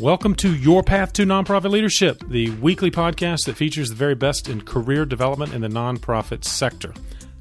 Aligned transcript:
Welcome 0.00 0.36
to 0.36 0.54
Your 0.54 0.84
Path 0.84 1.12
to 1.14 1.24
Nonprofit 1.24 1.72
Leadership, 1.72 2.22
the 2.28 2.50
weekly 2.50 2.88
podcast 2.88 3.46
that 3.46 3.56
features 3.56 3.88
the 3.88 3.96
very 3.96 4.14
best 4.14 4.48
in 4.48 4.60
career 4.60 5.04
development 5.04 5.52
in 5.52 5.60
the 5.60 5.66
nonprofit 5.66 6.44
sector. 6.44 6.94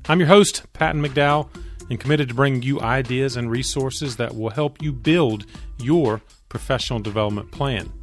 I'm 0.10 0.20
your 0.20 0.30
host, 0.30 0.64
Patton 0.74 1.00
McDowell, 1.00 1.50
and 1.92 2.00
committed 2.00 2.30
to 2.30 2.34
bringing 2.34 2.64
you 2.64 2.82
ideas 2.82 3.38
and 3.38 3.52
resources 3.52 4.16
that 4.16 4.36
will 4.36 4.50
help 4.50 4.82
you 4.82 4.92
build 4.92 5.46
your 5.78 6.24
professional 6.50 6.98
development 6.98 7.52
plan. 7.52 7.94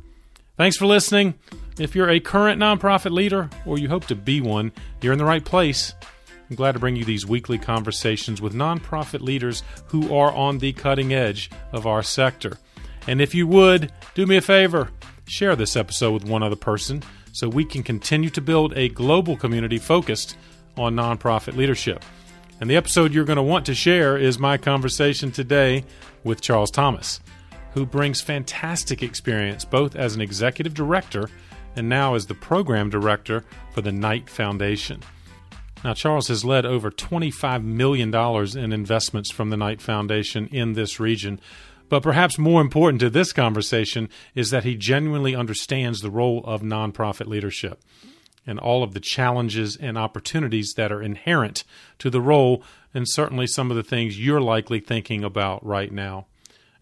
Thanks 0.57 0.77
for 0.77 0.86
listening. 0.86 1.34
If 1.77 1.96
you're 1.96 2.11
a 2.11 2.21
current 2.21 2.61
nonprofit 2.61 3.11
leader 3.11 3.50
or 3.66 3.77
you 3.77 3.89
hope 3.89 4.07
to 4.07 4.14
be 4.14 4.41
one, 4.41 4.71
you're 5.02 5.12
in 5.12 5.18
the 5.18 5.25
right 5.25 5.45
place. 5.45 5.95
I'm 6.48 6.55
glad 6.55 6.73
to 6.73 6.79
bring 6.79 6.95
you 6.95 7.05
these 7.05 7.27
weekly 7.27 7.59
conversations 7.59 8.41
with 8.41 8.55
nonprofit 8.55 9.21
leaders 9.21 9.64
who 9.86 10.14
are 10.14 10.30
on 10.30 10.59
the 10.59 10.73
cutting 10.75 11.12
edge 11.12 11.50
of 11.73 11.89
our 11.89 12.05
sector. 12.05 12.59
And 13.07 13.21
if 13.21 13.35
you 13.35 13.46
would, 13.46 13.93
do 14.14 14.26
me 14.26 14.36
a 14.36 14.40
favor 14.40 14.90
share 15.26 15.57
this 15.57 15.76
episode 15.76 16.12
with 16.12 16.25
one 16.25 16.43
other 16.43 16.57
person 16.57 17.03
so 17.32 17.49
we 17.49 17.64
can 17.64 17.82
continue 17.82 18.31
to 18.31 18.40
build 18.40 18.72
a 18.76 18.89
global 18.90 19.36
community 19.36 19.79
focused 19.79 20.36
on 20.76 20.95
nonprofit 20.95 21.57
leadership. 21.57 22.04
And 22.61 22.71
the 22.71 22.76
episode 22.76 23.12
you're 23.12 23.25
going 23.25 23.36
to 23.36 23.43
want 23.43 23.67
to 23.67 23.75
share 23.75 24.17
is 24.17 24.39
my 24.39 24.57
conversation 24.57 25.32
today 25.32 25.85
with 26.22 26.40
Charles 26.40 26.71
Thomas, 26.71 27.21
who 27.72 27.85
brings 27.85 28.21
fantastic 28.21 29.03
experience 29.03 29.64
both 29.64 29.96
as 29.96 30.14
an 30.14 30.21
executive 30.21 30.75
director 30.75 31.29
and 31.76 31.89
now 31.89 32.14
as 32.14 32.27
the 32.27 32.34
program 32.34 32.91
director 32.91 33.45
for 33.73 33.81
the 33.81 33.92
Knight 33.92 34.31
Foundation. 34.31 35.03
Now, 35.83 35.92
Charles 35.92 36.28
has 36.28 36.45
led 36.45 36.64
over 36.64 36.91
$25 36.91 37.62
million 37.62 38.14
in 38.56 38.73
investments 38.73 39.31
from 39.31 39.50
the 39.50 39.56
Knight 39.56 39.83
Foundation 39.83 40.47
in 40.47 40.73
this 40.73 40.98
region, 40.98 41.41
but 41.89 42.03
perhaps 42.03 42.39
more 42.39 42.61
important 42.61 43.01
to 43.01 43.11
this 43.11 43.33
conversation 43.33 44.09
is 44.34 44.51
that 44.51 44.65
he 44.65 44.77
genuinely 44.77 45.35
understands 45.35 46.01
the 46.01 46.11
role 46.11 46.43
of 46.45 46.63
nonprofit 46.63 47.27
leadership 47.27 47.83
and 48.47 48.59
all 48.59 48.83
of 48.83 48.95
the 48.95 49.01
challenges 49.01 49.77
and 49.77 49.97
opportunities 49.97 50.75
that 50.77 50.93
are 50.93 51.03
inherent 51.03 51.65
to 51.99 52.11
the 52.11 52.21
role, 52.21 52.63
and 52.93 53.09
certainly 53.09 53.47
some 53.47 53.71
of 53.71 53.77
the 53.77 53.83
things 53.83 54.21
you're 54.21 54.41
likely 54.41 54.81
thinking 54.81 55.25
about 55.25 55.65
right 55.65 55.93
now. 55.93 56.27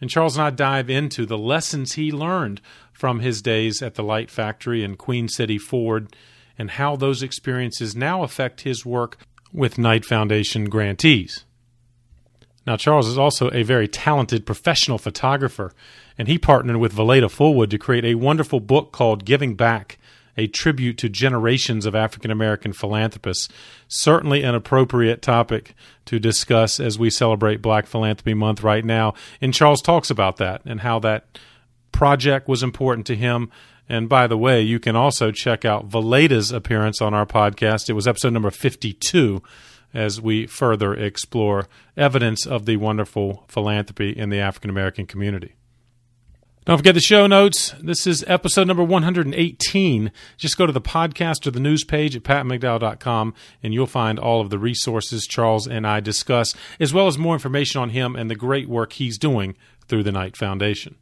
And 0.01 0.11
Charles 0.11 0.37
and 0.37 0.45
I 0.45 0.51
dive 0.51 0.91
into 0.91 1.25
the 1.25 1.39
lessons 1.39 1.93
he 1.93 2.11
learned 2.11 2.61
from 2.93 3.21
his 3.21 3.41
days 3.41 3.81
at 3.81 3.95
the 3.95 4.03
Light 4.03 4.31
Factory 4.31 4.83
and 4.83 4.99
Queen 4.99 5.29
City 5.29 5.59
Forward 5.59 6.15
and 6.59 6.73
how 6.73 6.97
those 6.97 7.23
experiences 7.23 7.95
now 7.95 8.23
affect 8.23 8.63
his 8.63 8.85
work 8.85 9.19
with 9.53 9.79
Knight 9.79 10.05
Foundation 10.05 10.69
grantees. 10.69 11.45
Now, 12.67 12.77
Charles 12.77 13.09
is 13.09 13.19
also 13.19 13.51
a 13.53 13.63
very 13.63 13.89
talented 13.89 14.47
professional 14.47 14.99
photographer, 14.99 15.73
and 16.17 16.29
he 16.29 16.39
partnered 16.39 16.77
with 16.77 16.95
Valaida 16.95 17.31
Fulwood 17.31 17.71
to 17.71 17.79
create 17.79 18.05
a 18.05 18.15
wonderful 18.15 18.61
book 18.61 18.93
called 18.93 19.25
Giving 19.25 19.55
Back, 19.55 19.99
a 20.37 20.47
tribute 20.47 20.97
to 20.99 21.09
generations 21.09 21.85
of 21.87 21.95
African 21.95 22.31
American 22.31 22.73
philanthropists. 22.73 23.49
Certainly 23.89 24.45
an 24.45 24.55
appropriate 24.55 25.23
topic 25.23 25.75
to 26.07 26.19
discuss 26.19 26.81
as 26.81 26.99
we 26.99 27.11
celebrate 27.11 27.61
Black 27.61 27.87
Philanthropy 27.87 28.35
Month 28.35 28.63
right 28.63 28.85
now. 28.85 29.15
And 29.41 29.53
Charles 29.53 29.83
talks 29.83 30.11
about 30.11 30.37
that 30.37 30.63
and 30.65 30.81
how 30.81 30.99
that 31.01 31.39
project 31.91 32.49
was 32.49 32.63
important 32.63 33.07
to 33.09 33.17
him. 33.17 33.51
And 33.89 34.09
by 34.09 34.27
the 34.27 34.39
way, 34.39 34.63
you 34.63 34.79
can 34.79 34.97
also 34.97 35.33
check 35.33 35.65
out 35.65 35.89
Valaida's 35.89 36.51
appearance 36.51 37.03
on 37.03 37.13
our 37.13 37.27
podcast. 37.27 37.91
It 37.91 37.95
was 37.95 38.09
episode 38.09 38.33
number 38.33 38.51
52 38.51 39.43
as 39.95 40.21
we 40.21 40.47
further 40.47 40.95
explore 40.95 41.69
evidence 41.97 42.47
of 42.47 42.67
the 42.67 42.77
wonderful 42.77 43.45
philanthropy 43.49 44.11
in 44.11 44.31
the 44.31 44.41
African 44.41 44.71
American 44.71 45.07
community. 45.07 45.55
Don't 46.65 46.79
forget 46.79 46.95
the 46.95 47.01
show 47.01 47.27
notes. 47.27 47.75
This 47.83 48.07
is 48.07 48.25
episode 48.29 48.69
number 48.69 48.85
118. 48.85 50.13
Just 50.37 50.57
go 50.57 50.65
to 50.65 50.73
the 50.73 50.81
podcast 50.81 51.45
or 51.45 51.51
the 51.51 51.59
news 51.59 51.83
page 51.83 52.15
at 52.15 52.23
pattonmcdowell.com 52.23 53.35
and 53.65 53.75
you'll 53.75 53.89
find 53.89 54.17
all 54.17 54.41
of 54.41 54.51
the 54.51 54.61
resources 54.61 55.27
Charles 55.27 55.67
and 55.67 55.85
I 55.85 55.99
discuss, 55.99 56.55
as 56.79 56.95
well 56.95 57.09
as 57.09 57.19
more 57.19 57.35
information 57.35 57.81
on 57.81 57.91
him 57.91 58.15
and 58.15 58.31
the 58.31 58.37
great 58.37 58.69
work 58.69 58.93
he's 58.93 59.19
doing 59.19 59.57
through 59.89 60.05
the 60.05 60.13
Knight 60.13 60.37
Foundation. 60.37 60.95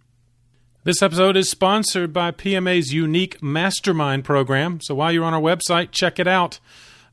This 0.84 1.02
episode 1.02 1.36
is 1.36 1.50
sponsored 1.50 2.10
by 2.14 2.30
PMA's 2.30 2.94
unique 2.94 3.42
mastermind 3.42 4.24
program. 4.24 4.80
So 4.80 4.94
while 4.94 5.12
you're 5.12 5.24
on 5.24 5.34
our 5.34 5.40
website, 5.42 5.90
check 5.90 6.18
it 6.18 6.26
out. 6.26 6.58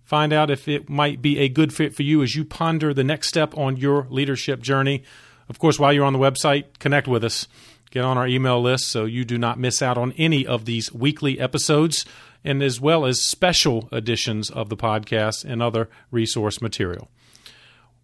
Find 0.08 0.32
out 0.32 0.50
if 0.50 0.70
it 0.70 0.90
might 0.90 1.22
be 1.22 1.38
a 1.38 1.50
good 1.50 1.74
fit 1.74 1.94
for 1.94 2.02
you 2.02 2.24
as 2.24 2.34
you 2.34 2.46
ponder 2.46 2.94
the 2.94 3.04
next 3.04 3.28
step 3.28 3.54
on 3.58 3.76
your 3.76 4.08
leadership 4.10 4.62
journey. 4.62 5.04
Of 5.50 5.60
course, 5.60 5.78
while 5.78 5.92
you're 5.92 6.06
on 6.06 6.14
the 6.14 6.20
website, 6.20 6.80
connect 6.80 7.10
with 7.10 7.26
us. 7.26 7.50
Get 7.92 8.06
on 8.06 8.18
our 8.18 8.26
email 8.26 8.62
list 8.62 8.88
so 8.88 9.04
you 9.04 9.26
do 9.26 9.38
not 9.38 9.60
miss 9.60 9.82
out 9.82 9.98
on 9.98 10.14
any 10.14 10.48
of 10.48 10.64
these 10.64 10.94
weekly 10.94 11.42
episodes 11.42 12.06
and 12.42 12.64
as 12.64 12.80
well 12.80 13.06
as 13.06 13.22
special 13.22 13.90
editions 13.92 14.50
of 14.50 14.70
the 14.70 14.78
podcast 14.78 15.44
and 15.44 15.62
other 15.62 15.90
resource 16.10 16.62
material. 16.62 17.10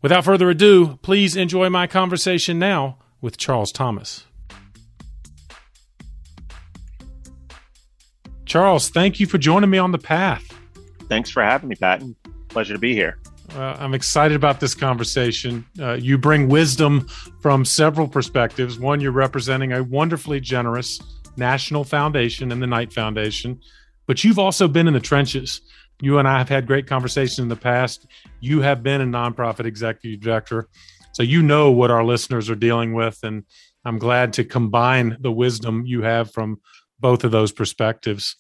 Without 0.02 0.26
further 0.26 0.50
ado, 0.50 1.00
please 1.04 1.38
enjoy 1.38 1.70
my 1.70 1.88
conversation 1.88 2.60
now 2.60 2.98
with 3.22 3.38
Charles 3.38 3.72
Thomas. 3.72 4.26
Charles, 8.46 8.90
thank 8.90 9.22
you 9.22 9.26
for 9.26 9.38
joining 9.38 9.70
me 9.70 9.78
on 9.78 9.94
the 9.94 9.98
path 9.98 10.53
thanks 11.10 11.30
for 11.30 11.44
having 11.44 11.70
me, 11.70 11.76
Patton. 11.76 12.16
Pleasure 12.50 12.74
to 12.74 12.80
be 12.80 12.94
here. 12.94 13.20
Uh, 13.56 13.76
I'm 13.80 13.94
excited 13.94 14.36
about 14.36 14.60
this 14.60 14.74
conversation. 14.74 15.66
Uh, 15.80 15.94
you 15.94 16.18
bring 16.18 16.48
wisdom 16.48 17.08
from 17.42 17.66
several 17.66 18.08
perspectives. 18.08 18.80
One, 18.80 19.00
you're 19.00 19.12
representing 19.12 19.74
a 19.74 19.84
wonderfully 19.84 20.40
generous 20.40 21.00
national 21.36 21.84
foundation 21.84 22.52
and 22.52 22.62
the 22.62 22.68
Knight 22.68 22.94
Foundation, 22.94 23.60
but 24.08 24.24
you've 24.24 24.40
also 24.40 24.68
been 24.68 24.88
in 24.88 24.94
the 24.94 25.00
trenches. 25.00 25.62
You 26.02 26.20
and 26.20 26.28
I 26.28 26.38
have 26.38 26.50
had 26.50 26.68
great 26.68 26.88
conversations 26.88 27.40
in 27.40 27.48
the 27.48 27.56
past. 27.56 28.08
You 28.40 28.62
have 28.62 28.82
been 28.82 29.02
a 29.02 29.06
nonprofit 29.06 29.66
executive 29.66 30.22
director, 30.22 30.68
so 31.12 31.22
you 31.24 31.44
know 31.44 31.72
what 31.72 31.92
our 31.92 32.04
listeners 32.04 32.50
are 32.50 32.56
dealing 32.56 32.94
with. 32.94 33.20
And 33.24 33.44
I'm 33.86 34.00
glad 34.00 34.34
to 34.34 34.44
combine 34.44 35.18
the 35.20 35.32
wisdom 35.32 35.86
you 35.86 36.02
have 36.02 36.32
from 36.32 36.60
both 37.00 37.24
of 37.24 37.32
those 37.32 37.52
perspectives. 37.52 38.36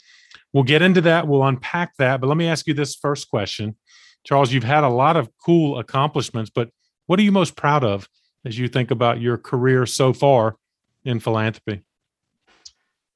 We'll 0.54 0.64
get 0.64 0.82
into 0.82 1.02
that. 1.02 1.28
We'll 1.28 1.44
unpack 1.44 1.96
that. 1.98 2.22
But 2.22 2.28
let 2.28 2.38
me 2.38 2.48
ask 2.48 2.68
you 2.68 2.74
this 2.74 2.96
first 2.96 3.30
question. 3.30 3.76
Charles, 4.24 4.54
you've 4.54 4.64
had 4.64 4.84
a 4.84 4.90
lot 4.90 5.18
of 5.18 5.30
cool 5.44 5.80
accomplishments, 5.80 6.52
but 6.54 6.70
what 7.08 7.20
are 7.20 7.24
you 7.24 7.32
most 7.32 7.56
proud 7.56 7.84
of 7.84 8.08
as 8.46 8.58
you 8.58 8.68
think 8.68 8.92
about 8.92 9.20
your 9.20 9.38
career 9.38 9.86
so 9.86 10.14
far 10.14 10.56
in 11.04 11.20
philanthropy? 11.20 11.84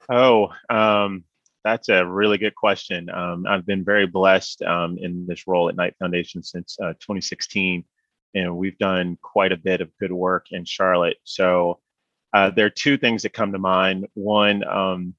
Oh, 0.09 0.49
um, 0.69 1.23
that's 1.63 1.89
a 1.89 2.05
really 2.05 2.37
good 2.37 2.55
question. 2.55 3.09
Um, 3.09 3.45
I've 3.47 3.65
been 3.65 3.83
very 3.83 4.07
blessed 4.07 4.61
um, 4.63 4.97
in 4.99 5.25
this 5.27 5.47
role 5.47 5.69
at 5.69 5.75
Knight 5.75 5.95
Foundation 5.99 6.41
since 6.41 6.77
uh, 6.81 6.93
2016, 6.93 7.83
and 8.33 8.57
we've 8.57 8.77
done 8.77 9.17
quite 9.21 9.51
a 9.51 9.57
bit 9.57 9.81
of 9.81 9.91
good 9.99 10.11
work 10.11 10.47
in 10.51 10.65
Charlotte. 10.65 11.17
So 11.23 11.79
uh, 12.33 12.51
there 12.51 12.65
are 12.65 12.71
two 12.71 12.97
things 12.97 13.23
that 13.23 13.33
come 13.33 13.51
to 13.51 13.59
mind. 13.59 14.07
One, 14.13 14.63
um, 14.65 15.13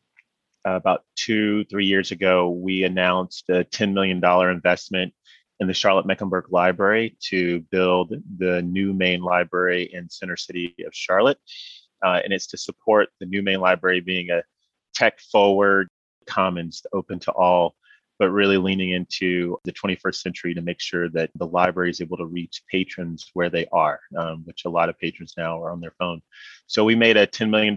about 0.76 1.04
two, 1.16 1.64
three 1.64 1.86
years 1.86 2.10
ago, 2.10 2.50
we 2.50 2.84
announced 2.84 3.48
a 3.48 3.64
$10 3.64 3.92
million 3.92 4.22
investment 4.50 5.14
in 5.60 5.66
the 5.66 5.74
Charlotte 5.74 6.06
Mecklenburg 6.06 6.46
Library 6.50 7.16
to 7.28 7.60
build 7.70 8.14
the 8.38 8.62
new 8.62 8.92
main 8.92 9.20
library 9.20 9.90
in 9.92 10.08
Center 10.08 10.36
City 10.36 10.74
of 10.86 10.94
Charlotte. 10.94 11.38
Uh, 12.04 12.20
and 12.22 12.32
it's 12.32 12.46
to 12.48 12.56
support 12.56 13.08
the 13.18 13.26
new 13.26 13.42
main 13.42 13.60
library 13.60 14.00
being 14.00 14.30
a 14.30 14.42
tech 14.94 15.18
forward 15.20 15.88
commons 16.26 16.82
open 16.92 17.18
to 17.18 17.32
all, 17.32 17.74
but 18.18 18.30
really 18.30 18.56
leaning 18.56 18.90
into 18.90 19.58
the 19.64 19.72
21st 19.72 20.14
century 20.16 20.54
to 20.54 20.62
make 20.62 20.80
sure 20.80 21.08
that 21.08 21.30
the 21.34 21.46
library 21.46 21.90
is 21.90 22.00
able 22.00 22.16
to 22.16 22.26
reach 22.26 22.62
patrons 22.70 23.30
where 23.34 23.50
they 23.50 23.66
are, 23.72 24.00
um, 24.16 24.42
which 24.44 24.64
a 24.64 24.70
lot 24.70 24.88
of 24.88 24.98
patrons 24.98 25.34
now 25.36 25.60
are 25.60 25.72
on 25.72 25.80
their 25.80 25.94
phone. 25.98 26.20
So 26.66 26.84
we 26.84 26.94
made 26.94 27.16
a 27.16 27.26
$10 27.26 27.50
million 27.50 27.74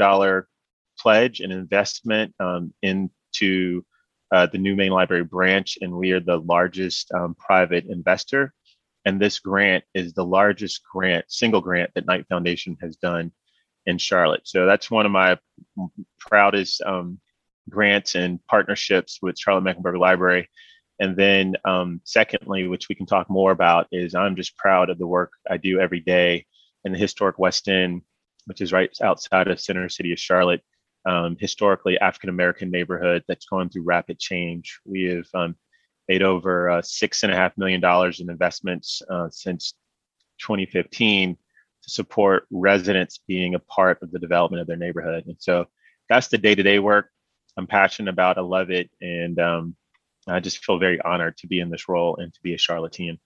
pledge 1.01 1.39
and 1.39 1.51
investment 1.51 2.33
um, 2.39 2.73
into 2.81 3.85
uh, 4.31 4.47
the 4.51 4.57
new 4.57 4.75
main 4.75 4.91
library 4.91 5.23
branch, 5.23 5.77
and 5.81 5.91
we 5.91 6.11
are 6.11 6.19
the 6.19 6.37
largest 6.37 7.11
um, 7.13 7.35
private 7.35 7.85
investor. 7.85 8.53
And 9.05 9.19
this 9.19 9.39
grant 9.39 9.83
is 9.93 10.13
the 10.13 10.25
largest 10.25 10.81
grant, 10.93 11.25
single 11.27 11.61
grant 11.61 11.91
that 11.95 12.05
Knight 12.05 12.25
Foundation 12.29 12.77
has 12.81 12.95
done 12.97 13.31
in 13.85 13.97
Charlotte. 13.97 14.41
So 14.45 14.65
that's 14.65 14.91
one 14.91 15.05
of 15.05 15.11
my 15.11 15.37
proudest 16.19 16.81
um, 16.83 17.19
grants 17.69 18.15
and 18.15 18.39
partnerships 18.47 19.19
with 19.21 19.39
Charlotte 19.39 19.61
Mecklenburg 19.61 19.97
Library. 19.97 20.49
And 20.99 21.17
then, 21.17 21.55
um, 21.65 21.99
secondly, 22.03 22.67
which 22.67 22.87
we 22.87 22.95
can 22.95 23.07
talk 23.07 23.27
more 23.29 23.51
about, 23.51 23.87
is 23.91 24.13
I'm 24.13 24.35
just 24.35 24.55
proud 24.55 24.89
of 24.89 24.99
the 24.99 25.07
work 25.07 25.31
I 25.49 25.57
do 25.57 25.79
every 25.79 25.99
day 25.99 26.45
in 26.85 26.91
the 26.91 26.99
historic 26.99 27.39
West 27.39 27.67
End, 27.67 28.03
which 28.45 28.61
is 28.61 28.71
right 28.71 28.95
outside 29.01 29.47
of 29.47 29.59
Center 29.59 29.89
City 29.89 30.11
of 30.11 30.19
Charlotte, 30.19 30.61
um, 31.05 31.35
historically 31.39 31.99
African 31.99 32.29
American 32.29 32.69
neighborhood 32.69 33.23
that's 33.27 33.45
going 33.45 33.69
through 33.69 33.83
rapid 33.83 34.19
change. 34.19 34.79
We 34.85 35.03
have 35.05 35.27
um, 35.33 35.55
made 36.07 36.23
over 36.23 36.69
uh, 36.69 36.81
six 36.81 37.23
and 37.23 37.31
a 37.31 37.35
half 37.35 37.57
million 37.57 37.81
dollars 37.81 38.19
in 38.19 38.29
investments 38.29 39.01
uh, 39.09 39.29
since 39.31 39.73
2015 40.39 41.37
to 41.83 41.89
support 41.89 42.45
residents 42.51 43.19
being 43.27 43.55
a 43.55 43.59
part 43.59 44.01
of 44.01 44.11
the 44.11 44.19
development 44.19 44.61
of 44.61 44.67
their 44.67 44.77
neighborhood. 44.77 45.25
And 45.25 45.37
so, 45.39 45.65
that's 46.09 46.27
the 46.27 46.37
day 46.37 46.53
to 46.53 46.63
day 46.63 46.79
work. 46.79 47.09
I'm 47.57 47.67
passionate 47.67 48.11
about. 48.11 48.37
I 48.37 48.41
love 48.41 48.69
it, 48.69 48.89
and 49.01 49.39
um, 49.39 49.75
I 50.27 50.39
just 50.39 50.63
feel 50.63 50.77
very 50.77 50.99
honored 51.01 51.37
to 51.37 51.47
be 51.47 51.59
in 51.59 51.69
this 51.69 51.87
role 51.87 52.17
and 52.17 52.33
to 52.33 52.39
be 52.41 52.53
a 52.53 52.57
Charlottean. 52.57 53.17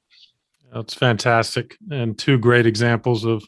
That's 0.73 0.93
fantastic, 0.93 1.77
and 1.91 2.17
two 2.17 2.37
great 2.37 2.65
examples 2.65 3.25
of 3.25 3.43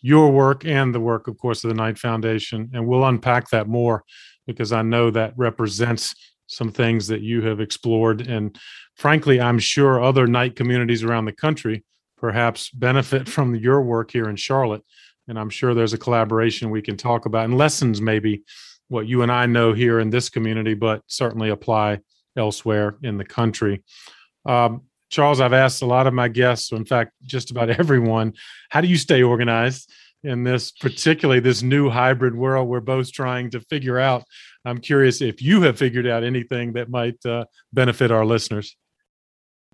your 0.00 0.30
work 0.30 0.64
and 0.64 0.94
the 0.94 1.00
work, 1.00 1.28
of 1.28 1.38
course, 1.38 1.64
of 1.64 1.68
the 1.68 1.74
Knight 1.74 1.98
Foundation. 1.98 2.70
And 2.72 2.86
we'll 2.86 3.04
unpack 3.04 3.50
that 3.50 3.68
more 3.68 4.04
because 4.46 4.72
I 4.72 4.82
know 4.82 5.10
that 5.10 5.34
represents 5.36 6.14
some 6.46 6.72
things 6.72 7.06
that 7.08 7.20
you 7.20 7.42
have 7.42 7.60
explored. 7.60 8.26
And 8.26 8.58
frankly, 8.96 9.40
I'm 9.40 9.58
sure 9.58 10.02
other 10.02 10.26
Knight 10.26 10.56
communities 10.56 11.04
around 11.04 11.26
the 11.26 11.32
country 11.32 11.84
perhaps 12.16 12.70
benefit 12.70 13.28
from 13.34 13.54
your 13.54 13.82
work 13.82 14.10
here 14.10 14.28
in 14.28 14.36
Charlotte. 14.36 14.82
And 15.28 15.38
I'm 15.38 15.50
sure 15.50 15.74
there's 15.74 15.92
a 15.92 15.98
collaboration 15.98 16.70
we 16.70 16.82
can 16.82 16.96
talk 16.96 17.26
about 17.26 17.44
and 17.44 17.58
lessons 17.58 18.00
maybe 18.00 18.42
what 18.88 19.06
you 19.06 19.22
and 19.22 19.30
I 19.30 19.44
know 19.44 19.74
here 19.74 20.00
in 20.00 20.08
this 20.08 20.30
community, 20.30 20.72
but 20.72 21.02
certainly 21.06 21.50
apply 21.50 22.00
elsewhere 22.36 22.96
in 23.02 23.18
the 23.18 23.24
country. 23.24 23.82
Um, 24.46 24.82
Charles, 25.10 25.40
I've 25.40 25.52
asked 25.52 25.82
a 25.82 25.86
lot 25.86 26.06
of 26.06 26.14
my 26.14 26.28
guests, 26.28 26.72
in 26.72 26.84
fact, 26.84 27.12
just 27.22 27.50
about 27.50 27.70
everyone, 27.80 28.34
how 28.70 28.80
do 28.80 28.88
you 28.88 28.96
stay 28.96 29.22
organized 29.22 29.90
in 30.24 30.44
this, 30.44 30.72
particularly 30.72 31.40
this 31.40 31.62
new 31.62 31.88
hybrid 31.88 32.34
world 32.34 32.68
we're 32.68 32.80
both 32.80 33.12
trying 33.12 33.50
to 33.50 33.60
figure 33.60 33.98
out? 33.98 34.24
I'm 34.64 34.78
curious 34.78 35.20
if 35.20 35.40
you 35.40 35.62
have 35.62 35.78
figured 35.78 36.06
out 36.06 36.24
anything 36.24 36.74
that 36.74 36.90
might 36.90 37.24
uh, 37.24 37.44
benefit 37.72 38.10
our 38.10 38.26
listeners. 38.26 38.76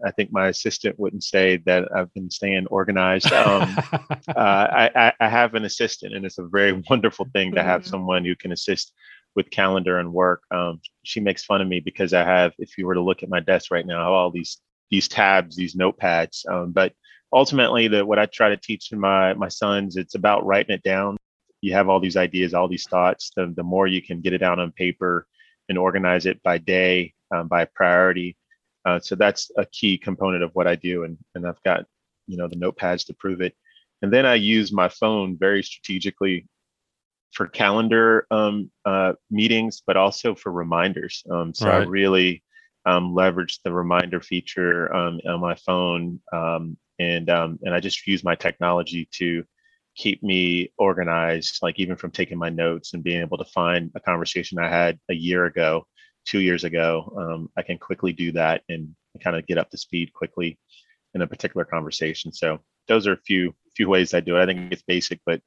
I 0.04 0.10
think 0.10 0.32
my 0.32 0.48
assistant 0.48 0.98
wouldn't 0.98 1.24
say 1.24 1.58
that 1.66 1.88
I've 1.94 2.12
been 2.14 2.30
staying 2.30 2.66
organized. 2.66 3.32
Um, 3.32 3.76
uh, 3.92 4.10
I, 4.36 5.12
I, 5.20 5.28
have 5.28 5.54
an 5.54 5.64
assistant, 5.64 6.14
and 6.14 6.24
it's 6.24 6.38
a 6.38 6.46
very 6.46 6.72
wonderful 6.90 7.28
thing 7.32 7.54
to 7.54 7.62
have 7.62 7.82
mm-hmm. 7.82 7.90
someone 7.90 8.24
who 8.24 8.34
can 8.34 8.52
assist 8.52 8.92
with 9.36 9.50
calendar 9.50 9.98
and 9.98 10.12
work. 10.12 10.42
Um, 10.50 10.80
she 11.04 11.20
makes 11.20 11.44
fun 11.44 11.60
of 11.60 11.68
me 11.68 11.80
because 11.80 12.12
I 12.12 12.24
have, 12.24 12.52
if 12.58 12.76
you 12.78 12.86
were 12.86 12.94
to 12.94 13.00
look 13.00 13.22
at 13.22 13.28
my 13.28 13.40
desk 13.40 13.70
right 13.70 13.86
now, 13.86 14.00
I 14.00 14.04
have 14.04 14.12
all 14.12 14.30
these 14.30 14.60
these 14.90 15.08
tabs, 15.08 15.56
these 15.56 15.74
notepads. 15.74 16.48
Um, 16.48 16.72
but 16.72 16.92
ultimately, 17.32 17.88
the 17.88 18.04
what 18.04 18.18
I 18.18 18.26
try 18.26 18.50
to 18.50 18.56
teach 18.56 18.92
my 18.92 19.34
my 19.34 19.48
sons, 19.48 19.96
it's 19.96 20.14
about 20.14 20.46
writing 20.46 20.74
it 20.74 20.82
down. 20.82 21.16
You 21.60 21.72
have 21.72 21.88
all 21.88 22.00
these 22.00 22.16
ideas, 22.16 22.54
all 22.54 22.68
these 22.68 22.86
thoughts. 22.86 23.32
The 23.36 23.52
the 23.54 23.62
more 23.62 23.86
you 23.86 24.02
can 24.02 24.20
get 24.20 24.32
it 24.32 24.38
down 24.38 24.60
on 24.60 24.72
paper 24.72 25.26
and 25.68 25.78
organize 25.78 26.26
it 26.26 26.42
by 26.42 26.58
day, 26.58 27.14
um, 27.34 27.48
by 27.48 27.64
priority. 27.64 28.36
Uh, 28.84 29.00
so 29.00 29.14
that's 29.14 29.50
a 29.56 29.64
key 29.64 29.96
component 29.96 30.44
of 30.44 30.50
what 30.54 30.66
I 30.66 30.76
do, 30.76 31.04
and 31.04 31.18
and 31.34 31.46
I've 31.46 31.62
got 31.62 31.84
you 32.26 32.36
know 32.36 32.48
the 32.48 32.56
notepads 32.56 33.06
to 33.06 33.14
prove 33.14 33.40
it. 33.40 33.54
And 34.02 34.12
then 34.12 34.26
I 34.26 34.34
use 34.34 34.72
my 34.72 34.88
phone 34.88 35.38
very 35.38 35.62
strategically 35.62 36.46
for 37.32 37.46
calendar 37.46 38.26
um, 38.30 38.70
uh, 38.84 39.14
meetings, 39.30 39.82
but 39.86 39.96
also 39.96 40.34
for 40.34 40.52
reminders. 40.52 41.24
Um, 41.30 41.54
so 41.54 41.66
right. 41.66 41.82
I 41.82 41.84
really 41.84 42.42
um, 42.86 43.14
leverage 43.14 43.60
the 43.62 43.72
reminder 43.72 44.20
feature 44.20 44.94
um, 44.94 45.20
on 45.26 45.40
my 45.40 45.54
phone, 45.54 46.20
um, 46.32 46.76
and 46.98 47.30
um, 47.30 47.58
and 47.62 47.74
I 47.74 47.80
just 47.80 48.06
use 48.06 48.22
my 48.22 48.34
technology 48.34 49.08
to 49.12 49.44
keep 49.96 50.22
me 50.22 50.72
organized. 50.78 51.60
Like 51.62 51.78
even 51.78 51.96
from 51.96 52.10
taking 52.10 52.38
my 52.38 52.50
notes 52.50 52.94
and 52.94 53.02
being 53.02 53.20
able 53.20 53.38
to 53.38 53.44
find 53.44 53.90
a 53.94 54.00
conversation 54.00 54.58
I 54.58 54.68
had 54.68 54.98
a 55.10 55.14
year 55.14 55.46
ago, 55.46 55.86
two 56.26 56.40
years 56.40 56.64
ago, 56.64 57.12
um, 57.18 57.48
I 57.56 57.62
can 57.62 57.78
quickly 57.78 58.12
do 58.12 58.32
that 58.32 58.62
and 58.68 58.94
kind 59.22 59.36
of 59.36 59.46
get 59.46 59.58
up 59.58 59.70
to 59.70 59.78
speed 59.78 60.12
quickly 60.12 60.58
in 61.14 61.22
a 61.22 61.26
particular 61.26 61.64
conversation. 61.64 62.32
So 62.32 62.60
those 62.88 63.06
are 63.06 63.12
a 63.12 63.20
few 63.20 63.54
few 63.74 63.88
ways 63.88 64.14
I 64.14 64.20
do 64.20 64.36
it. 64.36 64.42
I 64.42 64.46
think 64.46 64.72
it's 64.72 64.82
basic, 64.82 65.20
but 65.26 65.40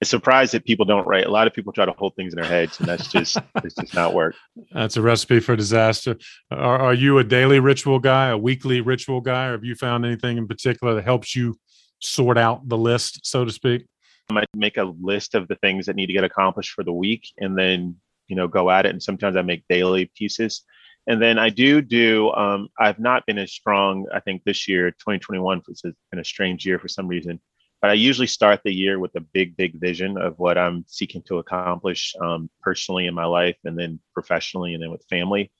it's 0.00 0.10
surprised 0.10 0.52
that 0.54 0.64
people 0.64 0.84
don't 0.84 1.06
write. 1.06 1.26
A 1.26 1.30
lot 1.30 1.46
of 1.46 1.54
people 1.54 1.72
try 1.72 1.84
to 1.84 1.92
hold 1.92 2.14
things 2.16 2.32
in 2.32 2.40
their 2.40 2.48
heads, 2.48 2.78
and 2.78 2.88
that's 2.88 3.10
just 3.10 3.36
it's 3.56 3.74
just 3.74 3.94
not 3.94 4.14
work. 4.14 4.34
That's 4.72 4.96
a 4.96 5.02
recipe 5.02 5.40
for 5.40 5.56
disaster. 5.56 6.16
Are, 6.50 6.78
are 6.78 6.94
you 6.94 7.18
a 7.18 7.24
daily 7.24 7.60
ritual 7.60 7.98
guy, 7.98 8.28
a 8.28 8.38
weekly 8.38 8.80
ritual 8.80 9.20
guy, 9.20 9.46
or 9.46 9.52
have 9.52 9.64
you 9.64 9.74
found 9.74 10.04
anything 10.04 10.38
in 10.38 10.48
particular 10.48 10.94
that 10.94 11.04
helps 11.04 11.36
you 11.36 11.56
sort 12.00 12.38
out 12.38 12.68
the 12.68 12.78
list, 12.78 13.20
so 13.24 13.44
to 13.44 13.52
speak? 13.52 13.86
I 14.30 14.34
might 14.34 14.48
make 14.54 14.76
a 14.76 14.92
list 15.00 15.34
of 15.34 15.48
the 15.48 15.56
things 15.56 15.86
that 15.86 15.96
need 15.96 16.06
to 16.06 16.12
get 16.12 16.24
accomplished 16.24 16.72
for 16.72 16.84
the 16.84 16.92
week, 16.92 17.28
and 17.38 17.56
then 17.56 17.96
you 18.28 18.36
know 18.36 18.48
go 18.48 18.70
at 18.70 18.86
it. 18.86 18.90
And 18.90 19.02
sometimes 19.02 19.36
I 19.36 19.42
make 19.42 19.64
daily 19.68 20.10
pieces. 20.16 20.62
And 21.06 21.20
then 21.20 21.38
I 21.38 21.50
do 21.50 21.82
do, 21.82 22.30
um, 22.32 22.68
I've 22.78 22.98
not 22.98 23.26
been 23.26 23.38
as 23.38 23.52
strong, 23.52 24.06
I 24.14 24.20
think 24.20 24.44
this 24.44 24.68
year, 24.68 24.90
2021 24.92 25.62
has 25.66 25.82
been 25.82 26.20
a 26.20 26.24
strange 26.24 26.64
year 26.64 26.78
for 26.78 26.88
some 26.88 27.08
reason. 27.08 27.40
But 27.80 27.90
I 27.90 27.94
usually 27.94 28.28
start 28.28 28.60
the 28.64 28.72
year 28.72 29.00
with 29.00 29.12
a 29.16 29.20
big, 29.20 29.56
big 29.56 29.80
vision 29.80 30.16
of 30.16 30.38
what 30.38 30.56
I'm 30.56 30.84
seeking 30.86 31.22
to 31.22 31.38
accomplish 31.38 32.14
um, 32.20 32.48
personally 32.60 33.08
in 33.08 33.14
my 33.14 33.24
life 33.24 33.56
and 33.64 33.76
then 33.76 33.98
professionally 34.14 34.74
and 34.74 34.82
then 34.82 34.92
with 34.92 35.04
family. 35.10 35.50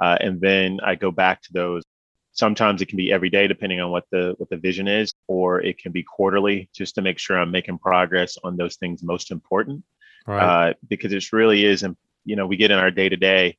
Uh, 0.00 0.16
and 0.20 0.40
then 0.40 0.78
I 0.84 0.94
go 0.94 1.10
back 1.10 1.42
to 1.42 1.52
those. 1.52 1.82
Sometimes 2.30 2.80
it 2.80 2.86
can 2.86 2.96
be 2.96 3.12
every 3.12 3.30
day, 3.30 3.48
depending 3.48 3.80
on 3.80 3.90
what 3.90 4.04
the 4.10 4.34
what 4.38 4.48
the 4.48 4.56
vision 4.56 4.88
is, 4.88 5.12
or 5.26 5.60
it 5.60 5.78
can 5.78 5.92
be 5.92 6.02
quarterly, 6.02 6.70
just 6.74 6.94
to 6.94 7.02
make 7.02 7.18
sure 7.18 7.38
I'm 7.38 7.50
making 7.50 7.78
progress 7.78 8.38
on 8.42 8.56
those 8.56 8.76
things 8.76 9.02
most 9.02 9.30
important. 9.30 9.84
Right. 10.26 10.70
Uh, 10.70 10.74
because 10.88 11.12
it 11.12 11.32
really 11.32 11.64
is, 11.64 11.82
and 11.82 11.96
you 12.24 12.36
know, 12.36 12.46
we 12.46 12.56
get 12.56 12.70
in 12.70 12.78
our 12.78 12.90
day 12.90 13.08
to 13.08 13.16
day, 13.16 13.58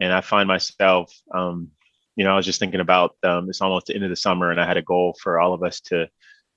and 0.00 0.12
I 0.12 0.20
find 0.20 0.48
myself, 0.48 1.12
um, 1.32 1.70
you 2.16 2.24
know, 2.24 2.32
I 2.32 2.36
was 2.36 2.46
just 2.46 2.60
thinking 2.60 2.80
about 2.80 3.16
um, 3.22 3.48
it's 3.48 3.60
almost 3.60 3.86
the 3.86 3.94
end 3.94 4.04
of 4.04 4.10
the 4.10 4.16
summer, 4.16 4.50
and 4.50 4.60
I 4.60 4.66
had 4.66 4.76
a 4.76 4.82
goal 4.82 5.16
for 5.22 5.40
all 5.40 5.54
of 5.54 5.62
us 5.62 5.80
to 5.82 6.08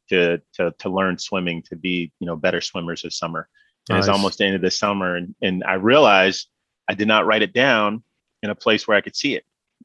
to 0.09 0.41
to 0.53 0.73
to 0.79 0.89
learn 0.89 1.17
swimming 1.17 1.61
to 1.63 1.75
be 1.75 2.11
you 2.19 2.27
know 2.27 2.35
better 2.35 2.61
swimmers 2.61 3.01
this 3.01 3.17
summer. 3.17 3.47
And 3.89 3.95
nice. 3.95 4.05
it's 4.05 4.09
almost 4.09 4.37
the 4.37 4.45
end 4.45 4.55
of 4.55 4.61
the 4.61 4.71
summer 4.71 5.15
and 5.15 5.33
and 5.41 5.63
i 5.63 5.75
realized 5.75 6.47
i 6.89 6.93
did 6.93 7.07
not 7.07 7.25
write 7.25 7.41
it 7.41 7.53
down 7.53 8.03
in 8.43 8.49
a 8.49 8.55
place 8.55 8.87
where 8.87 8.97
i 8.97 9.01
could 9.01 9.15
see 9.15 9.35
it. 9.35 9.43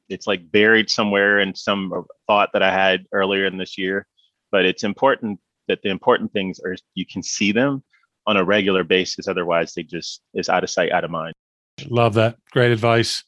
It's 0.09 0.27
like 0.27 0.51
buried 0.51 0.89
somewhere 0.89 1.39
in 1.39 1.55
some 1.55 2.05
thought 2.27 2.49
that 2.53 2.63
i 2.63 2.71
had 2.71 3.05
earlier 3.11 3.45
in 3.45 3.57
this 3.57 3.77
year 3.77 4.07
but 4.51 4.65
it's 4.65 4.83
important 4.83 5.39
that 5.67 5.81
the 5.81 5.89
important 5.89 6.31
things 6.33 6.59
are 6.59 6.75
you 6.93 7.05
can 7.05 7.23
see 7.23 7.51
them 7.51 7.83
on 8.25 8.37
a 8.37 8.43
regular 8.43 8.83
basis. 8.83 9.27
Otherwise 9.27 9.73
they 9.73 9.83
just 9.83 10.21
is 10.33 10.49
out 10.49 10.63
of 10.63 10.69
sight 10.69 10.91
out 10.91 11.03
of 11.03 11.11
mind 11.11 11.33
love 11.89 12.13
that 12.13 12.37
great 12.51 12.71
advice 12.71 13.23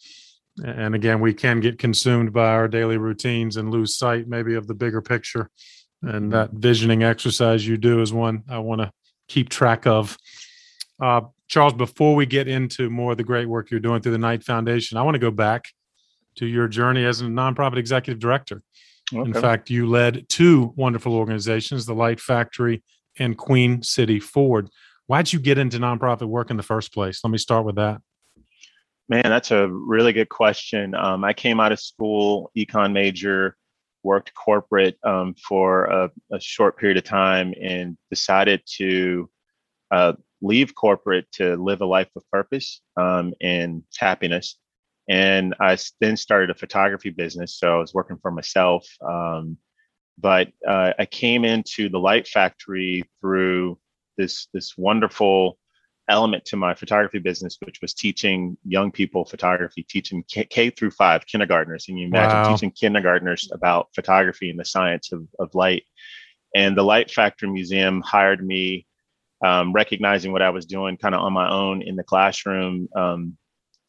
and 0.64 0.96
again 0.96 1.20
we 1.20 1.34
can 1.34 1.60
get 1.60 1.78
consumed 1.78 2.32
by 2.32 2.48
our 2.48 2.68
daily 2.68 2.98
routines 2.98 3.58
and 3.58 3.72
lose 3.72 3.98
sight 3.98 4.28
maybe 4.28 4.56
of 4.56 4.68
the 4.68 4.74
bigger 4.74 5.02
picture 5.02 5.50
and 6.02 6.32
that 6.32 6.52
visioning 6.52 7.04
exercise 7.04 7.68
you 7.68 7.78
do 7.78 8.02
is 8.02 8.14
one 8.14 8.44
I 8.50 8.60
want 8.60 8.82
to 8.82 8.92
keep 9.28 9.50
track 9.50 9.88
of. 9.88 10.18
Uh, 11.02 11.22
Charles, 11.48 11.74
before 11.74 12.16
we 12.16 12.26
get 12.26 12.48
into 12.48 12.90
more 12.90 13.12
of 13.12 13.18
the 13.18 13.24
great 13.24 13.48
work 13.48 13.70
you're 13.70 13.80
doing 13.80 14.02
through 14.02 14.14
the 14.14 14.18
Knight 14.18 14.44
Foundation, 14.44 14.98
I 14.98 15.04
want 15.04 15.16
to 15.16 15.20
go 15.20 15.32
back 15.32 15.66
to 16.38 16.46
your 16.46 16.68
journey 16.68 17.06
as 17.06 17.22
a 17.22 17.26
nonprofit 17.26 17.78
executive 17.78 18.20
director. 18.20 18.62
Okay. 19.14 19.22
In 19.22 19.34
fact, 19.34 19.70
you 19.70 19.88
led 19.88 20.28
two 20.30 20.74
wonderful 20.76 21.14
organizations, 21.14 21.86
the 21.86 21.94
Light 21.94 22.20
Factory 22.20 22.84
and 23.20 23.38
Queen 23.38 23.84
City 23.84 24.20
Forward. 24.20 24.70
Why'd 25.08 25.32
you 25.32 25.40
get 25.40 25.58
into 25.58 25.78
nonprofit 25.78 26.28
work 26.28 26.50
in 26.50 26.58
the 26.58 26.64
first 26.64 26.92
place? 26.92 27.24
Let 27.24 27.30
me 27.30 27.38
start 27.38 27.66
with 27.66 27.76
that. 27.76 28.02
Man, 29.08 29.24
that's 29.24 29.52
a 29.52 29.68
really 29.68 30.14
good 30.14 30.30
question. 30.30 30.96
Um, 30.96 31.24
I 31.24 31.34
came 31.34 31.60
out 31.60 31.72
of 31.72 31.80
school, 31.80 32.52
econ 32.58 32.92
major, 32.92 33.56
worked 34.04 34.34
corporate 34.34 34.98
um, 35.04 35.36
for 35.36 35.86
a, 35.86 36.10
a, 36.32 36.40
short 36.40 36.78
period 36.78 36.98
of 36.98 37.04
time 37.04 37.54
and 37.62 37.98
decided 38.10 38.62
to 38.78 39.30
uh, 39.92 40.14
leave 40.42 40.76
corporate 40.76 41.26
to 41.34 41.56
live 41.56 41.82
a 41.82 41.86
life 41.86 42.10
of 42.16 42.24
purpose 42.32 42.82
um, 42.98 43.34
and 43.42 43.84
happiness. 43.98 44.58
And 45.10 45.56
I 45.60 45.78
then 46.02 46.18
started 46.18 46.50
a 46.50 46.56
photography 46.56 47.10
business. 47.10 47.58
So 47.58 47.76
I 47.76 47.80
was 47.80 47.94
working 47.94 48.18
for 48.22 48.32
myself. 48.32 48.88
Um, 49.08 49.58
but 50.18 50.50
uh, 50.68 50.94
I 50.98 51.06
came 51.06 51.46
into 51.46 51.90
the 51.90 52.00
Light 52.00 52.28
Factory 52.28 53.04
through 53.22 53.78
this 54.18 54.48
this 54.54 54.78
wonderful 54.78 55.58
element 56.08 56.46
to 56.46 56.56
my 56.56 56.74
photography 56.76 57.20
business, 57.20 57.58
which 57.64 57.82
was 57.82 57.94
teaching 57.94 58.58
young 58.66 58.92
people 58.92 59.26
photography, 59.26 59.84
teaching 59.84 60.24
K, 60.30 60.46
K 60.46 60.70
through 60.70 60.92
five 60.92 61.26
kindergartners. 61.26 61.86
And 61.88 62.00
you 62.00 62.08
imagine 62.08 62.38
wow. 62.38 62.52
teaching 62.52 62.72
kindergartners 62.72 63.50
about 63.52 63.90
photography 63.96 64.50
and 64.50 64.60
the 64.60 64.66
science 64.66 65.12
of, 65.12 65.28
of 65.40 65.56
light. 65.56 65.84
And 66.54 66.78
the 66.78 66.84
Light 66.84 67.12
Factory 67.12 67.50
Museum 67.50 68.02
hired 68.02 68.46
me, 68.46 68.86
um, 69.44 69.74
recognizing 69.74 70.32
what 70.32 70.42
I 70.42 70.52
was 70.52 70.66
doing 70.66 70.98
kind 70.98 71.16
of 71.16 71.22
on 71.22 71.34
my 71.34 71.50
own 71.50 71.82
in 71.82 71.96
the 71.96 72.04
classroom, 72.04 72.88
um, 72.96 73.38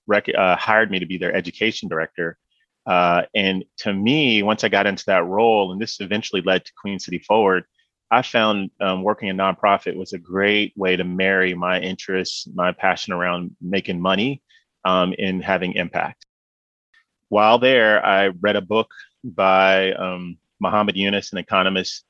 rec- 0.06 0.34
uh, 0.34 0.56
hired 0.56 0.90
me 0.90 0.98
to 0.98 1.06
be 1.06 1.18
their 1.18 1.34
education 1.34 1.88
director. 1.88 2.38
Uh, 2.86 3.22
and 3.34 3.64
to 3.78 3.92
me, 3.92 4.42
once 4.42 4.64
I 4.64 4.68
got 4.68 4.86
into 4.86 5.04
that 5.08 5.24
role, 5.24 5.72
and 5.72 5.80
this 5.80 6.00
eventually 6.00 6.42
led 6.42 6.64
to 6.64 6.72
Queen 6.80 6.98
City 6.98 7.18
Forward, 7.18 7.64
I 8.10 8.22
found 8.22 8.70
um, 8.80 9.02
working 9.02 9.28
in 9.28 9.36
nonprofit 9.36 9.96
was 9.96 10.12
a 10.12 10.18
great 10.18 10.72
way 10.76 10.96
to 10.96 11.04
marry 11.04 11.54
my 11.54 11.80
interests, 11.80 12.46
my 12.54 12.72
passion 12.72 13.12
around 13.12 13.56
making 13.60 14.00
money, 14.00 14.42
um, 14.84 15.12
and 15.18 15.42
having 15.42 15.72
impact. 15.72 16.24
While 17.28 17.58
there, 17.58 18.04
I 18.04 18.28
read 18.28 18.54
a 18.54 18.60
book 18.60 18.90
by 19.24 19.92
um, 19.94 20.38
Muhammad 20.60 20.96
Yunus, 20.96 21.32
an 21.32 21.38
economist 21.38 22.04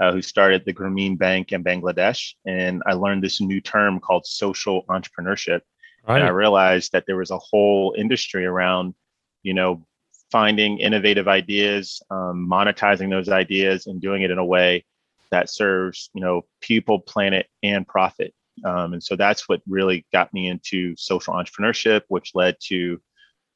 uh, 0.00 0.12
who 0.12 0.22
started 0.22 0.64
the 0.64 0.72
Grameen 0.72 1.18
Bank 1.18 1.52
in 1.52 1.62
Bangladesh, 1.62 2.32
and 2.46 2.82
I 2.86 2.94
learned 2.94 3.22
this 3.22 3.40
new 3.40 3.60
term 3.60 4.00
called 4.00 4.24
social 4.24 4.84
entrepreneurship. 4.86 5.60
Right. 6.08 6.16
And 6.16 6.24
I 6.24 6.30
realized 6.30 6.92
that 6.92 7.04
there 7.06 7.18
was 7.18 7.30
a 7.30 7.38
whole 7.38 7.94
industry 7.98 8.46
around, 8.46 8.94
you 9.42 9.52
know, 9.52 9.86
finding 10.30 10.78
innovative 10.78 11.28
ideas, 11.28 12.02
um, 12.10 12.48
monetizing 12.50 13.10
those 13.10 13.28
ideas, 13.28 13.86
and 13.86 14.00
doing 14.00 14.22
it 14.22 14.30
in 14.30 14.38
a 14.38 14.44
way 14.44 14.84
that 15.32 15.50
serves, 15.50 16.10
you 16.14 16.20
know, 16.20 16.42
people, 16.60 17.00
planet, 17.00 17.46
and 17.62 17.86
profit. 17.88 18.32
Um, 18.64 18.92
and 18.92 19.02
so 19.02 19.16
that's 19.16 19.48
what 19.48 19.62
really 19.66 20.06
got 20.12 20.32
me 20.32 20.48
into 20.48 20.94
social 20.96 21.34
entrepreneurship, 21.34 22.02
which 22.08 22.32
led 22.34 22.56
to 22.68 23.00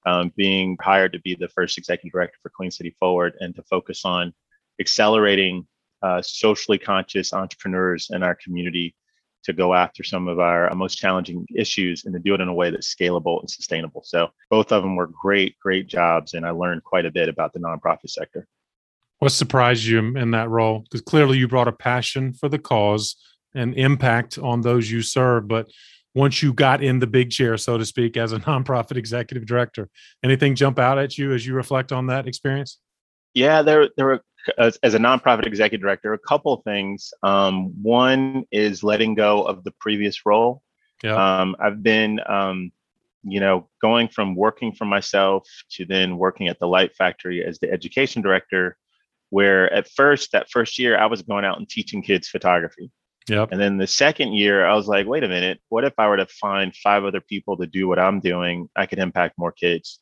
um, 0.06 0.32
being 0.36 0.76
hired 0.80 1.12
to 1.12 1.20
be 1.20 1.34
the 1.34 1.48
first 1.48 1.78
executive 1.78 2.12
director 2.12 2.38
for 2.42 2.50
Queen 2.50 2.70
City 2.70 2.96
Forward 2.98 3.34
and 3.40 3.54
to 3.54 3.62
focus 3.62 4.04
on 4.04 4.32
accelerating 4.80 5.66
uh, 6.02 6.22
socially 6.22 6.78
conscious 6.78 7.32
entrepreneurs 7.32 8.08
in 8.10 8.22
our 8.22 8.34
community 8.34 8.94
to 9.44 9.52
go 9.52 9.74
after 9.74 10.02
some 10.02 10.28
of 10.28 10.40
our 10.40 10.72
most 10.74 10.96
challenging 10.96 11.46
issues 11.54 12.04
and 12.04 12.12
to 12.14 12.20
do 12.20 12.34
it 12.34 12.40
in 12.40 12.48
a 12.48 12.54
way 12.54 12.70
that's 12.70 12.92
scalable 12.92 13.40
and 13.40 13.50
sustainable. 13.50 14.02
So 14.04 14.28
both 14.50 14.72
of 14.72 14.82
them 14.82 14.96
were 14.96 15.06
great, 15.08 15.56
great 15.60 15.86
jobs, 15.86 16.34
and 16.34 16.44
I 16.44 16.50
learned 16.50 16.82
quite 16.84 17.06
a 17.06 17.12
bit 17.12 17.28
about 17.28 17.52
the 17.52 17.60
nonprofit 17.60 18.10
sector. 18.10 18.48
What 19.18 19.32
surprised 19.32 19.84
you 19.84 19.98
in 19.98 20.30
that 20.32 20.50
role? 20.50 20.80
Because 20.80 21.00
clearly 21.00 21.38
you 21.38 21.48
brought 21.48 21.68
a 21.68 21.72
passion 21.72 22.32
for 22.32 22.48
the 22.48 22.58
cause 22.58 23.16
and 23.54 23.74
impact 23.74 24.38
on 24.38 24.60
those 24.60 24.90
you 24.90 25.00
serve, 25.02 25.48
but 25.48 25.68
once 26.14 26.42
you 26.42 26.52
got 26.52 26.82
in 26.82 26.98
the 26.98 27.06
big 27.06 27.30
chair, 27.30 27.56
so 27.56 27.76
to 27.76 27.84
speak, 27.84 28.16
as 28.16 28.32
a 28.32 28.38
nonprofit 28.40 28.96
executive 28.96 29.46
director, 29.46 29.88
anything 30.22 30.54
jump 30.54 30.78
out 30.78 30.98
at 30.98 31.16
you 31.18 31.32
as 31.32 31.46
you 31.46 31.54
reflect 31.54 31.92
on 31.92 32.06
that 32.06 32.26
experience? 32.26 32.78
Yeah, 33.34 33.60
there 33.62 33.90
there 33.96 34.06
were 34.06 34.22
as, 34.58 34.78
as 34.82 34.94
a 34.94 34.98
nonprofit 34.98 35.46
executive 35.46 35.82
director, 35.82 36.12
a 36.12 36.18
couple 36.18 36.52
of 36.52 36.64
things. 36.64 37.12
Um, 37.22 37.82
one 37.82 38.44
is 38.50 38.82
letting 38.82 39.14
go 39.14 39.42
of 39.42 39.64
the 39.64 39.72
previous 39.72 40.24
role. 40.24 40.62
Yeah. 41.02 41.40
Um, 41.40 41.56
I've 41.58 41.82
been, 41.82 42.20
um, 42.26 42.72
you 43.22 43.40
know, 43.40 43.68
going 43.82 44.08
from 44.08 44.34
working 44.34 44.72
for 44.72 44.84
myself 44.84 45.48
to 45.72 45.84
then 45.84 46.16
working 46.16 46.48
at 46.48 46.58
the 46.58 46.68
Light 46.68 46.94
Factory 46.94 47.44
as 47.44 47.58
the 47.58 47.70
education 47.70 48.22
director, 48.22 48.76
where 49.30 49.72
at 49.72 49.88
first, 49.90 50.32
that 50.32 50.50
first 50.50 50.78
year, 50.78 50.96
I 50.96 51.06
was 51.06 51.22
going 51.22 51.44
out 51.44 51.58
and 51.58 51.68
teaching 51.68 52.02
kids 52.02 52.28
photography. 52.28 52.90
Yep. 53.28 53.48
And 53.50 53.60
then 53.60 53.76
the 53.76 53.86
second 53.86 54.34
year, 54.34 54.64
I 54.64 54.74
was 54.74 54.86
like, 54.86 55.06
wait 55.06 55.24
a 55.24 55.28
minute, 55.28 55.60
what 55.68 55.84
if 55.84 55.94
I 55.98 56.08
were 56.08 56.16
to 56.16 56.26
find 56.26 56.74
five 56.76 57.04
other 57.04 57.20
people 57.20 57.56
to 57.56 57.66
do 57.66 57.88
what 57.88 57.98
I'm 57.98 58.20
doing? 58.20 58.68
I 58.76 58.86
could 58.86 59.00
impact 59.00 59.34
more 59.36 59.52
kids. 59.52 60.00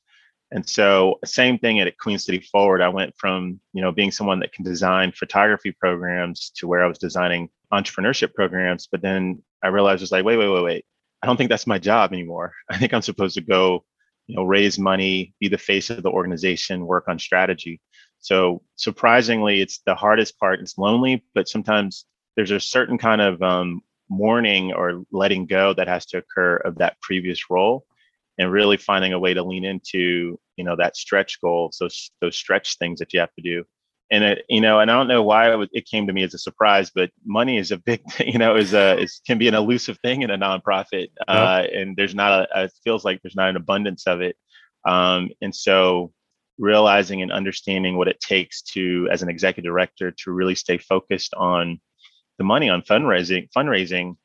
And 0.50 0.68
so 0.68 1.18
same 1.24 1.58
thing 1.58 1.80
at 1.80 1.98
Queen 1.98 2.18
City 2.18 2.38
Forward. 2.38 2.82
I 2.82 2.88
went 2.88 3.14
from, 3.16 3.60
you 3.72 3.80
know, 3.82 3.92
being 3.92 4.10
someone 4.10 4.40
that 4.40 4.52
can 4.52 4.64
design 4.64 5.10
photography 5.10 5.72
programs 5.72 6.50
to 6.56 6.68
where 6.68 6.84
I 6.84 6.86
was 6.86 6.98
designing 6.98 7.48
entrepreneurship 7.72 8.34
programs. 8.34 8.86
But 8.86 9.02
then 9.02 9.42
I 9.62 9.68
realized 9.68 10.02
it's 10.02 10.12
like, 10.12 10.24
wait, 10.24 10.36
wait, 10.36 10.48
wait, 10.48 10.62
wait. 10.62 10.84
I 11.22 11.26
don't 11.26 11.36
think 11.36 11.48
that's 11.48 11.66
my 11.66 11.78
job 11.78 12.12
anymore. 12.12 12.52
I 12.70 12.76
think 12.76 12.92
I'm 12.92 13.02
supposed 13.02 13.34
to 13.36 13.40
go, 13.40 13.84
you 14.26 14.36
know, 14.36 14.44
raise 14.44 14.78
money, 14.78 15.34
be 15.40 15.48
the 15.48 15.58
face 15.58 15.90
of 15.90 16.02
the 16.02 16.10
organization, 16.10 16.86
work 16.86 17.08
on 17.08 17.18
strategy. 17.18 17.80
So 18.24 18.62
surprisingly, 18.76 19.60
it's 19.60 19.80
the 19.84 19.94
hardest 19.94 20.38
part. 20.38 20.60
It's 20.60 20.78
lonely, 20.78 21.22
but 21.34 21.46
sometimes 21.46 22.06
there's 22.36 22.52
a 22.52 22.58
certain 22.58 22.96
kind 22.96 23.20
of 23.20 23.42
um, 23.42 23.82
mourning 24.08 24.72
or 24.72 25.04
letting 25.12 25.44
go 25.44 25.74
that 25.74 25.88
has 25.88 26.06
to 26.06 26.18
occur 26.18 26.56
of 26.56 26.76
that 26.76 26.98
previous 27.02 27.50
role 27.50 27.84
and 28.38 28.50
really 28.50 28.78
finding 28.78 29.12
a 29.12 29.18
way 29.18 29.34
to 29.34 29.42
lean 29.42 29.66
into 29.66 30.40
you 30.56 30.64
know 30.64 30.74
that 30.74 30.96
stretch 30.96 31.38
goals 31.42 31.76
those 31.78 32.10
those 32.22 32.34
stretch 32.34 32.78
things 32.78 32.98
that 32.98 33.12
you 33.12 33.20
have 33.20 33.34
to 33.34 33.42
do. 33.42 33.62
And 34.10 34.24
it 34.24 34.44
you 34.48 34.62
know 34.62 34.80
and 34.80 34.90
i 34.90 34.94
don't 34.94 35.08
know 35.08 35.22
why 35.22 35.52
it, 35.52 35.56
was, 35.56 35.68
it 35.72 35.86
came 35.86 36.06
to 36.06 36.12
me 36.12 36.22
as 36.22 36.34
a 36.34 36.38
surprise 36.38 36.90
but 36.94 37.10
money 37.24 37.58
is 37.58 37.72
a 37.72 37.78
big 37.78 38.00
you 38.20 38.38
know 38.38 38.56
is 38.56 38.72
a 38.72 38.98
is 38.98 39.20
can 39.26 39.36
be 39.36 39.48
an 39.48 39.54
elusive 39.54 39.98
thing 39.98 40.22
in 40.22 40.30
a 40.30 40.38
nonprofit 40.38 41.08
uh, 41.28 41.64
and 41.74 41.94
there's 41.96 42.14
not 42.14 42.48
a 42.54 42.64
it 42.64 42.72
feels 42.84 43.04
like 43.04 43.20
there's 43.20 43.36
not 43.36 43.50
an 43.50 43.56
abundance 43.56 44.06
of 44.06 44.22
it. 44.22 44.36
Um, 44.86 45.30
and 45.40 45.54
so 45.54 46.12
realizing 46.58 47.22
and 47.22 47.32
understanding 47.32 47.96
what 47.96 48.08
it 48.08 48.20
takes 48.20 48.62
to 48.62 49.08
as 49.10 49.22
an 49.22 49.28
executive 49.28 49.70
director 49.70 50.10
to 50.10 50.32
really 50.32 50.54
stay 50.54 50.78
focused 50.78 51.34
on 51.34 51.80
the 52.38 52.44
money 52.44 52.68
on 52.68 52.82
fundraising 52.82 53.48
fundraising 53.56 54.16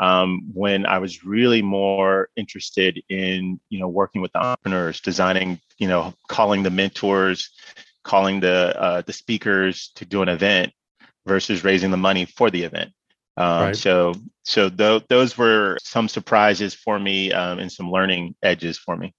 um, 0.00 0.42
when 0.52 0.86
I 0.86 0.98
was 0.98 1.24
really 1.24 1.62
more 1.62 2.28
interested 2.36 3.02
in, 3.08 3.58
you 3.68 3.80
know, 3.80 3.88
working 3.88 4.22
with 4.22 4.32
the 4.32 4.38
entrepreneurs, 4.38 5.00
designing, 5.00 5.60
you 5.78 5.88
know, 5.88 6.14
calling 6.28 6.62
the 6.62 6.70
mentors, 6.70 7.50
calling 8.04 8.40
the 8.40 8.80
uh, 8.80 9.02
the 9.02 9.12
speakers 9.12 9.90
to 9.96 10.04
do 10.04 10.22
an 10.22 10.28
event 10.28 10.72
versus 11.26 11.64
raising 11.64 11.90
the 11.90 11.96
money 11.96 12.24
for 12.24 12.50
the 12.50 12.62
event. 12.62 12.92
Um, 13.36 13.66
right. 13.66 13.76
So, 13.76 14.14
so 14.44 14.68
th- 14.68 15.04
those 15.08 15.36
were 15.38 15.78
some 15.82 16.08
surprises 16.08 16.74
for 16.74 16.98
me 16.98 17.32
um, 17.32 17.58
and 17.58 17.70
some 17.70 17.90
learning 17.90 18.34
edges 18.42 18.78
for 18.78 18.96
me. 18.96 19.14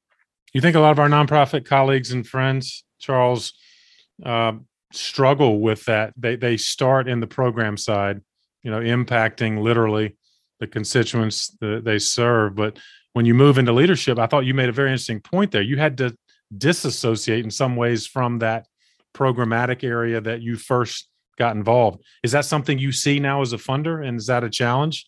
You 0.53 0.61
think 0.61 0.75
a 0.75 0.79
lot 0.79 0.91
of 0.91 0.99
our 0.99 1.09
nonprofit 1.09 1.65
colleagues 1.65 2.11
and 2.11 2.25
friends, 2.25 2.83
Charles, 2.99 3.53
uh, 4.25 4.53
struggle 4.91 5.59
with 5.59 5.85
that. 5.85 6.13
They 6.17 6.35
they 6.35 6.57
start 6.57 7.07
in 7.07 7.19
the 7.19 7.27
program 7.27 7.77
side, 7.77 8.21
you 8.63 8.71
know, 8.71 8.79
impacting 8.79 9.61
literally 9.61 10.17
the 10.59 10.67
constituents 10.67 11.55
that 11.61 11.83
they 11.85 11.99
serve. 11.99 12.55
But 12.55 12.79
when 13.13 13.25
you 13.25 13.33
move 13.33 13.57
into 13.57 13.71
leadership, 13.71 14.19
I 14.19 14.27
thought 14.27 14.45
you 14.45 14.53
made 14.53 14.69
a 14.69 14.73
very 14.73 14.89
interesting 14.89 15.21
point 15.21 15.51
there. 15.51 15.61
You 15.61 15.77
had 15.77 15.97
to 15.99 16.15
disassociate 16.57 17.43
in 17.43 17.51
some 17.51 17.75
ways 17.75 18.07
from 18.07 18.39
that 18.39 18.67
programmatic 19.13 19.83
area 19.83 20.21
that 20.21 20.41
you 20.41 20.55
first 20.55 21.07
got 21.37 21.55
involved. 21.55 22.03
Is 22.23 22.31
that 22.33 22.45
something 22.45 22.77
you 22.77 22.91
see 22.91 23.19
now 23.19 23.41
as 23.41 23.53
a 23.53 23.57
funder, 23.57 24.05
and 24.05 24.17
is 24.17 24.27
that 24.27 24.43
a 24.43 24.49
challenge? 24.49 25.07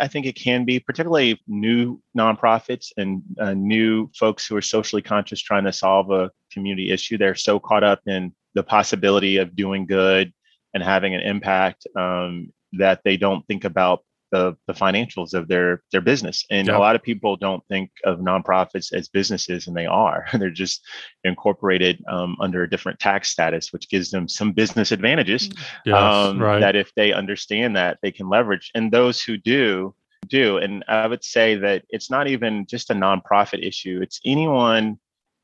I 0.00 0.08
think 0.08 0.26
it 0.26 0.36
can 0.36 0.64
be, 0.64 0.80
particularly 0.80 1.40
new 1.46 2.00
nonprofits 2.16 2.92
and 2.96 3.22
uh, 3.38 3.54
new 3.54 4.10
folks 4.18 4.46
who 4.46 4.56
are 4.56 4.62
socially 4.62 5.02
conscious 5.02 5.40
trying 5.40 5.64
to 5.64 5.72
solve 5.72 6.10
a 6.10 6.30
community 6.52 6.90
issue. 6.90 7.18
They're 7.18 7.34
so 7.34 7.60
caught 7.60 7.84
up 7.84 8.00
in 8.06 8.32
the 8.54 8.62
possibility 8.62 9.36
of 9.36 9.54
doing 9.54 9.86
good 9.86 10.32
and 10.74 10.82
having 10.82 11.14
an 11.14 11.20
impact 11.20 11.86
um, 11.96 12.52
that 12.72 13.02
they 13.04 13.16
don't 13.16 13.46
think 13.46 13.64
about 13.64 14.02
the, 14.32 14.56
the 14.66 14.72
financials 14.72 15.34
of 15.34 15.46
their 15.46 15.82
their 15.92 16.00
business. 16.00 16.44
And 16.50 16.68
a 16.68 16.78
lot 16.78 16.96
of 16.96 17.02
people 17.02 17.36
don't 17.36 17.62
think 17.68 17.90
of 18.04 18.18
nonprofits 18.18 18.92
as 18.92 19.08
businesses 19.08 19.68
and 19.68 19.76
they 19.76 19.86
are. 19.86 20.26
They're 20.32 20.50
just 20.50 20.84
incorporated 21.22 22.02
um, 22.08 22.36
under 22.40 22.62
a 22.64 22.70
different 22.70 22.98
tax 22.98 23.28
status 23.28 23.72
which 23.72 23.88
gives 23.88 24.10
them 24.10 24.26
some 24.28 24.52
business 24.52 24.90
advantages 24.90 25.48
mm. 25.48 25.62
yes, 25.84 25.96
um, 25.96 26.40
right. 26.40 26.60
that 26.60 26.74
if 26.74 26.92
they 26.96 27.12
understand 27.12 27.76
that 27.76 27.98
they 28.02 28.10
can 28.10 28.28
leverage. 28.28 28.70
And 28.74 28.90
those 28.90 29.22
who 29.22 29.36
do 29.36 29.94
do. 30.28 30.56
And 30.56 30.84
i 30.88 31.06
would 31.06 31.24
say 31.24 31.56
that 31.56 31.84
it's 31.90 32.10
not 32.10 32.26
even 32.26 32.66
just 32.66 32.90
a 32.90 32.94
nonprofit 32.94 33.66
issue. 33.66 34.00
It's 34.02 34.20
anyone 34.24 34.98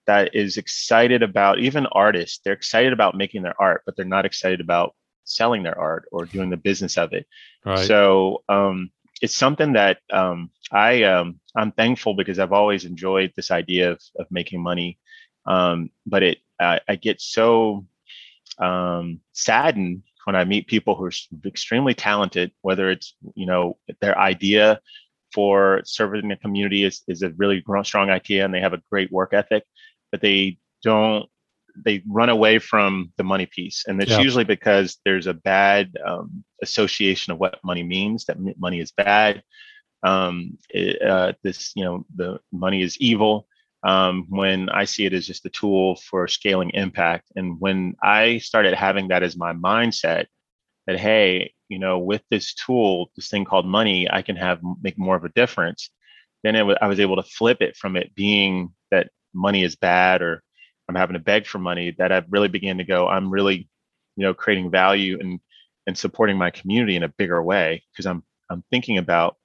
that 0.07 0.35
is 0.35 0.57
excited 0.57 1.23
about 1.23 1.59
even 1.59 1.87
artists 1.92 2.40
they're 2.42 2.54
excited 2.54 2.95
about 2.95 3.14
making 3.14 3.42
their 3.42 3.61
art 3.61 3.83
but 3.85 3.95
they're 3.95 4.07
not 4.07 4.25
excited 4.25 4.59
about 4.59 4.95
selling 5.28 5.62
their 5.62 5.78
art 5.78 6.08
or 6.12 6.25
doing 6.25 6.50
the 6.50 6.56
business 6.56 6.99
of 6.99 7.12
it. 7.12 7.26
Right. 7.64 7.87
So 7.87 8.42
um, 8.49 8.90
it's 9.23 9.37
something 9.37 9.75
that 9.75 9.99
um, 10.12 10.50
I 10.73 11.04
um, 11.04 11.40
I'm 11.56 11.73
thankful 11.73 12.14
because 12.14 12.38
I've 12.38 12.52
always 12.52 12.85
enjoyed 12.85 13.32
this 13.37 13.50
idea 13.50 13.92
of 13.92 14.02
of 14.18 14.26
making 14.30 14.62
money, 14.62 14.99
um, 15.47 15.90
but 16.06 16.23
it 16.23 16.38
I, 16.61 16.80
I 16.88 16.97
get 16.97 17.20
so 17.20 17.87
um, 18.58 19.20
saddened 19.32 20.02
when 20.25 20.37
I 20.37 20.44
meet 20.44 20.66
people 20.66 20.94
who 20.94 21.04
are 21.04 21.12
extremely 21.47 21.94
talented, 21.94 22.52
whether 22.62 22.90
it's 22.90 23.14
you 23.35 23.47
know 23.47 23.78
their 24.00 24.18
idea 24.18 24.80
for 25.32 25.82
serving 25.85 26.28
the 26.28 26.37
community 26.37 26.85
is, 26.85 27.02
is 27.06 27.23
a 27.23 27.30
really 27.30 27.62
strong 27.82 28.11
idea 28.11 28.44
and 28.44 28.52
they 28.52 28.61
have 28.61 28.73
a 28.73 28.82
great 28.90 29.12
work 29.12 29.35
ethic, 29.35 29.64
but 30.11 30.20
they 30.20 30.58
don't 30.82 31.28
they 31.85 32.02
run 32.06 32.28
away 32.28 32.58
from 32.58 33.12
the 33.16 33.25
money 33.25 33.47
piece, 33.47 33.85
and 33.87 34.00
it's 34.02 34.12
yeah. 34.12 34.20
usually 34.20 34.44
because 34.44 34.99
there's 35.04 35.26
a 35.26 35.35
bad 35.35 35.97
um, 36.04 36.44
association 36.62 37.32
of 37.32 37.38
what 37.38 37.58
money 37.64 37.82
means. 37.82 38.25
That 38.26 38.38
money 38.58 38.80
is 38.80 38.92
bad. 38.92 39.42
Um, 40.02 40.58
it, 40.70 41.02
uh, 41.02 41.32
this, 41.42 41.73
you 41.75 41.85
know, 41.85 42.06
the 42.14 42.38
money 42.52 42.82
is 42.82 42.97
evil. 42.99 43.47
Um, 43.82 44.26
when 44.28 44.68
I 44.70 44.85
see 44.85 45.06
it 45.06 45.12
as 45.12 45.26
just 45.26 45.47
a 45.47 45.50
tool 45.50 45.97
for 45.97 46.26
scaling 46.26 46.70
impact, 46.70 47.30
and 47.37 47.61
when 47.61 47.94
I 48.02 48.38
started 48.38 48.75
having 48.75 49.08
that 49.08 49.23
as 49.23 49.37
my 49.37 49.52
mindset, 49.52 50.26
that 50.87 50.99
hey, 50.99 51.52
you 51.68 51.78
know, 51.78 51.99
with 51.99 52.23
this 52.30 52.54
tool, 52.54 53.11
this 53.14 53.28
thing 53.28 53.44
called 53.44 53.66
money, 53.66 54.11
I 54.11 54.23
can 54.23 54.37
have 54.37 54.61
make 54.82 54.99
more 54.99 55.16
of 55.16 55.25
a 55.25 55.28
difference. 55.30 55.90
Then 56.42 56.56
it 56.56 56.61
w- 56.61 56.78
I 56.80 56.87
was 56.87 57.00
able 57.00 57.16
to 57.16 57.23
flip 57.23 57.58
it 57.61 57.76
from 57.76 57.97
it 57.97 58.14
being 58.14 58.73
that 58.90 59.11
money 59.35 59.62
is 59.62 59.76
bad 59.76 60.23
or 60.23 60.42
I'm 60.88 60.95
having 60.95 61.14
to 61.14 61.21
beg 61.21 61.47
for 61.47 61.59
money 61.59 61.95
that 61.99 62.12
I've 62.12 62.30
really 62.30 62.49
began 62.49 62.78
to 62.78 62.85
go, 62.85 63.09
I'm 63.09 63.30
really, 63.30 63.68
you 64.16 64.25
know, 64.25 64.35
creating 64.35 64.71
value 64.71 65.18
and 65.21 65.40
and 65.87 65.97
supporting 65.97 66.37
my 66.37 66.50
community 66.50 66.97
in 66.97 67.02
a 67.02 67.09
bigger 67.09 67.42
way 67.42 67.83
because 67.92 68.07
I'm 68.07 68.23
I'm 68.50 68.62
thinking 68.71 68.99
about 68.99 69.37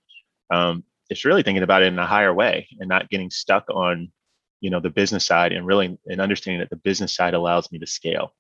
um, 0.52 0.84
it's 1.10 1.26
really 1.26 1.44
thinking 1.44 1.64
about 1.64 1.84
it 1.84 1.88
in 1.88 2.00
a 2.00 2.06
higher 2.06 2.34
way 2.34 2.68
and 2.80 2.90
not 2.90 3.10
getting 3.10 3.30
stuck 3.30 3.70
on 3.70 4.12
you 4.62 4.70
know 4.70 4.80
the 4.80 4.90
business 4.90 5.26
side 5.26 5.52
and 5.52 5.66
really 5.66 5.98
and 6.08 6.22
understanding 6.22 6.60
that 6.60 6.70
the 6.70 6.78
business 6.78 7.16
side 7.16 7.34
allows 7.34 7.72
me 7.72 7.80
to 7.80 7.88
scale. 7.88 8.34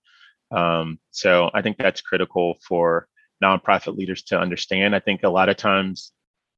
Um, 0.51 0.99
so 1.11 1.49
I 1.53 1.61
think 1.61 1.77
that's 1.77 2.01
critical 2.01 2.55
for 2.67 3.07
nonprofit 3.43 3.97
leaders 3.97 4.23
to 4.23 4.39
understand. 4.39 4.95
I 4.95 4.99
think 4.99 5.23
a 5.23 5.29
lot 5.29 5.49
of 5.49 5.57
times 5.57 6.13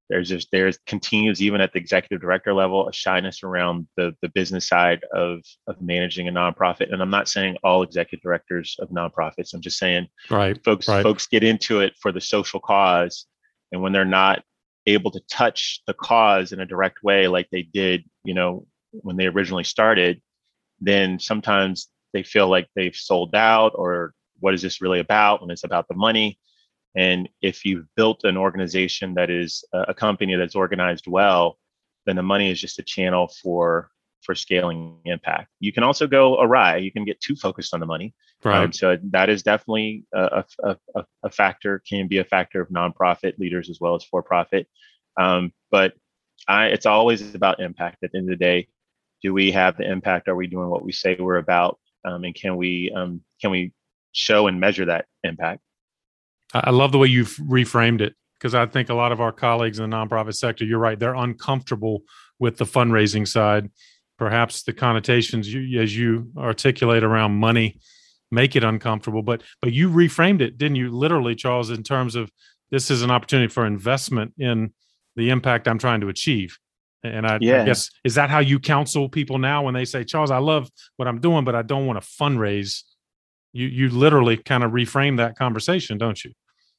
there's 0.09 0.29
just 0.29 0.49
there's 0.51 0.77
continues 0.85 1.41
even 1.41 1.61
at 1.61 1.73
the 1.73 1.79
executive 1.79 2.21
director 2.21 2.53
level 2.53 2.87
a 2.87 2.93
shyness 2.93 3.43
around 3.43 3.87
the 3.97 4.15
the 4.21 4.29
business 4.29 4.67
side 4.67 5.03
of 5.13 5.39
of 5.67 5.81
managing 5.81 6.27
a 6.27 6.31
nonprofit. 6.31 6.91
And 6.91 7.01
i'm 7.01 7.09
not 7.09 7.27
saying 7.27 7.57
all 7.63 7.83
executive 7.83 8.21
directors 8.21 8.75
of 8.79 8.89
nonprofits. 8.89 9.53
I'm 9.53 9.61
just 9.61 9.77
saying 9.77 10.07
right 10.29 10.61
folks 10.63 10.87
right. 10.87 11.03
folks 11.03 11.27
get 11.27 11.43
into 11.43 11.81
it 11.81 11.93
for 11.99 12.11
the 12.11 12.21
social 12.21 12.59
cause. 12.59 13.25
And 13.71 13.81
when 13.81 13.93
they're 13.93 14.05
not 14.05 14.43
able 14.85 15.11
to 15.11 15.19
touch 15.29 15.81
the 15.87 15.93
cause 15.93 16.51
in 16.51 16.59
a 16.59 16.65
direct 16.65 17.03
way 17.03 17.27
like 17.27 17.47
they 17.51 17.63
did 17.63 18.03
you 18.23 18.33
know 18.33 18.65
when 18.91 19.17
they 19.17 19.25
originally 19.25 19.63
started 19.63 20.21
then 20.79 21.19
sometimes 21.19 21.87
they 22.13 22.23
feel 22.23 22.47
like 22.47 22.67
they've 22.75 22.95
sold 22.95 23.33
out 23.35 23.71
or 23.75 24.13
what 24.39 24.53
is 24.53 24.61
this 24.61 24.81
really 24.81 24.99
about 24.99 25.41
when 25.41 25.49
it's 25.49 25.63
about 25.63 25.87
the 25.87 25.95
money 25.95 26.37
and 26.95 27.27
if 27.41 27.65
you've 27.65 27.87
built 27.95 28.23
an 28.23 28.37
organization 28.37 29.13
that 29.15 29.29
is 29.29 29.63
a 29.73 29.93
company 29.93 30.35
that's 30.35 30.55
organized 30.55 31.07
well, 31.07 31.57
then 32.05 32.15
the 32.15 32.23
money 32.23 32.51
is 32.51 32.61
just 32.61 32.79
a 32.79 32.83
channel 32.83 33.29
for 33.41 33.89
for 34.25 34.35
scaling 34.35 34.97
impact. 35.05 35.49
You 35.59 35.71
can 35.71 35.83
also 35.83 36.07
go 36.07 36.41
awry. 36.41 36.77
You 36.77 36.91
can 36.91 37.05
get 37.05 37.21
too 37.21 37.35
focused 37.35 37.73
on 37.73 37.79
the 37.79 37.85
money. 37.85 38.13
Right. 38.43 38.63
Um, 38.63 38.73
so 38.73 38.97
that 39.11 39.29
is 39.29 39.43
definitely 39.43 40.05
a, 40.13 40.43
a, 40.63 40.77
a, 40.95 41.05
a, 41.23 41.29
factor, 41.29 41.81
can 41.87 42.07
be 42.07 42.17
a 42.17 42.23
factor 42.23 42.59
of 42.59 42.69
nonprofit 42.69 43.37
leaders 43.37 43.69
as 43.69 43.79
well 43.79 43.95
as 43.95 44.03
for 44.03 44.23
profit. 44.23 44.67
Um, 45.19 45.53
but 45.71 45.93
I, 46.47 46.67
it's 46.67 46.85
always 46.85 47.35
about 47.35 47.59
impact 47.59 48.03
at 48.03 48.11
the 48.11 48.17
end 48.17 48.31
of 48.31 48.37
the 48.37 48.43
day. 48.43 48.67
Do 49.21 49.33
we 49.33 49.51
have 49.51 49.77
the 49.77 49.89
impact? 49.89 50.27
Are 50.27 50.35
we 50.35 50.47
doing 50.47 50.69
what 50.69 50.83
we 50.83 50.91
say 50.91 51.15
we're 51.19 51.37
about? 51.37 51.79
Um, 52.03 52.23
and 52.23 52.35
can 52.35 52.57
we 52.57 52.91
um, 52.95 53.21
can 53.41 53.49
we 53.51 53.73
show 54.11 54.47
and 54.47 54.59
measure 54.59 54.85
that 54.85 55.05
impact? 55.23 55.61
I 56.53 56.71
love 56.71 56.91
the 56.91 56.97
way 56.97 57.07
you've 57.07 57.35
reframed 57.37 58.01
it 58.01 58.15
because 58.37 58.53
I 58.55 58.65
think 58.65 58.89
a 58.89 58.93
lot 58.93 59.11
of 59.11 59.21
our 59.21 59.31
colleagues 59.31 59.79
in 59.79 59.89
the 59.89 59.95
nonprofit 59.95 60.35
sector, 60.35 60.65
you're 60.65 60.79
right, 60.79 60.99
they're 60.99 61.15
uncomfortable 61.15 62.03
with 62.39 62.57
the 62.57 62.65
fundraising 62.65 63.27
side. 63.27 63.69
Perhaps 64.17 64.63
the 64.63 64.73
connotations 64.73 65.51
you, 65.51 65.81
as 65.81 65.97
you 65.97 66.31
articulate 66.37 67.03
around 67.03 67.33
money 67.33 67.79
make 68.31 68.55
it 68.55 68.63
uncomfortable, 68.63 69.21
but 69.21 69.41
but 69.61 69.73
you 69.73 69.89
reframed 69.89 70.41
it, 70.41 70.57
didn't 70.57 70.75
you? 70.75 70.91
Literally, 70.91 71.35
Charles, 71.35 71.69
in 71.69 71.83
terms 71.83 72.15
of 72.15 72.31
this 72.71 72.89
is 72.89 73.01
an 73.01 73.11
opportunity 73.11 73.51
for 73.51 73.65
investment 73.65 74.33
in 74.37 74.73
the 75.15 75.29
impact 75.29 75.67
I'm 75.67 75.77
trying 75.77 76.01
to 76.01 76.09
achieve. 76.09 76.57
And 77.03 77.27
I, 77.27 77.37
yeah. 77.39 77.61
I 77.61 77.65
guess 77.65 77.89
is 78.03 78.15
that 78.15 78.29
how 78.29 78.39
you 78.39 78.59
counsel 78.59 79.09
people 79.09 79.37
now 79.37 79.63
when 79.63 79.73
they 79.73 79.85
say, 79.85 80.03
Charles, 80.03 80.31
I 80.31 80.39
love 80.39 80.69
what 80.97 81.07
I'm 81.07 81.19
doing, 81.19 81.45
but 81.45 81.55
I 81.55 81.61
don't 81.61 81.85
want 81.85 82.01
to 82.01 82.07
fundraise. 82.07 82.81
You 83.55 83.67
you 83.67 83.89
literally 83.89 84.35
kind 84.35 84.65
of 84.65 84.71
reframe 84.71 85.15
that 85.17 85.37
conversation, 85.37 85.97
don't 85.97 86.21
you? 86.25 86.33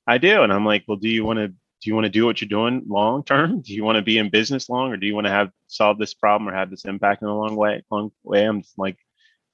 I 0.07 0.19
do. 0.19 0.43
And 0.43 0.53
I'm 0.53 0.67
like, 0.67 0.85
well, 0.87 0.99
do 0.99 1.09
you 1.09 1.25
want 1.25 1.39
to 1.39 1.49
do 1.49 1.91
you 1.91 1.95
want 1.95 2.05
to 2.05 2.11
do 2.11 2.27
what 2.27 2.41
you're 2.41 2.49
doing 2.49 2.83
long 2.87 3.25
term? 3.25 3.63
Do 3.63 3.73
you 3.73 3.83
want 3.83 3.97
to 3.97 4.03
be 4.03 4.19
in 4.19 4.29
business 4.29 4.69
long, 4.69 4.93
or 4.93 4.99
do 4.99 5.07
you 5.07 5.15
want 5.15 5.27
to 5.27 5.33
have 5.33 5.51
solve 5.69 5.99
this 5.99 6.13
problem 6.13 6.49
or 6.49 6.55
have 6.55 6.71
this 6.71 6.85
impact 6.85 7.23
in 7.23 7.29
a 7.29 7.37
long 7.37 7.57
way? 7.57 7.83
Long 7.91 8.13
way. 8.25 8.45
I'm 8.45 8.63
like, 8.77 8.99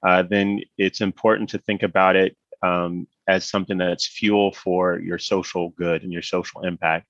uh, 0.04 0.22
then 0.22 0.62
it's 0.78 1.00
important 1.00 1.50
to 1.50 1.58
think 1.58 1.84
about 1.84 2.16
it 2.16 2.36
um, 2.62 3.06
as 3.28 3.48
something 3.48 3.78
that's 3.78 4.06
fuel 4.06 4.52
for 4.52 4.98
your 4.98 5.18
social 5.18 5.70
good 5.70 6.02
and 6.02 6.12
your 6.12 6.22
social 6.22 6.62
impact, 6.62 7.06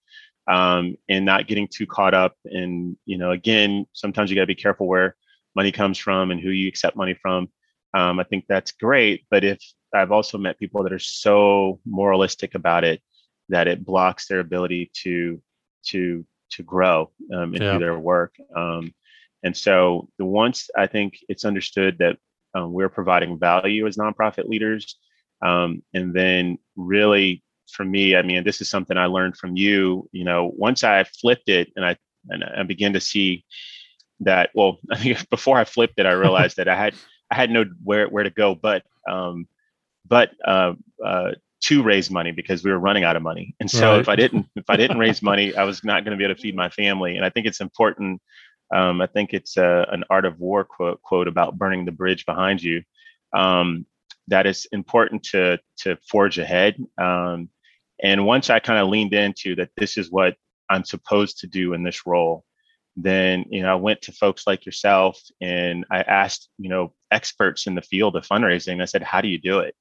um, 0.46 0.96
and 1.08 1.24
not 1.24 1.46
getting 1.46 1.68
too 1.68 1.86
caught 1.86 2.12
up 2.12 2.34
in 2.44 2.98
you 3.06 3.16
know. 3.16 3.30
Again, 3.30 3.86
sometimes 3.94 4.30
you 4.30 4.36
got 4.36 4.42
to 4.42 4.46
be 4.46 4.54
careful 4.54 4.86
where 4.86 5.16
money 5.54 5.72
comes 5.72 5.96
from 5.96 6.30
and 6.30 6.40
who 6.40 6.50
you 6.50 6.68
accept 6.68 6.96
money 6.96 7.14
from. 7.14 7.48
Um, 7.94 8.18
I 8.18 8.24
think 8.24 8.46
that's 8.48 8.72
great, 8.72 9.24
but 9.30 9.44
if 9.44 9.60
I've 9.94 10.12
also 10.12 10.38
met 10.38 10.58
people 10.58 10.82
that 10.82 10.92
are 10.92 10.98
so 10.98 11.80
moralistic 11.84 12.54
about 12.54 12.84
it 12.84 13.02
that 13.48 13.68
it 13.68 13.84
blocks 13.84 14.26
their 14.26 14.40
ability 14.40 14.90
to 15.02 15.42
to 15.88 16.24
to 16.52 16.62
grow 16.62 17.10
um, 17.34 17.54
and 17.54 17.62
yeah. 17.62 17.72
do 17.72 17.78
their 17.78 17.98
work. 17.98 18.34
Um, 18.54 18.94
and 19.42 19.56
so 19.56 20.08
the 20.18 20.24
once 20.24 20.70
I 20.76 20.86
think 20.86 21.18
it's 21.28 21.44
understood 21.44 21.98
that 21.98 22.16
um, 22.54 22.72
we're 22.72 22.88
providing 22.88 23.38
value 23.38 23.86
as 23.86 23.96
nonprofit 23.96 24.48
leaders, 24.48 24.98
um, 25.44 25.82
and 25.92 26.14
then 26.14 26.58
really 26.76 27.42
for 27.70 27.84
me, 27.84 28.16
I 28.16 28.22
mean, 28.22 28.44
this 28.44 28.60
is 28.60 28.68
something 28.68 28.96
I 28.96 29.06
learned 29.06 29.36
from 29.36 29.56
you. 29.56 30.08
You 30.12 30.24
know, 30.24 30.52
once 30.54 30.84
I 30.84 31.04
flipped 31.04 31.48
it 31.48 31.72
and 31.76 31.84
I 31.84 31.96
and 32.28 32.44
I 32.44 32.62
began 32.62 32.92
to 32.94 33.00
see 33.00 33.44
that. 34.20 34.50
Well, 34.54 34.78
I 34.90 34.96
think 34.98 35.28
before 35.30 35.58
I 35.58 35.64
flipped 35.64 35.98
it, 35.98 36.06
I 36.06 36.12
realized 36.12 36.56
that 36.56 36.68
I 36.68 36.76
had 36.76 36.94
I 37.32 37.34
had 37.34 37.50
no 37.50 37.64
where 37.82 38.08
where 38.08 38.24
to 38.24 38.30
go, 38.30 38.54
but 38.54 38.82
um, 39.10 39.48
but 40.06 40.32
uh, 40.44 40.74
uh, 41.02 41.32
to 41.62 41.82
raise 41.82 42.10
money 42.10 42.30
because 42.30 42.62
we 42.62 42.70
were 42.70 42.78
running 42.78 43.04
out 43.04 43.16
of 43.16 43.22
money. 43.22 43.54
And 43.58 43.70
so 43.70 43.92
right. 43.92 44.00
if 44.00 44.08
I 44.10 44.16
didn't 44.16 44.46
if 44.54 44.68
I 44.68 44.76
didn't 44.76 44.98
raise 44.98 45.22
money, 45.22 45.56
I 45.56 45.64
was 45.64 45.82
not 45.82 46.04
going 46.04 46.12
to 46.12 46.18
be 46.18 46.24
able 46.24 46.34
to 46.34 46.40
feed 46.40 46.54
my 46.54 46.68
family. 46.68 47.16
And 47.16 47.24
I 47.24 47.30
think 47.30 47.46
it's 47.46 47.60
important. 47.60 48.20
Um, 48.74 49.00
I 49.00 49.06
think 49.06 49.32
it's 49.32 49.56
a, 49.56 49.86
an 49.90 50.04
art 50.10 50.26
of 50.26 50.38
war 50.38 50.62
quote 50.62 51.00
quote 51.00 51.26
about 51.26 51.56
burning 51.56 51.86
the 51.86 51.92
bridge 51.92 52.26
behind 52.26 52.62
you. 52.62 52.82
Um, 53.34 53.86
that 54.28 54.46
is 54.46 54.66
important 54.70 55.22
to 55.24 55.58
to 55.78 55.96
forge 56.10 56.38
ahead. 56.38 56.76
Um, 57.00 57.48
and 58.02 58.26
once 58.26 58.50
I 58.50 58.58
kind 58.58 58.78
of 58.78 58.88
leaned 58.88 59.14
into 59.14 59.54
that, 59.56 59.70
this 59.78 59.96
is 59.96 60.10
what 60.10 60.36
I'm 60.68 60.84
supposed 60.84 61.38
to 61.38 61.46
do 61.46 61.72
in 61.72 61.82
this 61.82 62.06
role. 62.06 62.44
Then 62.96 63.44
you 63.48 63.62
know 63.62 63.72
I 63.72 63.76
went 63.76 64.02
to 64.02 64.12
folks 64.12 64.46
like 64.46 64.66
yourself 64.66 65.20
and 65.40 65.84
I 65.90 66.02
asked 66.02 66.50
you 66.58 66.68
know 66.68 66.92
experts 67.10 67.66
in 67.66 67.74
the 67.74 67.82
field 67.82 68.16
of 68.16 68.26
fundraising. 68.26 68.82
I 68.82 68.86
said, 68.86 69.02
how 69.02 69.20
do 69.20 69.28
you 69.28 69.38
do 69.38 69.60
it? 69.60 69.74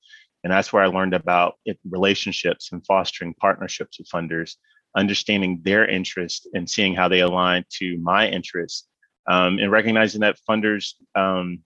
And 0.44 0.52
that's 0.52 0.74
where 0.74 0.84
I 0.84 0.88
learned 0.88 1.14
about 1.14 1.56
it, 1.66 1.80
relationships 1.90 2.72
and 2.72 2.86
fostering 2.86 3.34
partnerships 3.36 4.00
with 4.00 4.10
funders, 4.10 4.56
understanding 4.98 5.62
their 5.64 5.88
interest 5.88 6.48
and 6.54 6.70
seeing 6.70 6.96
how 6.96 7.08
they 7.08 7.20
align 7.20 7.64
to 7.80 7.98
my 8.00 8.28
interests, 8.28 8.88
um, 9.28 9.60
and 9.60 9.72
recognizing 9.72 10.22
that 10.22 10.40
funders 10.50 10.94
um, 11.16 11.60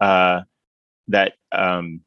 uh, 0.00 0.42
that 1.08 1.34
um, 1.52 2.00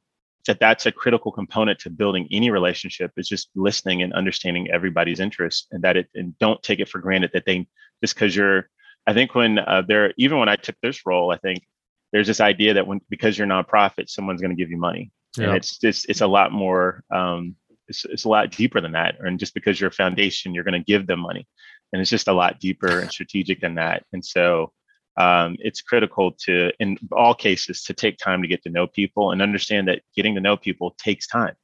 that 0.46 0.60
that's 0.60 0.86
a 0.86 0.92
critical 0.92 1.32
component 1.32 1.80
to 1.80 1.90
building 1.90 2.28
any 2.32 2.50
relationship 2.52 3.12
is 3.18 3.28
just 3.28 3.50
listening 3.56 4.02
and 4.02 4.14
understanding 4.14 4.70
everybody's 4.72 5.20
interests, 5.20 5.68
and 5.72 5.84
that 5.84 5.98
it 5.98 6.10
and 6.16 6.38
don't 6.38 6.62
take 6.64 6.80
it 6.80 6.90
for 6.90 7.00
granted 7.00 7.32
that 7.34 7.46
they 7.46 7.68
just 8.04 8.16
because 8.16 8.36
you're. 8.36 8.70
I 9.06 9.14
think 9.14 9.36
when 9.36 9.60
uh, 9.60 9.84
there, 9.88 10.14
even 10.18 10.38
when 10.38 10.50
I 10.50 10.58
took 10.58 10.76
this 10.82 11.06
role, 11.06 11.32
I 11.32 11.38
think 11.38 11.64
there's 12.12 12.28
this 12.28 12.42
idea 12.42 12.74
that 12.74 12.88
when 12.88 13.00
because 13.10 13.38
you're 13.38 13.48
nonprofit, 13.48 14.10
someone's 14.10 14.42
going 14.42 14.56
to 14.56 14.62
give 14.62 14.70
you 14.70 14.78
money. 14.78 15.12
And 15.48 15.56
it's 15.56 15.78
just 15.78 16.10
it's 16.10 16.22
a 16.22 16.28
lot 16.28 16.52
more 16.52 17.04
um, 17.14 17.56
it's, 17.88 18.06
it's 18.06 18.24
a 18.26 18.30
lot 18.30 18.52
deeper 18.52 18.82
than 18.82 18.94
that. 18.94 19.16
And 19.20 19.40
just 19.40 19.54
because 19.54 19.80
you're 19.80 19.90
a 19.90 19.94
foundation 19.94 20.54
you're 20.54 20.64
going 20.64 20.80
to 20.80 20.86
give 20.86 21.08
them 21.08 21.20
money. 21.20 21.48
And 21.94 22.02
it's 22.02 22.10
just 22.10 22.28
a 22.28 22.34
lot 22.34 22.60
deeper 22.60 23.00
and 23.00 23.12
strategic 23.12 23.62
than 23.62 23.76
that. 23.76 24.04
And 24.12 24.24
so 24.24 24.74
um, 25.16 25.56
it's 25.60 25.82
critical 25.82 26.34
to 26.46 26.72
in 26.80 26.98
all 27.12 27.34
cases 27.34 27.84
to 27.84 27.94
take 27.94 28.18
time 28.18 28.42
to 28.42 28.48
get 28.48 28.62
to 28.64 28.70
know 28.70 28.88
people 28.88 29.32
and 29.32 29.42
understand 29.42 29.88
that 29.88 30.02
getting 30.16 30.36
to 30.36 30.42
know 30.42 30.58
people 30.58 30.96
takes 30.98 31.28
time. 31.28 31.56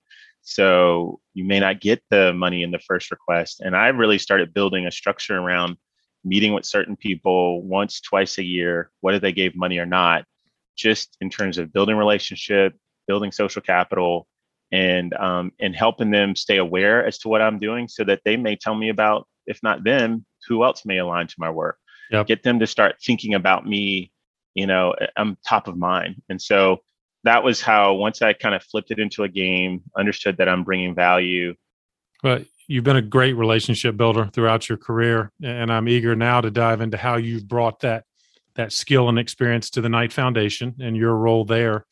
So 0.41 1.19
you 1.33 1.45
may 1.45 1.59
not 1.59 1.79
get 1.79 2.03
the 2.09 2.33
money 2.33 2.63
in 2.63 2.71
the 2.71 2.79
first 2.79 3.11
request. 3.11 3.61
And 3.61 3.75
i 3.75 3.87
really 3.87 4.17
started 4.17 4.53
building 4.53 4.85
a 4.85 4.91
structure 4.91 5.37
around 5.37 5.77
meeting 6.23 6.53
with 6.53 6.65
certain 6.65 6.95
people 6.95 7.63
once 7.63 7.99
twice 8.01 8.37
a 8.37 8.43
year 8.43 8.89
whether 9.01 9.19
they 9.19 9.31
gave 9.31 9.55
money 9.55 9.77
or 9.77 9.85
not 9.85 10.23
just 10.75 11.17
in 11.21 11.29
terms 11.29 11.57
of 11.57 11.73
building 11.73 11.95
relationship 11.95 12.73
building 13.07 13.31
social 13.31 13.61
capital, 13.61 14.27
and 14.71 15.13
um, 15.15 15.51
and 15.59 15.75
helping 15.75 16.11
them 16.11 16.35
stay 16.35 16.57
aware 16.57 17.05
as 17.05 17.17
to 17.19 17.29
what 17.29 17.41
I'm 17.41 17.59
doing, 17.59 17.87
so 17.87 18.03
that 18.05 18.21
they 18.25 18.37
may 18.37 18.55
tell 18.55 18.75
me 18.75 18.89
about, 18.89 19.27
if 19.45 19.59
not 19.63 19.83
them, 19.83 20.25
who 20.47 20.63
else 20.63 20.85
may 20.85 20.97
align 20.97 21.27
to 21.27 21.35
my 21.37 21.49
work. 21.49 21.77
Yep. 22.11 22.27
Get 22.27 22.43
them 22.43 22.59
to 22.59 22.67
start 22.67 22.95
thinking 23.03 23.33
about 23.33 23.65
me. 23.65 24.11
You 24.55 24.67
know, 24.67 24.95
I'm 25.17 25.37
top 25.47 25.67
of 25.67 25.77
mind, 25.77 26.21
and 26.29 26.41
so 26.41 26.79
that 27.23 27.43
was 27.43 27.61
how 27.61 27.93
once 27.93 28.21
I 28.21 28.33
kind 28.33 28.53
of 28.53 28.63
flipped 28.63 28.91
it 28.91 28.99
into 28.99 29.23
a 29.23 29.29
game, 29.29 29.81
understood 29.97 30.37
that 30.37 30.49
I'm 30.49 30.63
bringing 30.63 30.93
value. 30.93 31.55
Well, 32.23 32.43
you've 32.67 32.83
been 32.83 32.97
a 32.97 33.01
great 33.01 33.33
relationship 33.33 33.97
builder 33.97 34.29
throughout 34.33 34.69
your 34.69 34.77
career, 34.77 35.31
and 35.43 35.71
I'm 35.71 35.87
eager 35.87 36.15
now 36.15 36.41
to 36.41 36.51
dive 36.51 36.81
into 36.81 36.97
how 36.97 37.17
you've 37.17 37.47
brought 37.47 37.81
that 37.81 38.05
that 38.55 38.71
skill 38.71 39.09
and 39.09 39.17
experience 39.17 39.71
to 39.71 39.81
the 39.81 39.89
Knight 39.89 40.13
Foundation 40.13 40.75
and 40.79 40.95
your 40.95 41.15
role 41.15 41.43
there 41.43 41.87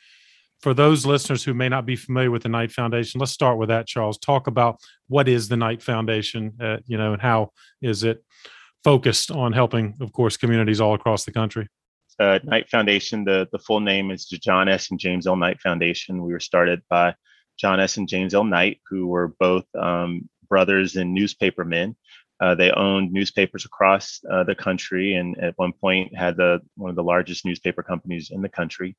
for 0.61 0.73
those 0.73 1.05
listeners 1.05 1.43
who 1.43 1.53
may 1.53 1.69
not 1.69 1.85
be 1.85 1.95
familiar 1.95 2.29
with 2.29 2.43
the 2.43 2.49
Knight 2.49 2.71
Foundation, 2.71 3.19
let's 3.19 3.31
start 3.31 3.57
with 3.57 3.69
that, 3.69 3.87
Charles. 3.87 4.17
Talk 4.17 4.47
about 4.47 4.79
what 5.07 5.27
is 5.27 5.47
the 5.47 5.57
Knight 5.57 5.81
Foundation, 5.81 6.53
uh, 6.61 6.77
you 6.85 6.97
know, 6.97 7.13
and 7.13 7.21
how 7.21 7.51
is 7.81 8.03
it 8.03 8.23
focused 8.83 9.31
on 9.31 9.53
helping, 9.53 9.95
of 10.01 10.11
course, 10.11 10.37
communities 10.37 10.79
all 10.79 10.93
across 10.93 11.25
the 11.25 11.31
country. 11.31 11.67
Uh, 12.19 12.39
Knight 12.43 12.69
Foundation, 12.69 13.23
the, 13.23 13.47
the 13.51 13.59
full 13.59 13.79
name 13.79 14.11
is 14.11 14.25
John 14.25 14.69
S. 14.69 14.91
and 14.91 14.99
James 14.99 15.25
L. 15.25 15.35
Knight 15.35 15.59
Foundation. 15.59 16.23
We 16.23 16.31
were 16.31 16.39
started 16.39 16.81
by 16.89 17.15
John 17.57 17.79
S. 17.79 17.97
and 17.97 18.07
James 18.07 18.35
L. 18.35 18.43
Knight, 18.43 18.79
who 18.87 19.07
were 19.07 19.33
both 19.39 19.65
um, 19.75 20.29
brothers 20.51 20.97
and 20.97 21.15
newspapermen. 21.17 21.95
Uh, 22.41 22.55
they 22.55 22.71
owned 22.71 23.13
newspapers 23.13 23.65
across 23.65 24.19
uh, 24.31 24.43
the 24.43 24.55
country, 24.55 25.15
and 25.15 25.39
at 25.39 25.53
one 25.57 25.71
point 25.71 26.15
had 26.15 26.35
the 26.35 26.59
one 26.75 26.89
of 26.89 26.95
the 26.95 27.09
largest 27.13 27.45
newspaper 27.45 27.83
companies 27.83 28.29
in 28.31 28.41
the 28.41 28.49
country. 28.49 28.95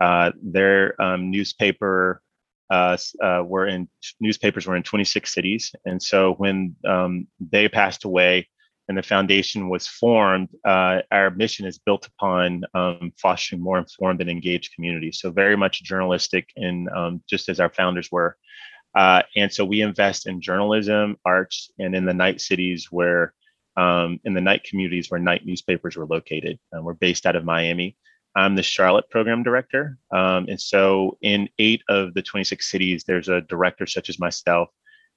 Uh, 0.00 0.30
their 0.42 1.00
um, 1.00 1.30
newspaper 1.30 2.22
uh, 2.70 2.96
uh, 3.22 3.42
were 3.44 3.66
in 3.66 3.88
newspapers 4.20 4.66
were 4.66 4.76
in 4.76 4.82
26 4.82 5.32
cities, 5.32 5.72
and 5.84 6.02
so 6.02 6.34
when 6.34 6.76
um, 6.86 7.26
they 7.40 7.66
passed 7.68 8.04
away, 8.04 8.46
and 8.88 8.98
the 8.98 9.02
foundation 9.02 9.70
was 9.70 9.86
formed, 9.86 10.48
uh, 10.66 11.00
our 11.10 11.30
mission 11.30 11.66
is 11.66 11.78
built 11.78 12.06
upon 12.06 12.62
um, 12.74 13.10
fostering 13.16 13.62
more 13.62 13.78
informed 13.78 14.20
and 14.20 14.28
engaged 14.28 14.74
communities. 14.74 15.18
So 15.20 15.30
very 15.30 15.56
much 15.56 15.82
journalistic, 15.82 16.50
and 16.56 16.90
um, 16.90 17.22
just 17.28 17.48
as 17.48 17.58
our 17.58 17.70
founders 17.70 18.10
were. 18.12 18.36
Uh, 18.94 19.22
and 19.36 19.52
so 19.52 19.64
we 19.64 19.80
invest 19.80 20.26
in 20.26 20.40
journalism, 20.40 21.16
arts, 21.24 21.70
and 21.78 21.94
in 21.94 22.04
the 22.04 22.14
Knight 22.14 22.40
cities 22.40 22.88
where, 22.90 23.32
um, 23.76 24.20
in 24.24 24.34
the 24.34 24.40
Knight 24.40 24.64
communities 24.64 25.10
where 25.10 25.20
Knight 25.20 25.46
newspapers 25.46 25.96
were 25.96 26.06
located. 26.06 26.58
Uh, 26.76 26.82
we're 26.82 26.94
based 26.94 27.24
out 27.24 27.36
of 27.36 27.44
Miami. 27.44 27.96
I'm 28.34 28.54
the 28.54 28.62
Charlotte 28.62 29.08
program 29.10 29.42
director. 29.42 29.98
Um, 30.10 30.46
and 30.48 30.60
so 30.60 31.18
in 31.22 31.48
eight 31.58 31.82
of 31.88 32.14
the 32.14 32.22
26 32.22 32.70
cities, 32.70 33.04
there's 33.06 33.28
a 33.28 33.42
director 33.42 33.86
such 33.86 34.08
as 34.08 34.18
myself 34.18 34.68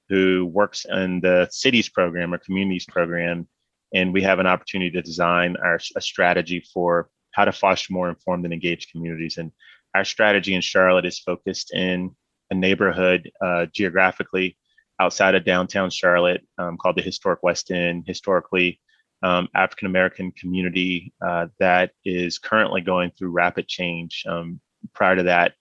who 0.08 0.46
works 0.46 0.86
in 0.88 1.20
the 1.20 1.48
cities 1.50 1.88
program 1.88 2.32
or 2.32 2.38
communities 2.38 2.86
program. 2.86 3.48
And 3.94 4.12
we 4.12 4.22
have 4.22 4.38
an 4.38 4.46
opportunity 4.46 4.90
to 4.92 5.02
design 5.02 5.56
our 5.62 5.80
a 5.96 6.00
strategy 6.00 6.64
for 6.72 7.08
how 7.32 7.44
to 7.44 7.52
foster 7.52 7.92
more 7.92 8.08
informed 8.08 8.44
and 8.44 8.52
engaged 8.52 8.90
communities. 8.90 9.38
And 9.38 9.52
our 9.94 10.04
strategy 10.04 10.54
in 10.54 10.60
Charlotte 10.60 11.06
is 11.06 11.18
focused 11.18 11.72
in 11.74 12.14
a 12.50 12.54
neighborhood 12.54 13.30
uh, 13.44 13.66
geographically 13.72 14.56
outside 15.00 15.34
of 15.34 15.44
downtown 15.44 15.90
Charlotte 15.90 16.42
um, 16.58 16.76
called 16.76 16.96
the 16.96 17.02
Historic 17.02 17.42
West 17.42 17.70
End. 17.70 18.04
Historically, 18.06 18.80
um, 19.22 19.48
African 19.54 19.86
American 19.86 20.32
community 20.32 21.12
uh, 21.26 21.46
that 21.58 21.92
is 22.04 22.38
currently 22.38 22.80
going 22.80 23.10
through 23.10 23.30
rapid 23.30 23.68
change. 23.68 24.24
Um, 24.28 24.60
prior 24.94 25.16
to 25.16 25.22
that, 25.24 25.54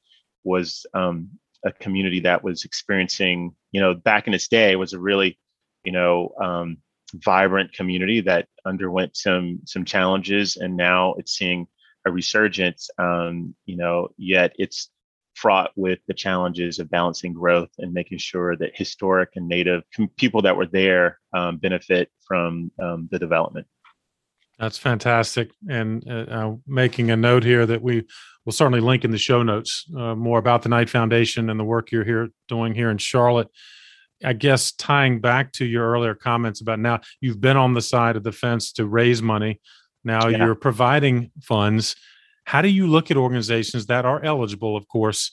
was 0.44 0.86
um, 0.94 1.30
a 1.66 1.72
community 1.72 2.20
that 2.22 2.44
was 2.44 2.64
experiencing, 2.64 3.56
you 3.72 3.82
know, 3.82 3.94
back 3.94 4.28
in 4.28 4.34
its 4.34 4.48
day, 4.48 4.76
was 4.76 4.94
a 4.94 5.00
really, 5.00 5.40
you 5.84 5.92
know, 5.92 6.30
um, 6.42 6.78
vibrant 7.16 7.72
community 7.74 8.22
that 8.22 8.48
underwent 8.66 9.16
some 9.16 9.60
some 9.66 9.86
challenges, 9.86 10.58
and 10.58 10.76
now 10.78 11.14
it's 11.16 11.34
seeing 11.34 11.68
a 12.06 12.12
resurgence. 12.12 12.90
Um, 12.98 13.56
you 13.66 13.78
know, 13.78 14.10
yet 14.18 14.54
it's 14.58 14.90
fraught 15.36 15.72
with 15.76 16.00
the 16.08 16.14
challenges 16.14 16.80
of 16.80 16.90
balancing 16.90 17.34
growth 17.34 17.70
and 17.78 17.94
making 17.94 18.18
sure 18.18 18.56
that 18.56 18.72
historic 18.74 19.30
and 19.36 19.48
native 19.48 19.84
people 20.18 20.42
that 20.42 20.56
were 20.56 20.66
there 20.66 21.20
um, 21.34 21.58
benefit 21.58 22.10
from 22.28 22.72
um, 22.82 23.08
the 23.12 23.20
development. 23.20 23.68
That's 24.58 24.78
fantastic. 24.78 25.52
And 25.70 26.04
uh, 26.10 26.26
uh, 26.30 26.56
making 26.66 27.12
a 27.12 27.18
note 27.18 27.44
here 27.44 27.66
that 27.66 27.82
we 27.82 28.06
will 28.46 28.54
certainly 28.54 28.80
link 28.80 29.04
in 29.04 29.12
the 29.12 29.18
show 29.18 29.44
notes 29.44 29.86
uh, 29.98 30.16
more 30.16 30.40
about 30.40 30.62
the 30.62 30.70
Knight 30.70 30.90
Foundation 30.90 31.50
and 31.50 31.60
the 31.60 31.66
work 31.66 31.92
you're 31.92 32.06
here 32.06 32.30
doing 32.48 32.74
here 32.74 32.90
in 32.90 32.98
Charlotte. 32.98 33.50
I 34.24 34.32
guess 34.32 34.72
tying 34.72 35.20
back 35.20 35.52
to 35.54 35.66
your 35.66 35.92
earlier 35.92 36.16
comments 36.16 36.62
about 36.62 36.80
now 36.80 37.02
you've 37.20 37.42
been 37.42 37.58
on 37.58 37.74
the 37.74 37.82
side 37.82 38.16
of 38.16 38.24
the 38.24 38.32
fence 38.32 38.72
to 38.74 38.86
raise 38.86 39.22
money. 39.22 39.60
Now 40.06 40.30
yeah. 40.30 40.46
you're 40.46 40.56
providing 40.56 41.32
funds 41.42 41.98
how 42.46 42.62
do 42.62 42.70
you 42.70 42.88
look 42.88 43.12
at 43.12 43.18
organizations 43.18 43.88
that 43.88 44.06
are 44.06 44.24
eligible, 44.24 44.78
of 44.78 44.88
course, 44.88 45.32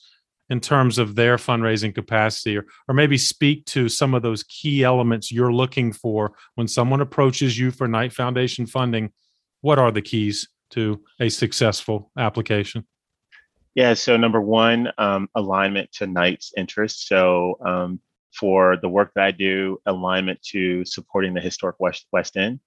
in 0.51 0.61
terms 0.61 0.99
of 0.99 1.15
their 1.15 1.37
fundraising 1.37 1.95
capacity, 1.95 2.59
or, 2.59 2.67
or 2.89 2.95
maybe 2.95 3.17
speak 3.17 3.65
to 3.67 3.89
some 3.89 4.13
of 4.13 4.23
those 4.23 4.43
key 4.45 4.83
elements 4.83 5.31
you're 5.31 5.53
looking 5.53 5.93
for 5.93 6.33
when 6.57 6.69
someone 6.69 7.01
approaches 7.01 7.59
you 7.59 7.71
for 7.71 7.87
Knight 7.87 8.13
Foundation 8.13 8.67
funding? 8.67 9.13
What 9.61 9.79
are 9.79 9.93
the 9.93 10.03
keys 10.03 10.49
to 10.71 11.03
a 11.21 11.29
successful 11.29 12.11
application? 12.19 12.87
Yeah, 13.75 13.95
so 13.95 14.17
number 14.17 14.41
one, 14.41 14.91
um, 14.99 15.29
alignment 15.35 15.93
to 15.93 16.07
Knight's 16.07 16.53
interests. 16.57 17.09
So 17.09 17.59
um, 17.65 18.01
for 18.35 18.77
the 18.77 18.89
work 18.89 19.13
that 19.15 19.25
I 19.25 19.31
do, 19.31 19.79
alignment 19.87 20.43
to 20.51 20.85
supporting 20.85 21.33
the 21.35 21.41
historic 21.41 21.77
West, 21.79 22.07
West 22.13 22.37
End 22.37 22.61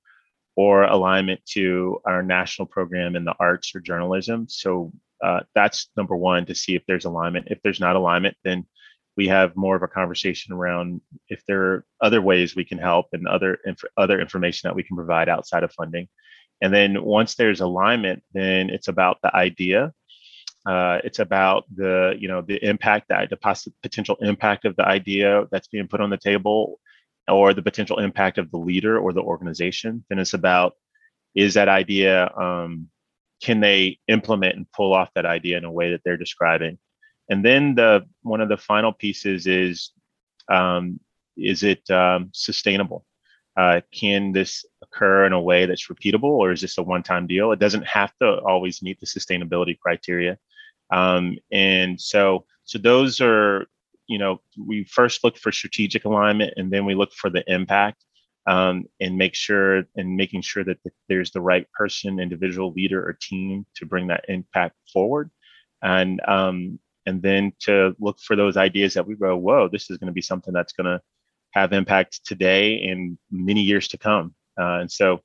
or 0.56 0.84
alignment 0.84 1.42
to 1.46 2.00
our 2.06 2.24
national 2.24 2.66
program 2.66 3.16
in 3.16 3.26
the 3.26 3.36
arts 3.40 3.76
or 3.76 3.80
journalism. 3.82 4.48
So 4.50 4.92
uh, 5.24 5.42
that's 5.54 5.90
number 5.98 6.16
one 6.16 6.46
to 6.46 6.56
see 6.56 6.76
if 6.76 6.84
there's 6.88 7.06
alignment. 7.06 7.48
If 7.50 7.60
there's 7.62 7.80
not 7.80 7.96
alignment, 7.96 8.38
then 8.44 8.66
we 9.18 9.28
have 9.28 9.56
more 9.56 9.76
of 9.76 9.84
a 9.84 9.88
conversation 9.88 10.54
around 10.54 11.02
if 11.30 11.42
there 11.48 11.62
are 11.62 11.86
other 12.02 12.22
ways 12.22 12.56
we 12.56 12.66
can 12.66 12.78
help 12.78 13.08
and 13.14 13.28
other 13.28 13.58
inf- 13.66 13.84
other 13.98 14.20
information 14.20 14.68
that 14.68 14.76
we 14.76 14.84
can 14.84 14.96
provide 14.96 15.30
outside 15.30 15.64
of 15.64 15.72
funding. 15.72 16.08
And 16.62 16.74
then 16.74 17.04
once 17.04 17.36
there's 17.36 17.62
alignment, 17.62 18.24
then 18.34 18.70
it's 18.70 18.88
about 18.88 19.18
the 19.24 19.34
idea. 19.36 19.94
Uh, 20.66 21.00
it's 21.04 21.20
about 21.20 21.64
the 21.76 22.16
you 22.18 22.28
know 22.28 22.42
the 22.42 22.64
impact 22.66 23.08
that 23.10 23.30
the 23.30 23.38
poss- 23.38 23.68
potential 23.84 24.18
impact 24.22 24.66
of 24.66 24.76
the 24.76 24.86
idea 24.86 25.46
that's 25.52 25.68
being 25.68 25.88
put 25.88 26.02
on 26.02 26.10
the 26.10 26.18
table 26.18 26.80
or 27.28 27.54
the 27.54 27.62
potential 27.62 28.00
impact 28.00 28.38
of 28.38 28.52
the 28.52 28.58
leader 28.58 28.98
or 29.00 29.14
the 29.14 29.22
organization. 29.22 30.06
Then 30.10 30.20
it's 30.20 30.34
about 30.34 30.74
is 31.34 31.56
that 31.56 31.68
idea 31.68 32.32
um, 32.36 32.90
can 33.42 33.60
they 33.60 34.00
implement 34.08 34.56
and 34.56 34.72
pull 34.72 34.94
off 34.94 35.10
that 35.16 35.26
idea 35.26 35.58
in 35.58 35.66
a 35.66 35.72
way 35.72 35.92
that 35.92 36.02
they're 36.06 36.18
describing? 36.18 36.78
And 37.30 37.44
then 37.44 37.76
the 37.76 38.06
one 38.22 38.42
of 38.42 38.50
the 38.50 38.58
final 38.58 38.94
pieces 38.94 39.48
is 39.48 39.92
um, 40.52 41.00
is 41.38 41.64
it 41.64 41.90
um, 41.90 42.30
sustainable? 42.34 43.06
Uh, 43.58 43.82
can 43.94 44.34
this 44.34 44.66
occur 44.82 45.26
in 45.26 45.34
a 45.34 45.42
way 45.42 45.66
that's 45.66 45.88
repeatable 45.88 46.24
or 46.24 46.52
is 46.52 46.62
this 46.62 46.78
a 46.78 46.84
one-time 46.84 47.26
deal? 47.26 47.52
It 47.52 47.60
doesn't 47.60 47.88
have 47.88 48.14
to 48.22 48.40
always 48.42 48.82
meet 48.82 49.00
the 49.00 49.06
sustainability 49.06 49.80
criteria. 49.80 50.38
Um, 50.92 51.38
and 51.52 52.00
so 52.00 52.46
so 52.64 52.78
those 52.78 53.22
are 53.22 53.68
you 54.08 54.18
know, 54.18 54.42
we 54.58 54.84
first 54.86 55.24
look 55.24 55.38
for 55.38 55.52
strategic 55.52 56.06
alignment 56.06 56.54
and 56.58 56.72
then 56.72 56.86
we 56.86 56.96
look 56.96 57.12
for 57.14 57.30
the 57.30 57.44
impact 57.52 58.04
um, 58.48 58.86
and 59.00 59.18
make 59.18 59.36
sure 59.36 59.84
and 59.96 60.16
making 60.16 60.42
sure 60.42 60.64
that 60.64 60.78
there's 61.10 61.32
the 61.32 61.42
right 61.42 61.68
person, 61.72 62.20
individual 62.20 62.72
leader 62.74 63.04
or 63.04 63.18
team 63.20 63.66
to 63.76 63.86
bring 63.86 64.08
that 64.08 64.26
impact 64.28 64.76
forward. 64.92 65.32
And, 65.82 66.22
um, 66.28 66.80
and 67.06 67.22
then 67.22 67.54
to 67.62 67.96
look 68.00 68.20
for 68.20 68.36
those 68.36 68.58
ideas 68.58 68.94
that 68.96 69.08
we 69.08 69.16
go, 69.16 69.36
whoa, 69.36 69.68
this 69.68 69.90
is 69.90 69.98
going 69.98 70.08
to 70.08 70.14
be 70.14 70.22
something 70.22 70.54
that's 70.54 70.74
going 70.74 70.86
to 70.86 71.02
have 71.52 71.74
impact 71.74 72.26
today 72.26 72.84
and 72.84 73.18
many 73.32 73.62
years 73.62 73.88
to 73.90 73.98
come. 73.98 74.34
Uh, 74.60 74.80
and 74.80 74.92
so 74.92 75.20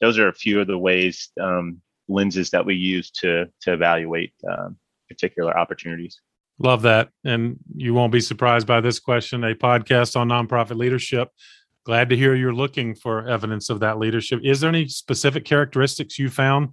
those 0.00 0.18
are 0.18 0.28
a 0.28 0.34
few 0.34 0.60
of 0.60 0.66
the 0.66 0.78
ways, 0.78 1.30
um, 1.40 1.80
lenses 2.08 2.50
that 2.50 2.64
we 2.64 2.74
use 2.74 3.10
to, 3.10 3.46
to 3.60 3.72
evaluate 3.72 4.32
um, 4.50 4.76
particular 5.08 5.56
opportunities. 5.56 6.20
Love 6.58 6.82
that. 6.82 7.10
And 7.24 7.58
you 7.74 7.94
won't 7.94 8.12
be 8.12 8.20
surprised 8.20 8.66
by 8.66 8.80
this 8.80 8.98
question 8.98 9.44
a 9.44 9.54
podcast 9.54 10.16
on 10.16 10.28
nonprofit 10.28 10.76
leadership. 10.76 11.28
Glad 11.84 12.10
to 12.10 12.16
hear 12.16 12.34
you're 12.34 12.52
looking 12.52 12.94
for 12.94 13.28
evidence 13.28 13.70
of 13.70 13.80
that 13.80 13.98
leadership. 13.98 14.40
Is 14.42 14.60
there 14.60 14.68
any 14.68 14.88
specific 14.88 15.44
characteristics 15.44 16.18
you 16.18 16.28
found 16.28 16.70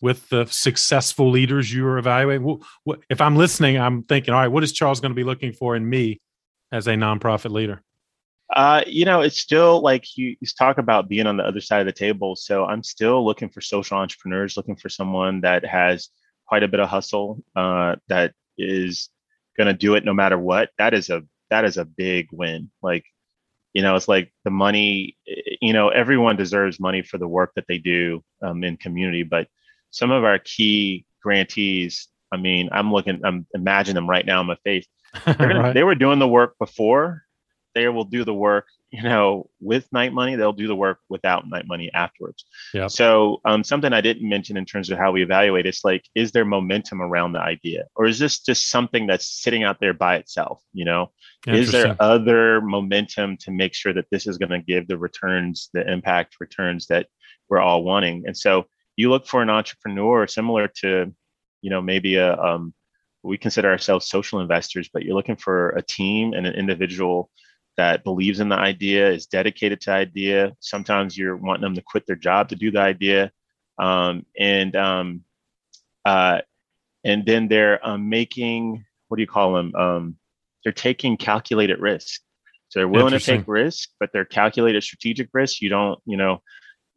with 0.00 0.28
the 0.30 0.46
successful 0.46 1.30
leaders 1.30 1.72
you 1.72 1.86
are 1.86 1.98
evaluating? 1.98 2.60
If 3.08 3.20
I'm 3.20 3.36
listening, 3.36 3.78
I'm 3.78 4.02
thinking, 4.02 4.34
all 4.34 4.40
right, 4.40 4.48
what 4.48 4.64
is 4.64 4.72
Charles 4.72 5.00
going 5.00 5.12
to 5.12 5.16
be 5.16 5.24
looking 5.24 5.52
for 5.52 5.76
in 5.76 5.88
me 5.88 6.20
as 6.72 6.86
a 6.86 6.94
nonprofit 6.94 7.50
leader? 7.50 7.82
Uh, 8.54 8.82
you 8.86 9.04
know, 9.04 9.20
it's 9.20 9.38
still 9.38 9.80
like 9.80 10.16
you, 10.16 10.36
you 10.40 10.46
talk 10.58 10.78
about 10.78 11.08
being 11.08 11.26
on 11.26 11.36
the 11.36 11.44
other 11.44 11.60
side 11.60 11.80
of 11.80 11.86
the 11.86 11.92
table. 11.92 12.34
So 12.36 12.66
I'm 12.66 12.82
still 12.82 13.24
looking 13.24 13.48
for 13.48 13.60
social 13.60 13.96
entrepreneurs, 13.96 14.56
looking 14.56 14.76
for 14.76 14.88
someone 14.88 15.40
that 15.42 15.64
has 15.64 16.08
quite 16.46 16.62
a 16.62 16.68
bit 16.68 16.80
of 16.80 16.88
hustle, 16.88 17.42
uh, 17.56 17.96
that 18.08 18.34
is 18.58 19.08
going 19.56 19.66
to 19.66 19.72
do 19.72 19.94
it 19.94 20.04
no 20.04 20.14
matter 20.14 20.38
what, 20.38 20.70
that 20.78 20.94
is 20.94 21.10
a 21.10 21.22
that 21.50 21.64
is 21.64 21.76
a 21.76 21.84
big 21.84 22.28
win. 22.32 22.70
Like, 22.82 23.04
you 23.74 23.82
know, 23.82 23.94
it's 23.96 24.08
like 24.08 24.32
the 24.44 24.50
money. 24.50 25.16
You 25.60 25.72
know, 25.72 25.88
everyone 25.88 26.36
deserves 26.36 26.80
money 26.80 27.02
for 27.02 27.18
the 27.18 27.28
work 27.28 27.52
that 27.56 27.66
they 27.68 27.78
do 27.78 28.22
um, 28.42 28.64
in 28.64 28.76
community, 28.76 29.22
but 29.22 29.48
some 29.90 30.10
of 30.10 30.24
our 30.24 30.38
key 30.38 31.06
grantees. 31.22 32.08
I 32.32 32.38
mean, 32.38 32.70
I'm 32.72 32.92
looking. 32.92 33.20
I'm 33.24 33.46
imagining 33.54 33.96
them 33.96 34.08
right 34.08 34.24
now 34.24 34.40
in 34.40 34.46
my 34.46 34.56
face. 34.64 34.86
Gonna, 35.26 35.58
right. 35.60 35.74
They 35.74 35.84
were 35.84 35.94
doing 35.94 36.18
the 36.18 36.28
work 36.28 36.56
before. 36.58 37.22
They 37.74 37.88
will 37.88 38.04
do 38.04 38.24
the 38.24 38.34
work 38.34 38.66
you 38.92 39.02
know, 39.02 39.48
with 39.58 39.90
Knight 39.90 40.12
money, 40.12 40.36
they'll 40.36 40.52
do 40.52 40.68
the 40.68 40.76
work 40.76 40.98
without 41.08 41.48
Knight 41.48 41.66
money 41.66 41.90
afterwards. 41.94 42.44
Yeah. 42.74 42.88
So 42.88 43.40
um, 43.46 43.64
something 43.64 43.90
I 43.90 44.02
didn't 44.02 44.28
mention 44.28 44.58
in 44.58 44.66
terms 44.66 44.90
of 44.90 44.98
how 44.98 45.12
we 45.12 45.22
evaluate 45.22 45.64
it's 45.64 45.82
like, 45.82 46.04
is 46.14 46.30
there 46.30 46.44
momentum 46.44 47.00
around 47.00 47.32
the 47.32 47.40
idea, 47.40 47.84
or 47.96 48.04
is 48.04 48.18
this 48.18 48.40
just 48.40 48.68
something 48.68 49.06
that's 49.06 49.26
sitting 49.42 49.64
out 49.64 49.80
there 49.80 49.94
by 49.94 50.16
itself? 50.16 50.62
You 50.74 50.84
know, 50.84 51.10
is 51.46 51.72
there 51.72 51.96
other 52.00 52.60
momentum 52.60 53.38
to 53.38 53.50
make 53.50 53.74
sure 53.74 53.94
that 53.94 54.06
this 54.10 54.26
is 54.26 54.36
going 54.36 54.50
to 54.50 54.60
give 54.60 54.86
the 54.86 54.98
returns, 54.98 55.70
the 55.72 55.90
impact 55.90 56.36
returns 56.38 56.86
that 56.88 57.06
we're 57.48 57.60
all 57.60 57.84
wanting? 57.84 58.24
And 58.26 58.36
so 58.36 58.66
you 58.96 59.08
look 59.08 59.26
for 59.26 59.40
an 59.40 59.48
entrepreneur 59.48 60.26
similar 60.26 60.68
to, 60.82 61.14
you 61.62 61.70
know, 61.70 61.80
maybe 61.80 62.16
a 62.16 62.36
um, 62.36 62.74
we 63.22 63.38
consider 63.38 63.70
ourselves 63.70 64.08
social 64.08 64.40
investors, 64.40 64.90
but 64.92 65.02
you're 65.02 65.14
looking 65.14 65.36
for 65.36 65.70
a 65.70 65.82
team 65.82 66.34
and 66.34 66.46
an 66.46 66.54
individual 66.54 67.30
that 67.82 68.04
believes 68.04 68.38
in 68.38 68.48
the 68.48 68.56
idea, 68.56 69.10
is 69.10 69.26
dedicated 69.26 69.80
to 69.82 69.90
idea. 69.90 70.52
Sometimes 70.60 71.18
you're 71.18 71.36
wanting 71.36 71.62
them 71.62 71.74
to 71.74 71.82
quit 71.82 72.06
their 72.06 72.16
job 72.16 72.48
to 72.48 72.56
do 72.56 72.70
the 72.70 72.80
idea, 72.80 73.32
um, 73.78 74.24
and 74.38 74.76
um, 74.76 75.24
uh, 76.04 76.40
and 77.04 77.26
then 77.26 77.48
they're 77.48 77.84
um, 77.86 78.08
making 78.08 78.84
what 79.08 79.16
do 79.16 79.22
you 79.22 79.26
call 79.26 79.52
them? 79.54 79.74
Um, 79.74 80.16
they're 80.62 80.72
taking 80.72 81.16
calculated 81.16 81.80
risk. 81.80 82.20
So 82.68 82.78
they're 82.78 82.88
willing 82.88 83.12
to 83.12 83.20
take 83.20 83.46
risk, 83.46 83.90
but 84.00 84.10
they're 84.12 84.24
calculated 84.24 84.82
strategic 84.82 85.28
risk. 85.34 85.60
You 85.60 85.68
don't, 85.68 85.98
you 86.06 86.16
know, 86.16 86.40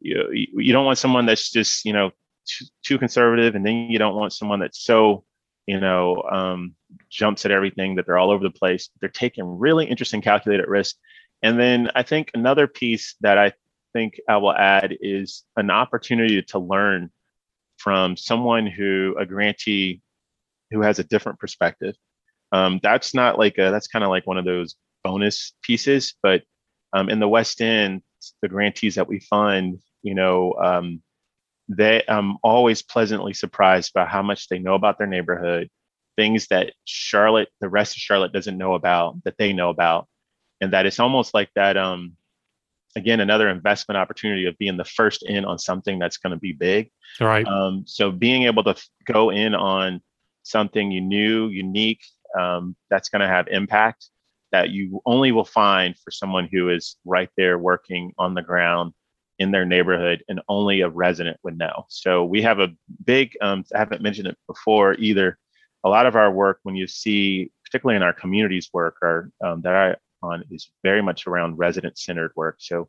you 0.00 0.24
you 0.32 0.72
don't 0.72 0.86
want 0.86 0.98
someone 0.98 1.26
that's 1.26 1.50
just 1.50 1.84
you 1.84 1.92
know 1.92 2.12
too, 2.46 2.64
too 2.84 2.98
conservative, 2.98 3.56
and 3.56 3.66
then 3.66 3.90
you 3.90 3.98
don't 3.98 4.14
want 4.14 4.32
someone 4.32 4.60
that's 4.60 4.82
so 4.82 5.24
you 5.66 5.80
know 5.80 6.22
um, 6.30 6.74
jumps 7.10 7.44
at 7.44 7.50
everything 7.50 7.96
that 7.96 8.06
they're 8.06 8.18
all 8.18 8.30
over 8.30 8.44
the 8.44 8.50
place. 8.50 8.90
They're 9.00 9.08
taking 9.08 9.58
really 9.58 9.86
interesting 9.86 10.22
calculated 10.22 10.68
risk. 10.68 10.96
And 11.42 11.58
then 11.58 11.90
I 11.94 12.02
think 12.02 12.30
another 12.34 12.66
piece 12.66 13.14
that 13.20 13.38
I 13.38 13.52
think 13.92 14.20
I 14.28 14.36
will 14.38 14.52
add 14.52 14.96
is 15.00 15.44
an 15.56 15.70
opportunity 15.70 16.42
to 16.42 16.58
learn 16.58 17.10
from 17.78 18.16
someone 18.16 18.66
who 18.66 19.14
a 19.18 19.26
grantee 19.26 20.00
who 20.70 20.80
has 20.82 20.98
a 20.98 21.04
different 21.04 21.38
perspective. 21.38 21.94
Um, 22.52 22.80
that's 22.82 23.14
not 23.14 23.38
like 23.38 23.58
a, 23.58 23.70
that's 23.70 23.88
kind 23.88 24.04
of 24.04 24.10
like 24.10 24.26
one 24.26 24.38
of 24.38 24.44
those 24.44 24.76
bonus 25.04 25.52
pieces, 25.62 26.14
but 26.22 26.42
um, 26.92 27.08
in 27.08 27.20
the 27.20 27.28
West 27.28 27.60
End, 27.60 28.02
the 28.42 28.48
grantees 28.48 28.94
that 28.96 29.08
we 29.08 29.20
fund, 29.20 29.78
you 30.02 30.14
know, 30.14 30.54
um, 30.54 31.02
they 31.68 32.02
I'm 32.08 32.36
always 32.42 32.82
pleasantly 32.82 33.34
surprised 33.34 33.92
by 33.92 34.06
how 34.06 34.22
much 34.22 34.48
they 34.48 34.58
know 34.58 34.74
about 34.74 34.98
their 34.98 35.06
neighborhood, 35.06 35.68
things 36.16 36.46
that 36.48 36.72
Charlotte, 36.84 37.48
the 37.60 37.68
rest 37.68 37.96
of 37.96 38.00
Charlotte 38.00 38.32
doesn't 38.32 38.58
know 38.58 38.74
about 38.74 39.22
that 39.24 39.36
they 39.38 39.52
know 39.52 39.70
about, 39.70 40.06
and 40.60 40.72
that 40.72 40.86
it's 40.86 41.00
almost 41.00 41.34
like 41.34 41.50
that. 41.54 41.76
Um, 41.76 42.16
again, 42.94 43.20
another 43.20 43.48
investment 43.48 43.98
opportunity 43.98 44.46
of 44.46 44.56
being 44.58 44.76
the 44.76 44.84
first 44.84 45.22
in 45.22 45.44
on 45.44 45.58
something 45.58 45.98
that's 45.98 46.16
going 46.16 46.30
to 46.30 46.38
be 46.38 46.52
big. 46.52 46.90
Right. 47.20 47.46
Um, 47.46 47.84
so 47.86 48.10
being 48.10 48.44
able 48.44 48.64
to 48.64 48.74
go 49.04 49.30
in 49.30 49.54
on 49.54 50.00
something 50.44 50.90
you 50.90 51.00
new, 51.00 51.48
unique, 51.48 52.02
um, 52.38 52.74
that's 52.88 53.08
going 53.08 53.20
to 53.20 53.28
have 53.28 53.48
impact 53.48 54.08
that 54.52 54.70
you 54.70 55.02
only 55.04 55.32
will 55.32 55.44
find 55.44 55.98
for 55.98 56.10
someone 56.10 56.48
who 56.50 56.70
is 56.70 56.96
right 57.04 57.28
there 57.36 57.58
working 57.58 58.12
on 58.16 58.34
the 58.34 58.42
ground 58.42 58.92
in 59.38 59.50
their 59.50 59.64
neighborhood 59.64 60.24
and 60.28 60.40
only 60.48 60.80
a 60.80 60.88
resident 60.88 61.36
would 61.42 61.58
know. 61.58 61.84
So 61.88 62.24
we 62.24 62.42
have 62.42 62.58
a 62.58 62.68
big, 63.04 63.36
um, 63.42 63.64
I 63.74 63.78
haven't 63.78 64.02
mentioned 64.02 64.28
it 64.28 64.38
before 64.46 64.94
either. 64.94 65.38
A 65.84 65.88
lot 65.88 66.06
of 66.06 66.16
our 66.16 66.32
work, 66.32 66.60
when 66.62 66.74
you 66.74 66.86
see, 66.86 67.50
particularly 67.64 67.96
in 67.96 68.02
our 68.02 68.12
communities 68.12 68.70
work, 68.72 68.96
are 69.02 69.30
um, 69.44 69.60
that 69.62 69.74
I 69.74 69.96
on 70.22 70.42
is 70.50 70.70
very 70.82 71.02
much 71.02 71.26
around 71.26 71.58
resident 71.58 71.98
centered 71.98 72.32
work. 72.36 72.56
So 72.58 72.88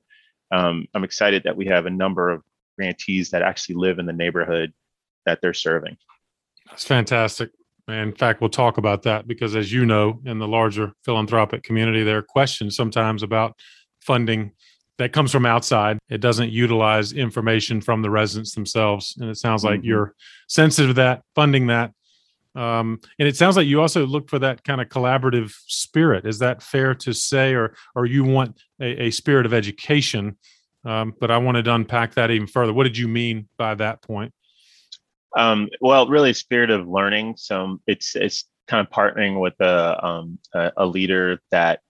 um, 0.52 0.88
I'm 0.94 1.04
excited 1.04 1.44
that 1.44 1.58
we 1.58 1.66
have 1.68 1.86
a 1.86 1.90
number 1.90 2.30
of 2.30 2.42
grantees 2.78 3.30
that 3.32 3.42
actually 3.42 3.76
live 3.76 4.00
in 4.00 4.06
the 4.06 4.14
neighborhood 4.14 4.74
that 5.26 5.40
they're 5.42 5.54
serving. 5.54 5.98
That's 6.70 6.86
fantastic. 6.86 7.52
In 7.88 8.14
fact, 8.14 8.42
we'll 8.42 8.50
talk 8.50 8.78
about 8.78 9.04
that 9.04 9.28
because, 9.28 9.56
as 9.56 9.72
you 9.72 9.86
know, 9.86 10.20
in 10.26 10.40
the 10.40 10.48
larger 10.48 10.94
philanthropic 11.06 11.64
community, 11.64 12.04
there 12.04 12.18
are 12.18 12.24
questions 12.24 12.76
sometimes 12.76 13.24
about 13.24 13.54
funding 14.02 14.52
that 14.98 15.14
comes 15.14 15.32
from 15.32 15.46
outside. 15.46 16.00
It 16.10 16.22
doesn't 16.22 16.52
utilize 16.52 17.14
information 17.14 17.82
from 17.82 18.02
the 18.02 18.10
residents 18.10 18.54
themselves. 18.54 19.16
And 19.20 19.30
it 19.30 19.38
sounds 19.38 19.64
like 19.64 19.80
mm-hmm. 19.80 19.88
you're 19.88 20.16
sensitive 20.48 20.92
to 20.92 20.94
that, 20.96 21.24
funding 21.36 21.68
that. 21.68 21.92
Um, 22.56 23.00
and 23.20 23.28
it 23.28 23.38
sounds 23.38 23.56
like 23.56 23.68
you 23.68 23.80
also 23.82 24.08
look 24.08 24.30
for 24.30 24.40
that 24.40 24.64
kind 24.64 24.82
of 24.82 24.90
collaborative 24.90 25.54
spirit. 25.68 26.26
Is 26.26 26.40
that 26.40 26.64
fair 26.64 26.96
to 26.96 27.14
say, 27.14 27.54
or 27.54 27.76
or 27.94 28.08
you 28.08 28.24
want 28.24 28.60
a, 28.82 29.04
a 29.04 29.12
spirit 29.12 29.46
of 29.46 29.54
education? 29.54 30.38
Um, 30.84 31.14
but 31.20 31.30
I 31.30 31.38
wanted 31.38 31.66
to 31.66 31.76
unpack 31.76 32.16
that 32.16 32.32
even 32.32 32.48
further. 32.48 32.74
What 32.74 32.86
did 32.86 32.98
you 32.98 33.08
mean 33.08 33.48
by 33.58 33.76
that 33.76 34.02
point? 34.02 34.34
Um, 35.38 35.70
well, 35.82 36.08
really, 36.08 36.34
spirit 36.34 36.72
of 36.72 36.88
learning. 36.88 37.36
So 37.38 37.80
it's 37.86 38.16
it's 38.16 38.46
kind 38.68 38.86
of 38.86 38.92
partnering 38.92 39.40
with 39.40 39.54
a 39.60 40.04
um, 40.04 40.40
a, 40.56 40.72
a 40.78 40.86
leader 40.88 41.40
that 41.52 41.82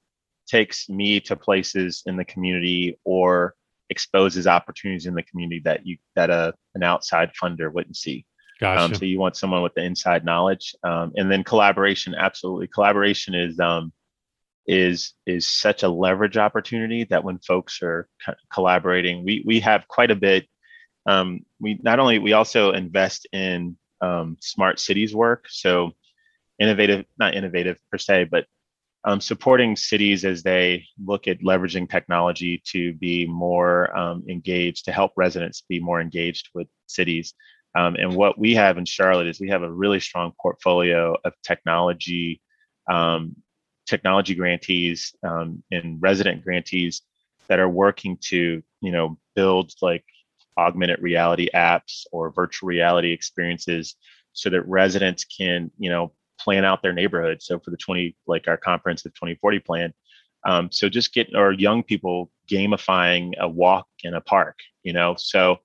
takes 0.47 0.89
me 0.89 1.19
to 1.21 1.36
places 1.36 2.03
in 2.05 2.17
the 2.17 2.25
community 2.25 2.97
or 3.03 3.53
exposes 3.89 4.47
opportunities 4.47 5.05
in 5.05 5.15
the 5.15 5.23
community 5.23 5.62
that 5.63 5.86
you 5.86 5.97
that 6.15 6.29
a 6.29 6.53
an 6.75 6.83
outside 6.83 7.31
funder 7.41 7.71
wouldn't 7.71 7.97
see. 7.97 8.25
Gotcha. 8.60 8.81
Um, 8.81 8.95
so 8.95 9.05
you 9.05 9.19
want 9.19 9.38
someone 9.38 9.62
with 9.62 9.75
the 9.75 9.83
inside 9.83 10.25
knowledge, 10.25 10.75
um, 10.83 11.13
and 11.15 11.31
then 11.31 11.43
collaboration. 11.43 12.15
Absolutely, 12.15 12.67
collaboration 12.67 13.36
is 13.36 13.60
um, 13.60 13.93
is 14.65 15.13
is 15.25 15.47
such 15.47 15.83
a 15.83 15.89
leverage 15.89 16.38
opportunity 16.38 17.03
that 17.05 17.23
when 17.23 17.39
folks 17.39 17.81
are 17.83 18.07
co- 18.25 18.33
collaborating, 18.51 19.23
we 19.23 19.43
we 19.45 19.60
have 19.60 19.88
quite 19.88 20.12
a 20.12 20.15
bit. 20.15 20.47
Um, 21.05 21.41
we 21.60 21.79
not 21.83 21.99
only 21.99 22.19
we 22.19 22.33
also 22.33 22.71
invest 22.71 23.27
in 23.31 23.77
um, 24.01 24.38
smart 24.41 24.79
cities 24.79 25.15
work, 25.15 25.45
so 25.49 25.91
innovative, 26.60 27.05
not 27.19 27.36
innovative 27.36 27.77
per 27.91 27.97
se, 27.97 28.25
but 28.25 28.45
um, 29.08 29.22
supporting 29.22 29.78
cities 29.78 30.26
as 30.26 30.43
they 30.43 30.86
look 31.04 31.30
at 31.30 31.39
leveraging 31.39 31.89
technology 31.89 32.62
to 32.65 32.91
be 32.96 33.26
more 33.26 33.98
um, 33.98 34.22
engaged, 34.30 34.84
to 34.84 34.91
help 34.91 35.13
residents 35.15 35.63
be 35.70 35.80
more 35.80 36.02
engaged 36.02 36.50
with 36.54 36.67
cities. 36.88 37.34
Um, 37.74 37.96
and 37.96 38.13
what 38.13 38.38
we 38.38 38.54
have 38.56 38.78
in 38.78 38.84
Charlotte 38.84 39.28
is 39.28 39.39
we 39.39 39.48
have 39.48 39.63
a 39.63 39.72
really 39.72 40.02
strong 40.02 40.34
portfolio 40.41 41.15
of 41.24 41.32
technology, 41.41 42.41
um, 42.91 43.38
technology 43.86 44.36
grantees 44.36 45.15
um, 45.26 45.63
and 45.72 46.02
resident 46.02 46.43
grantees 46.43 47.02
that 47.48 47.60
are 47.60 47.70
working 47.70 48.17
to, 48.24 48.62
you 48.82 48.91
know, 48.91 49.17
build 49.36 49.72
like 49.82 50.04
augmented 50.58 51.02
reality 51.02 51.48
apps 51.56 52.04
or 52.12 52.34
virtual 52.34 52.67
reality 52.67 53.13
experiences 53.13 53.96
so 54.34 54.50
that 54.50 54.67
residents 54.67 55.24
can, 55.24 55.72
you 55.78 55.89
know, 55.89 56.12
plan 56.39 56.65
out 56.65 56.82
their 56.82 56.93
neighborhood. 56.93 57.41
So 57.41 57.60
for 57.60 57.71
the 57.71 57.78
20, 57.78 58.15
like 58.28 58.47
our 58.47 58.58
comprehensive 58.58 59.13
2040 59.13 59.60
plan, 59.60 59.93
um, 60.45 60.69
so 60.71 60.88
just 60.88 61.13
get 61.13 61.34
our 61.36 61.52
young 61.52 61.84
people 61.84 62.32
gamifying 62.50 63.34
a 63.39 63.47
walk 63.47 63.88
in 64.04 64.13
a 64.13 64.21
park, 64.21 64.60
you 64.84 64.93
know, 64.93 65.15
so 65.17 65.58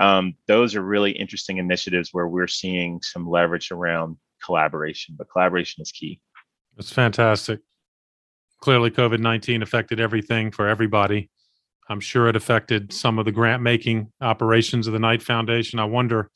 um, 0.00 0.34
those 0.46 0.74
are 0.74 0.82
really 0.82 1.12
interesting 1.12 1.58
initiatives 1.58 2.08
where 2.12 2.26
we're 2.26 2.48
seeing 2.48 3.02
some 3.02 3.28
leverage 3.28 3.70
around 3.70 4.16
collaboration, 4.42 5.14
but 5.18 5.30
collaboration 5.30 5.82
is 5.82 5.92
key. 5.92 6.20
That's 6.76 6.90
fantastic. 6.90 7.60
Clearly, 8.62 8.90
COVID 8.90 9.20
19 9.20 9.62
affected 9.62 10.00
everything 10.00 10.50
for 10.50 10.66
everybody. 10.66 11.30
I'm 11.88 12.00
sure 12.00 12.28
it 12.28 12.36
affected 12.36 12.92
some 12.92 13.18
of 13.18 13.26
the 13.26 13.32
grant 13.32 13.62
making 13.62 14.12
operations 14.20 14.86
of 14.86 14.92
the 14.94 14.98
Knight 14.98 15.22
Foundation. 15.22 15.78
I 15.78 15.84
wonder, 15.84 16.30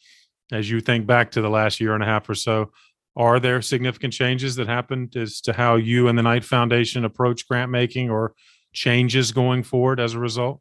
as 0.52 0.68
you 0.68 0.80
think 0.80 1.06
back 1.06 1.30
to 1.32 1.40
the 1.40 1.50
last 1.50 1.80
year 1.80 1.94
and 1.94 2.02
a 2.02 2.06
half 2.06 2.28
or 2.28 2.34
so, 2.34 2.72
are 3.16 3.38
there 3.38 3.62
significant 3.62 4.12
changes 4.12 4.56
that 4.56 4.66
happened 4.66 5.16
as 5.16 5.40
to 5.42 5.52
how 5.52 5.76
you 5.76 6.08
and 6.08 6.18
the 6.18 6.22
Knight 6.22 6.44
Foundation 6.44 7.04
approach 7.04 7.46
grant 7.46 7.70
making 7.70 8.10
or 8.10 8.34
changes 8.72 9.32
going 9.32 9.62
forward 9.62 10.00
as 10.00 10.14
a 10.14 10.18
result? 10.18 10.60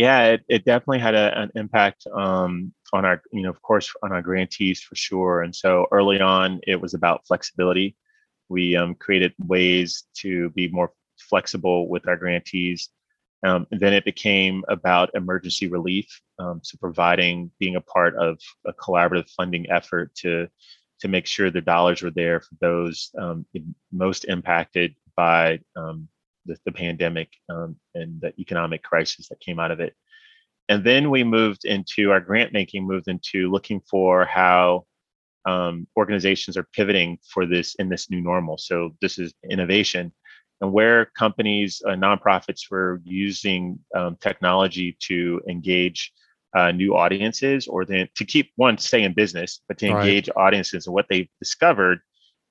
yeah, 0.00 0.28
it, 0.28 0.44
it 0.48 0.64
definitely 0.64 0.98
had 1.00 1.14
a, 1.14 1.38
an 1.38 1.50
impact 1.54 2.06
um, 2.14 2.72
on 2.94 3.04
our, 3.04 3.20
you 3.32 3.42
know, 3.42 3.50
of 3.50 3.60
course, 3.60 3.92
on 4.02 4.12
our 4.12 4.22
grantees 4.22 4.80
for 4.80 4.94
sure. 4.94 5.42
And 5.42 5.54
so 5.54 5.86
early 5.92 6.20
on, 6.20 6.60
it 6.66 6.80
was 6.80 6.94
about 6.94 7.26
flexibility. 7.26 7.96
We 8.48 8.76
um, 8.76 8.94
created 8.94 9.34
ways 9.38 10.04
to 10.18 10.48
be 10.50 10.68
more 10.68 10.92
flexible 11.18 11.88
with 11.88 12.08
our 12.08 12.16
grantees. 12.16 12.88
Um, 13.44 13.66
then 13.70 13.92
it 13.92 14.06
became 14.06 14.64
about 14.68 15.10
emergency 15.14 15.66
relief. 15.66 16.06
Um, 16.38 16.60
so 16.62 16.78
providing, 16.80 17.50
being 17.58 17.76
a 17.76 17.80
part 17.82 18.14
of 18.16 18.38
a 18.66 18.72
collaborative 18.72 19.30
funding 19.30 19.70
effort 19.70 20.14
to 20.16 20.48
to 21.00 21.08
make 21.08 21.26
sure 21.26 21.50
the 21.50 21.60
dollars 21.60 22.02
were 22.02 22.10
there 22.10 22.40
for 22.40 22.54
those 22.60 23.10
um, 23.18 23.46
most 23.92 24.24
impacted 24.24 24.94
by 25.16 25.58
um, 25.76 26.08
the, 26.46 26.56
the 26.64 26.72
pandemic 26.72 27.28
um, 27.48 27.76
and 27.94 28.20
the 28.20 28.32
economic 28.38 28.82
crisis 28.82 29.28
that 29.28 29.40
came 29.40 29.58
out 29.58 29.70
of 29.70 29.80
it. 29.80 29.94
And 30.68 30.84
then 30.84 31.10
we 31.10 31.24
moved 31.24 31.64
into 31.64 32.10
our 32.12 32.20
grant 32.20 32.52
making, 32.52 32.86
moved 32.86 33.08
into 33.08 33.50
looking 33.50 33.80
for 33.90 34.24
how 34.24 34.86
um, 35.46 35.86
organizations 35.96 36.56
are 36.56 36.68
pivoting 36.74 37.18
for 37.32 37.46
this 37.46 37.74
in 37.76 37.88
this 37.88 38.10
new 38.10 38.20
normal. 38.20 38.56
So 38.58 38.90
this 39.00 39.18
is 39.18 39.32
innovation, 39.50 40.12
and 40.60 40.72
where 40.72 41.06
companies, 41.06 41.82
uh, 41.86 41.92
nonprofits 41.92 42.70
were 42.70 43.00
using 43.04 43.78
um, 43.96 44.16
technology 44.20 44.96
to 45.00 45.40
engage 45.48 46.12
uh, 46.56 46.72
new 46.72 46.96
audiences, 46.96 47.66
or 47.66 47.84
then 47.84 48.08
to 48.16 48.24
keep 48.24 48.50
one 48.56 48.78
stay 48.78 49.02
in 49.02 49.12
business, 49.12 49.60
but 49.68 49.78
to 49.78 49.86
engage 49.86 50.28
right. 50.28 50.46
audiences. 50.46 50.86
And 50.86 50.94
what 50.94 51.06
they've 51.08 51.28
discovered 51.38 52.00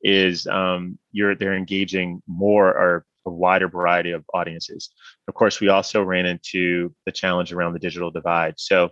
is 0.01 0.47
um, 0.47 0.97
you're 1.11 1.35
they're 1.35 1.55
engaging 1.55 2.21
more 2.27 2.67
or 2.67 3.05
a 3.25 3.31
wider 3.31 3.67
variety 3.67 4.11
of 4.11 4.23
audiences. 4.33 4.89
Of 5.27 5.33
course, 5.33 5.59
we 5.59 5.69
also 5.69 6.01
ran 6.03 6.25
into 6.25 6.93
the 7.05 7.11
challenge 7.11 7.51
around 7.51 7.73
the 7.73 7.79
digital 7.79 8.11
divide. 8.11 8.55
So 8.57 8.89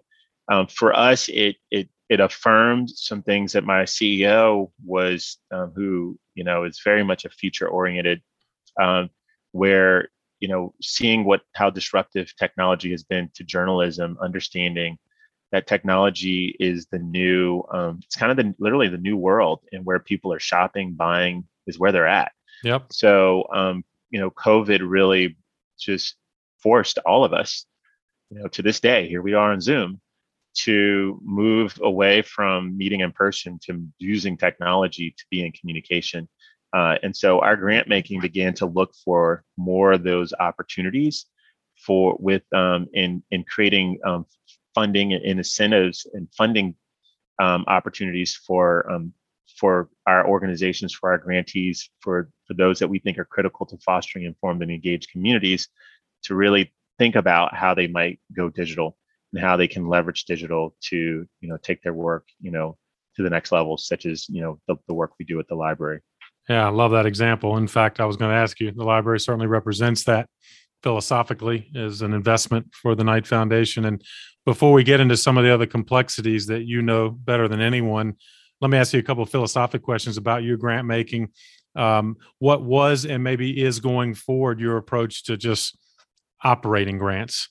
um, 0.50 0.68
for 0.68 0.96
us, 0.96 1.30
it 1.30 1.58
it 1.72 1.90
it 2.10 2.20
affirmed 2.20 2.90
some 2.90 3.22
things 3.22 3.52
that 3.54 3.66
my 3.66 3.84
CEO 3.84 4.72
was, 4.86 5.38
um, 5.52 5.74
who 5.76 6.18
you 6.36 6.44
know 6.44 6.64
is 6.64 6.82
very 6.84 7.04
much 7.04 7.26
a 7.26 7.30
future 7.30 7.68
oriented, 7.68 8.22
um, 8.82 9.10
where 9.52 10.10
you 10.40 10.48
know 10.48 10.74
seeing 10.82 11.24
what 11.26 11.42
how 11.54 11.70
disruptive 11.70 12.36
technology 12.36 12.92
has 12.92 13.04
been 13.04 13.30
to 13.36 13.44
journalism, 13.44 14.18
understanding 14.22 14.98
that 15.52 15.68
technology 15.68 16.56
is 16.60 16.88
the 16.88 17.00
new 17.00 17.64
um, 17.72 18.00
it's 18.04 18.16
kind 18.16 18.32
of 18.32 18.38
the 18.38 18.54
literally 18.60 18.90
the 18.90 18.98
new 18.98 19.18
world 19.18 19.62
and 19.72 19.86
where 19.86 20.00
people 20.00 20.34
are 20.34 20.40
shopping 20.40 20.94
buying 20.94 21.46
is 21.68 21.80
where 21.80 21.92
they're 21.92 22.08
at 22.08 22.32
yep 22.64 22.86
so 22.92 23.48
um, 23.54 23.84
you 24.10 24.20
know, 24.20 24.32
COVID 24.32 24.82
really 24.84 25.36
just 25.80 26.16
forced 26.60 26.98
all 27.00 27.24
of 27.24 27.34
us 27.34 27.66
you 28.30 28.40
know, 28.40 28.48
to 28.50 28.62
this 28.62 28.80
day, 28.80 29.08
here 29.08 29.22
we 29.22 29.34
are 29.34 29.52
on 29.52 29.62
Zoom 29.62 30.02
to 30.64 31.20
move 31.24 31.80
away 31.82 32.22
from 32.22 32.76
meeting 32.76 33.02
in 33.02 33.12
person 33.12 33.60
to 33.64 33.86
using 34.00 34.36
technology 34.36 35.14
to 35.18 35.24
be 35.30 35.46
in 35.46 35.52
communication. 35.52 36.28
Uh, 36.74 36.96
and 37.04 37.16
so 37.16 37.40
our 37.40 37.56
grant 37.56 37.88
making 37.88 38.20
began 38.20 38.54
to 38.54 38.66
look 38.66 38.94
for 39.06 39.44
more 39.58 39.94
of 39.94 40.04
those 40.04 40.34
opportunities 40.40 41.26
for 41.86 42.18
with 42.20 42.44
um, 42.54 42.88
in 42.94 43.24
in 43.32 43.44
creating 43.44 44.00
um, 44.06 44.26
funding 44.76 45.14
and 45.14 45.24
incentives 45.24 46.06
and 46.14 46.28
funding 46.36 46.76
um, 47.40 47.64
opportunities 47.68 48.36
for 48.36 48.90
um, 48.92 49.14
for 49.58 49.90
our 50.06 50.28
organizations, 50.28 50.94
for 50.94 51.12
our 51.12 51.18
grantees, 51.18 51.90
for 52.02 52.30
for 52.48 52.54
those 52.54 52.80
that 52.80 52.88
we 52.88 53.00
think 53.00 53.18
are 53.18 53.26
critical 53.26 53.66
to 53.66 53.78
fostering 53.78 54.26
informed 54.26 54.62
and 54.62 54.72
engaged 54.72 55.12
communities, 55.12 55.70
to 56.24 56.36
really 56.36 56.74
think 56.98 57.16
about 57.16 57.56
how 57.56 57.74
they 57.74 57.88
might 57.88 58.20
go 58.36 58.50
digital 58.50 58.98
and 59.34 59.42
how 59.42 59.58
they 59.58 59.68
can 59.68 59.88
leverage 59.88 60.26
digital 60.26 60.76
to 60.82 61.26
you 61.42 61.50
know 61.50 61.58
take 61.58 61.82
their 61.82 61.94
work 61.94 62.26
you 62.40 62.52
know 62.52 62.78
to 63.16 63.24
the 63.24 63.30
next 63.30 63.52
level 63.52 63.78
such 63.78 64.06
as 64.06 64.28
you 64.30 64.42
know 64.42 64.60
the, 64.68 64.76
the 64.88 64.94
work 64.94 65.12
we 65.20 65.26
do 65.26 65.40
at 65.40 65.48
the 65.48 65.56
library 65.56 66.02
yeah 66.50 66.66
i 66.66 66.70
love 66.70 66.92
that 66.92 67.06
example. 67.06 67.58
In 67.58 67.68
fact 67.68 68.00
i 68.00 68.06
was 68.06 68.18
going 68.18 68.32
to 68.32 68.38
ask 68.38 68.60
you 68.60 68.72
the 68.72 68.84
library 68.84 69.20
certainly 69.20 69.48
represents 69.48 70.04
that 70.06 70.30
philosophically 70.84 71.72
as 71.76 72.02
an 72.02 72.14
investment 72.14 72.68
for 72.74 72.94
the 72.94 73.04
knight 73.04 73.26
foundation. 73.26 73.86
And 73.86 74.02
before 74.46 74.74
we 74.74 74.84
get 74.84 75.00
into 75.00 75.18
some 75.18 75.38
of 75.38 75.44
the 75.44 75.54
other 75.54 75.66
complexities 75.66 76.46
that 76.48 76.66
you 76.66 76.82
know 76.82 77.10
better 77.10 77.48
than 77.48 77.62
anyone 77.62 78.16
let 78.62 78.72
me 78.72 78.78
ask 78.78 78.94
you 78.94 79.00
a 79.00 79.04
couple 79.04 79.24
of 79.24 79.30
philosophic 79.30 79.84
questions 79.84 80.18
about 80.18 80.44
your 80.44 80.58
grant 80.58 80.88
making. 80.88 81.30
Um, 81.76 82.18
what 82.40 82.64
was 82.64 83.06
and 83.06 83.24
maybe 83.24 83.62
is 83.62 83.80
going 83.80 84.16
forward 84.16 84.60
your 84.60 84.78
approach 84.78 85.26
to 85.26 85.38
just 85.38 85.78
operating 86.44 86.98
grants? 86.98 87.50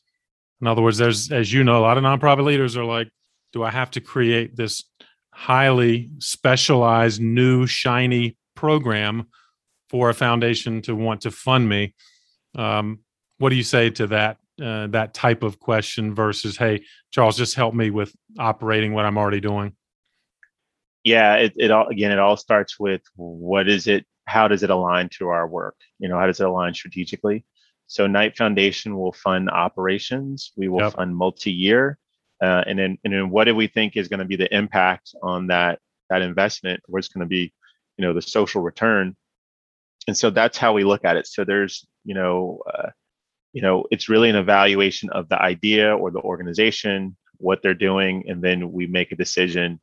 In 0.61 0.66
other 0.66 0.82
words, 0.82 0.98
there's, 0.98 1.30
as 1.30 1.52
you 1.52 1.62
know, 1.62 1.78
a 1.78 1.82
lot 1.82 1.98
of 1.98 2.02
nonprofit 2.02 2.44
leaders 2.44 2.76
are 2.76 2.85
like, 2.85 3.09
do 3.52 3.62
I 3.62 3.70
have 3.70 3.90
to 3.92 4.00
create 4.00 4.56
this 4.56 4.82
highly 5.32 6.11
specialized, 6.18 7.20
new, 7.20 7.66
shiny 7.66 8.37
program 8.57 9.29
for 9.88 10.11
a 10.11 10.14
foundation 10.14 10.83
to 10.83 10.97
want 10.97 11.21
to 11.21 11.31
fund 11.31 11.69
me? 11.69 11.95
Um, 12.57 13.01
what 13.38 13.51
do 13.51 13.57
you 13.57 13.62
say 13.62 13.90
to 13.90 14.07
that 14.09 14.38
uh, 14.61 14.87
that 14.88 15.12
type 15.12 15.42
of 15.42 15.61
question 15.61 16.14
versus, 16.14 16.57
hey, 16.57 16.83
Charles, 17.11 17.37
just 17.37 17.55
help 17.55 17.75
me 17.75 17.90
with 17.90 18.14
operating 18.38 18.95
what 18.95 19.05
I'm 19.05 19.19
already 19.19 19.40
doing? 19.40 19.77
Yeah, 21.05 21.35
it, 21.37 21.53
it 21.57 21.71
all 21.71 21.87
again, 21.88 22.11
it 22.11 22.19
all 22.19 22.37
starts 22.37 22.81
with 22.81 23.03
what 23.14 23.69
is 23.69 23.87
it? 23.87 24.07
How 24.27 24.49
does 24.49 24.64
it 24.64 24.71
align 24.71 25.09
to 25.19 25.29
our 25.29 25.47
work? 25.47 25.77
You 25.99 26.09
know, 26.09 26.19
how 26.19 26.27
does 26.27 26.40
it 26.40 26.47
align 26.47 26.75
strategically? 26.75 27.45
So 27.87 28.07
Knight 28.07 28.37
Foundation 28.37 28.97
will 28.97 29.12
fund 29.12 29.49
operations. 29.49 30.53
We 30.57 30.69
will 30.69 30.81
yep. 30.81 30.95
fund 30.95 31.16
multi-year, 31.16 31.99
uh, 32.42 32.64
and 32.66 32.79
then 32.79 32.99
and 33.05 33.12
then 33.12 33.31
what 33.31 33.45
do 33.45 33.55
we 33.55 33.69
think 33.69 33.97
is 33.97 34.09
going 34.09 34.19
to 34.19 34.25
be 34.25 34.37
the 34.37 34.53
impact 34.53 35.14
on 35.23 35.47
that 35.49 35.79
that 36.11 36.23
investment? 36.23 36.81
What's 36.87 37.09
going 37.09 37.25
to 37.25 37.29
be, 37.29 37.53
you 37.96 38.06
know, 38.06 38.14
the 38.14 38.22
social 38.22 38.62
return? 38.62 39.16
And 40.09 40.16
so 40.16 40.30
that's 40.30 40.59
how 40.59 40.72
we 40.72 40.85
look 40.85 41.04
at 41.04 41.16
it. 41.16 41.26
So 41.26 41.44
there's, 41.44 41.87
you 42.04 42.14
know, 42.14 42.61
uh, 42.72 42.90
you 43.52 43.62
know, 43.62 43.85
it's 43.90 44.09
really 44.09 44.30
an 44.30 44.37
evaluation 44.37 45.11
of 45.11 45.28
the 45.28 45.40
idea 45.40 45.96
or 45.96 46.11
the 46.11 46.20
organization, 46.20 47.16
what 47.38 47.61
they're 47.62 47.74
doing, 47.74 48.24
and 48.28 48.42
then 48.42 48.72
we 48.72 48.87
make 48.87 49.12
a 49.12 49.16
decision 49.16 49.80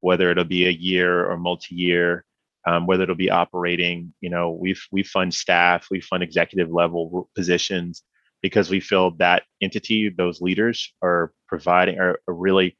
whether 0.00 0.30
it'll 0.30 0.44
be 0.44 0.66
a 0.66 0.70
year 0.70 1.24
or 1.26 1.36
multi-year 1.36 2.24
um, 2.66 2.86
whether 2.86 3.04
it'll 3.04 3.14
be 3.14 3.30
operating. 3.30 4.12
You 4.20 4.30
know, 4.30 4.50
we 4.50 4.76
we 4.90 5.02
fund 5.02 5.32
staff, 5.32 5.86
we 5.90 6.00
fund 6.00 6.22
executive 6.22 6.70
level 6.70 7.30
positions 7.34 8.02
because 8.42 8.68
we 8.68 8.80
feel 8.80 9.12
that 9.12 9.44
entity, 9.62 10.10
those 10.10 10.40
leaders, 10.40 10.92
are 11.02 11.32
providing 11.48 11.98
are, 11.98 12.18
really 12.26 12.76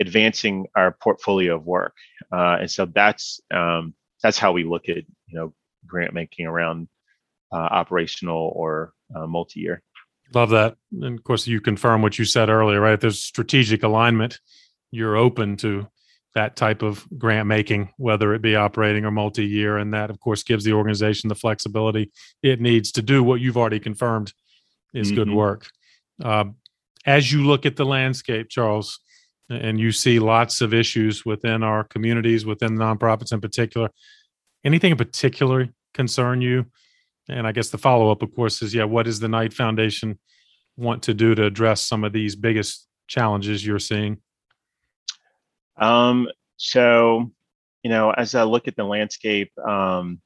advancing 0.00 0.66
our 0.76 0.96
portfolio 1.00 1.56
of 1.56 1.64
work, 1.64 1.94
uh, 2.32 2.58
and 2.60 2.70
so 2.70 2.86
that's 2.86 3.40
um, 3.52 3.94
that's 4.22 4.38
how 4.38 4.52
we 4.52 4.64
look 4.64 4.88
at 4.88 4.96
you 4.96 5.34
know 5.38 5.54
grant 5.86 6.14
making 6.14 6.46
around 6.46 6.88
uh, 7.52 7.56
operational 7.56 8.52
or 8.54 8.92
uh, 9.14 9.26
multi-year. 9.26 9.82
Love 10.34 10.50
that, 10.50 10.76
and 10.92 11.18
of 11.18 11.24
course 11.24 11.46
you 11.46 11.60
confirm 11.60 12.02
what 12.02 12.18
you 12.18 12.24
said 12.24 12.48
earlier, 12.48 12.80
right? 12.80 13.00
There's 13.00 13.22
strategic 13.22 13.82
alignment. 13.82 14.40
You're 14.90 15.16
open 15.16 15.56
to 15.58 15.88
that 16.34 16.56
type 16.56 16.82
of 16.82 17.06
grant 17.18 17.48
making, 17.48 17.90
whether 17.96 18.34
it 18.34 18.42
be 18.42 18.54
operating 18.54 19.04
or 19.04 19.10
multi 19.10 19.44
year. 19.44 19.76
And 19.76 19.92
that, 19.94 20.10
of 20.10 20.20
course, 20.20 20.42
gives 20.42 20.64
the 20.64 20.72
organization 20.72 21.28
the 21.28 21.34
flexibility 21.34 22.12
it 22.42 22.60
needs 22.60 22.92
to 22.92 23.02
do 23.02 23.24
what 23.24 23.40
you've 23.40 23.56
already 23.56 23.80
confirmed 23.80 24.32
is 24.94 25.08
mm-hmm. 25.08 25.16
good 25.16 25.30
work. 25.30 25.66
Uh, 26.22 26.44
as 27.06 27.32
you 27.32 27.44
look 27.44 27.66
at 27.66 27.76
the 27.76 27.86
landscape, 27.86 28.48
Charles, 28.50 29.00
and 29.50 29.80
you 29.80 29.92
see 29.92 30.18
lots 30.18 30.60
of 30.60 30.74
issues 30.74 31.24
within 31.24 31.62
our 31.62 31.84
communities, 31.84 32.44
within 32.44 32.76
nonprofits 32.76 33.32
in 33.32 33.40
particular, 33.40 33.90
anything 34.64 34.92
in 34.92 34.98
particular 34.98 35.68
concern 35.94 36.40
you? 36.40 36.66
And 37.28 37.46
I 37.46 37.52
guess 37.52 37.70
the 37.70 37.78
follow 37.78 38.10
up, 38.10 38.22
of 38.22 38.34
course, 38.34 38.62
is 38.62 38.74
yeah, 38.74 38.84
what 38.84 39.04
does 39.04 39.20
the 39.20 39.28
Knight 39.28 39.52
Foundation 39.52 40.18
want 40.76 41.02
to 41.04 41.14
do 41.14 41.34
to 41.34 41.44
address 41.44 41.82
some 41.82 42.04
of 42.04 42.12
these 42.12 42.36
biggest 42.36 42.86
challenges 43.06 43.66
you're 43.66 43.78
seeing? 43.78 44.18
Um, 45.76 46.28
so, 46.56 47.30
you 47.82 47.90
know, 47.90 48.10
as 48.10 48.34
I 48.34 48.44
look 48.44 48.68
at 48.68 48.76
the 48.76 48.84
landscape, 48.84 49.52
um, 49.58 50.20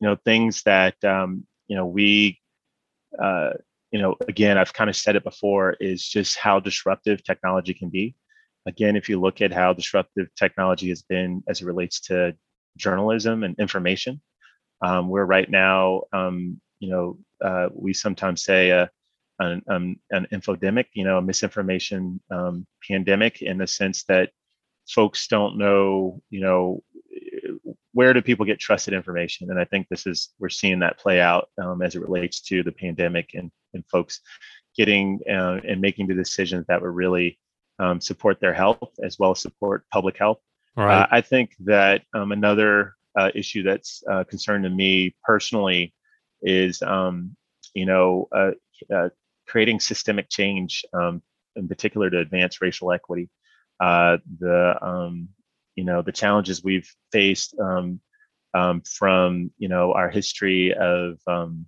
you 0.00 0.08
know, 0.08 0.16
things 0.24 0.62
that, 0.62 1.02
um, 1.04 1.46
you 1.66 1.76
know, 1.76 1.86
we, 1.86 2.40
uh, 3.20 3.50
you 3.90 4.00
know, 4.00 4.16
again, 4.28 4.58
I've 4.58 4.72
kind 4.72 4.90
of 4.90 4.96
said 4.96 5.16
it 5.16 5.24
before, 5.24 5.76
is 5.80 6.06
just 6.06 6.38
how 6.38 6.60
disruptive 6.60 7.24
technology 7.24 7.74
can 7.74 7.88
be. 7.88 8.14
Again, 8.68 8.96
if 8.96 9.08
you 9.08 9.18
look 9.18 9.40
at 9.40 9.52
how 9.52 9.72
disruptive 9.72 10.28
technology 10.36 10.90
has 10.90 11.02
been 11.02 11.42
as 11.48 11.62
it 11.62 11.66
relates 11.66 12.00
to 12.02 12.36
journalism 12.76 13.42
and 13.42 13.58
information, 13.58 14.20
um, 14.82 15.08
we're 15.08 15.24
right 15.24 15.50
now, 15.50 16.02
um, 16.12 16.60
you 16.78 16.90
know, 16.90 17.18
uh, 17.42 17.68
we 17.72 17.94
sometimes 17.94 18.44
say 18.44 18.70
uh, 18.70 18.86
an, 19.38 19.62
um, 19.68 19.96
an 20.10 20.26
infodemic, 20.32 20.84
you 20.92 21.04
know, 21.04 21.16
a 21.16 21.22
misinformation 21.22 22.20
um, 22.30 22.66
pandemic 22.86 23.40
in 23.40 23.56
the 23.56 23.66
sense 23.66 24.04
that 24.04 24.30
folks 24.86 25.28
don't 25.28 25.56
know, 25.56 26.20
you 26.28 26.40
know, 26.40 26.82
where 27.92 28.12
do 28.12 28.20
people 28.20 28.44
get 28.44 28.60
trusted 28.60 28.92
information? 28.92 29.50
And 29.50 29.58
I 29.58 29.64
think 29.64 29.88
this 29.88 30.06
is 30.06 30.28
we're 30.38 30.50
seeing 30.50 30.80
that 30.80 30.98
play 30.98 31.20
out 31.22 31.48
um, 31.60 31.80
as 31.80 31.94
it 31.94 32.02
relates 32.02 32.42
to 32.42 32.62
the 32.62 32.72
pandemic 32.72 33.30
and 33.34 33.50
and 33.74 33.84
folks 33.86 34.20
getting 34.76 35.20
uh, 35.28 35.60
and 35.66 35.80
making 35.80 36.06
the 36.06 36.14
decisions 36.14 36.66
that 36.68 36.80
would 36.82 36.94
really 36.94 37.38
um, 37.78 38.00
support 38.00 38.40
their 38.40 38.54
health 38.54 38.92
as 39.02 39.18
well 39.18 39.32
as 39.32 39.40
support 39.40 39.84
public 39.92 40.18
health. 40.18 40.38
Right. 40.76 41.02
Uh, 41.02 41.06
I 41.10 41.20
think 41.20 41.52
that 41.60 42.02
um, 42.14 42.32
another 42.32 42.94
uh, 43.18 43.30
issue 43.34 43.62
that's 43.62 44.02
uh, 44.10 44.24
concerned 44.24 44.64
to 44.64 44.70
me 44.70 45.16
personally 45.24 45.94
is, 46.42 46.82
um, 46.82 47.36
you 47.74 47.86
know, 47.86 48.28
uh, 48.34 48.52
uh, 48.94 49.08
creating 49.46 49.80
systemic 49.80 50.28
change, 50.28 50.84
um, 50.92 51.22
in 51.56 51.66
particular 51.66 52.10
to 52.10 52.18
advance 52.18 52.60
racial 52.60 52.92
equity 52.92 53.28
uh, 53.80 54.18
the 54.38 54.76
um, 54.84 55.28
you 55.74 55.84
know 55.84 56.02
the 56.02 56.12
challenges 56.12 56.64
we've 56.64 56.90
faced 57.12 57.54
um, 57.58 58.00
um, 58.54 58.82
from 58.82 59.50
you 59.58 59.68
know 59.68 59.92
our 59.92 60.10
history 60.10 60.74
of 60.74 61.18
um, 61.26 61.66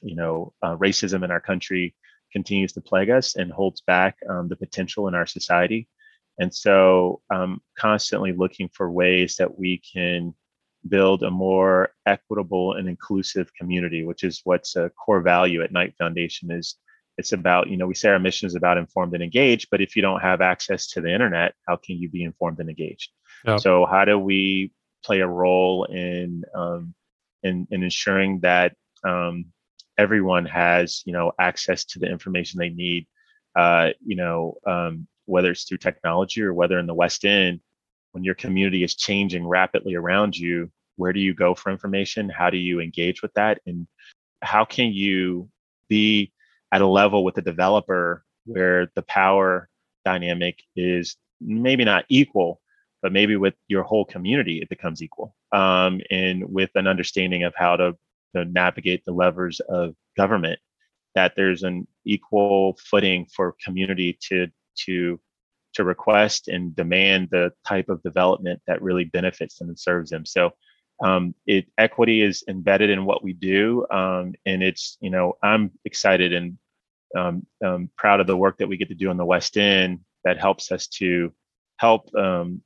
you 0.00 0.14
know 0.14 0.52
uh, 0.62 0.76
racism 0.76 1.24
in 1.24 1.30
our 1.30 1.40
country 1.40 1.94
continues 2.32 2.72
to 2.72 2.80
plague 2.80 3.10
us 3.10 3.36
and 3.36 3.52
holds 3.52 3.80
back 3.82 4.16
um, 4.28 4.48
the 4.48 4.56
potential 4.56 5.08
in 5.08 5.14
our 5.14 5.26
society. 5.26 5.88
And 6.38 6.54
so, 6.54 7.20
um, 7.30 7.60
constantly 7.76 8.32
looking 8.32 8.68
for 8.72 8.90
ways 8.90 9.36
that 9.36 9.58
we 9.58 9.82
can 9.92 10.34
build 10.88 11.22
a 11.22 11.30
more 11.30 11.90
equitable 12.06 12.74
and 12.74 12.88
inclusive 12.88 13.52
community, 13.54 14.04
which 14.04 14.22
is 14.22 14.40
what's 14.44 14.76
a 14.76 14.90
core 14.90 15.20
value 15.20 15.62
at 15.62 15.72
Knight 15.72 15.94
Foundation 15.98 16.50
is 16.50 16.76
it's 17.18 17.32
about 17.32 17.68
you 17.68 17.76
know 17.76 17.86
we 17.86 17.94
say 17.94 18.08
our 18.08 18.18
mission 18.18 18.46
is 18.46 18.54
about 18.54 18.78
informed 18.78 19.12
and 19.12 19.22
engaged 19.22 19.68
but 19.70 19.80
if 19.80 19.96
you 19.96 20.00
don't 20.00 20.20
have 20.20 20.40
access 20.40 20.86
to 20.86 21.00
the 21.00 21.12
internet 21.12 21.52
how 21.66 21.76
can 21.76 21.96
you 21.96 22.08
be 22.08 22.22
informed 22.22 22.60
and 22.60 22.70
engaged 22.70 23.10
yep. 23.44 23.60
so 23.60 23.84
how 23.84 24.04
do 24.04 24.18
we 24.18 24.72
play 25.04 25.20
a 25.20 25.26
role 25.26 25.84
in 25.84 26.44
um, 26.54 26.94
in, 27.42 27.66
in 27.70 27.82
ensuring 27.82 28.40
that 28.40 28.74
um, 29.04 29.46
everyone 29.98 30.46
has 30.46 31.02
you 31.06 31.12
know 31.12 31.32
access 31.40 31.84
to 31.84 31.98
the 31.98 32.06
information 32.06 32.58
they 32.58 32.70
need 32.70 33.06
uh, 33.56 33.90
you 34.04 34.16
know 34.16 34.56
um, 34.66 35.06
whether 35.26 35.50
it's 35.50 35.64
through 35.64 35.78
technology 35.78 36.42
or 36.42 36.54
whether 36.54 36.78
in 36.78 36.86
the 36.86 36.94
west 36.94 37.24
end 37.24 37.60
when 38.12 38.24
your 38.24 38.34
community 38.36 38.84
is 38.84 38.94
changing 38.94 39.46
rapidly 39.46 39.94
around 39.94 40.36
you 40.36 40.70
where 40.98 41.12
do 41.12 41.20
you 41.20 41.32
go 41.32 41.54
for 41.54 41.70
information? 41.70 42.28
How 42.28 42.50
do 42.50 42.58
you 42.58 42.80
engage 42.80 43.22
with 43.22 43.32
that? 43.34 43.60
And 43.66 43.86
how 44.42 44.64
can 44.64 44.92
you 44.92 45.48
be 45.88 46.32
at 46.72 46.82
a 46.82 46.86
level 46.86 47.24
with 47.24 47.36
the 47.36 47.42
developer 47.42 48.24
where 48.44 48.90
the 48.94 49.02
power 49.02 49.68
dynamic 50.04 50.60
is 50.76 51.16
maybe 51.40 51.84
not 51.84 52.04
equal, 52.08 52.60
but 53.00 53.12
maybe 53.12 53.36
with 53.36 53.54
your 53.68 53.84
whole 53.84 54.04
community 54.04 54.60
it 54.60 54.68
becomes 54.68 55.02
equal, 55.02 55.34
um, 55.52 56.00
and 56.10 56.44
with 56.52 56.70
an 56.74 56.86
understanding 56.86 57.44
of 57.44 57.54
how 57.56 57.76
to, 57.76 57.96
to 58.34 58.44
navigate 58.44 59.04
the 59.04 59.12
levers 59.12 59.60
of 59.60 59.94
government. 60.16 60.58
That 61.14 61.32
there's 61.36 61.62
an 61.62 61.86
equal 62.04 62.78
footing 62.90 63.26
for 63.34 63.56
community 63.64 64.18
to 64.28 64.48
to 64.86 65.20
to 65.74 65.84
request 65.84 66.48
and 66.48 66.74
demand 66.74 67.28
the 67.30 67.52
type 67.66 67.88
of 67.88 68.02
development 68.02 68.60
that 68.66 68.82
really 68.82 69.04
benefits 69.04 69.58
them 69.58 69.68
and 69.68 69.78
serves 69.78 70.10
them. 70.10 70.24
So 70.24 70.50
um, 71.02 71.34
it 71.46 71.66
equity 71.78 72.22
is 72.22 72.42
embedded 72.48 72.90
in 72.90 73.04
what 73.04 73.22
we 73.22 73.32
do, 73.32 73.86
um, 73.90 74.34
and 74.46 74.62
it's 74.62 74.96
you 75.00 75.10
know 75.10 75.34
I'm 75.42 75.70
excited 75.84 76.32
and 76.32 76.58
um, 77.16 77.46
um 77.64 77.90
proud 77.96 78.20
of 78.20 78.26
the 78.26 78.36
work 78.36 78.58
that 78.58 78.68
we 78.68 78.76
get 78.76 78.88
to 78.88 78.94
do 78.94 79.10
on 79.10 79.16
the 79.16 79.24
West 79.24 79.56
End 79.56 80.00
that 80.24 80.38
helps 80.38 80.72
us 80.72 80.88
to 80.88 81.32
help 81.78 82.12
um, 82.16 82.60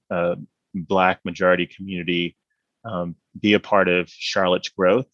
Black 0.74 1.20
majority 1.24 1.66
community 1.66 2.36
um, 2.84 3.14
be 3.38 3.52
a 3.52 3.60
part 3.60 3.88
of 3.88 4.08
Charlotte's 4.08 4.70
growth, 4.70 5.08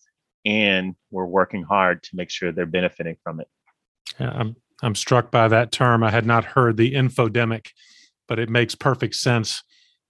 and 0.45 0.95
we're 1.11 1.27
working 1.27 1.63
hard 1.63 2.03
to 2.05 2.17
make 2.17 2.31
sure 2.31 2.53
they're 2.53 2.67
benefiting 2.67 3.17
from 3.23 3.41
it. 3.41 3.49
Yeah, 4.19 4.31
I'm 4.31 4.57
I'm 4.83 4.95
struck 4.95 5.31
by 5.31 5.49
that 5.49 5.73
term. 5.73 6.03
I 6.03 6.11
had 6.11 6.27
not 6.27 6.45
heard 6.45 6.77
the 6.77 6.95
infodemic, 6.95 7.69
but 8.29 8.39
it 8.39 8.49
makes 8.49 8.75
perfect 8.75 9.17
sense. 9.17 9.63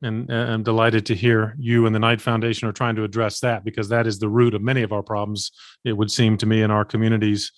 And 0.03 0.31
I'm 0.31 0.63
delighted 0.63 1.07
to 1.07 1.15
hear 1.15 1.57
you 1.59 1.85
and 1.87 1.95
the 1.95 1.99
Knight 1.99 2.21
Foundation 2.21 2.69
are 2.69 2.73
trying 2.73 2.95
to 2.97 3.05
address 3.05 3.41
that 3.41 3.65
because 3.65 3.89
that 3.89 4.07
is 4.07 4.19
the 4.19 4.29
root 4.29 4.55
of 4.55 4.63
many 4.63 4.83
of 4.83 4.93
our 4.93 5.03
problems, 5.03 5.51
it 5.85 5.95
would 5.95 6.11
seem 6.11 6.37
to 6.39 6.47
me, 6.47 6.63
in 6.63 6.71
our 6.71 6.85
communities. 6.85 7.51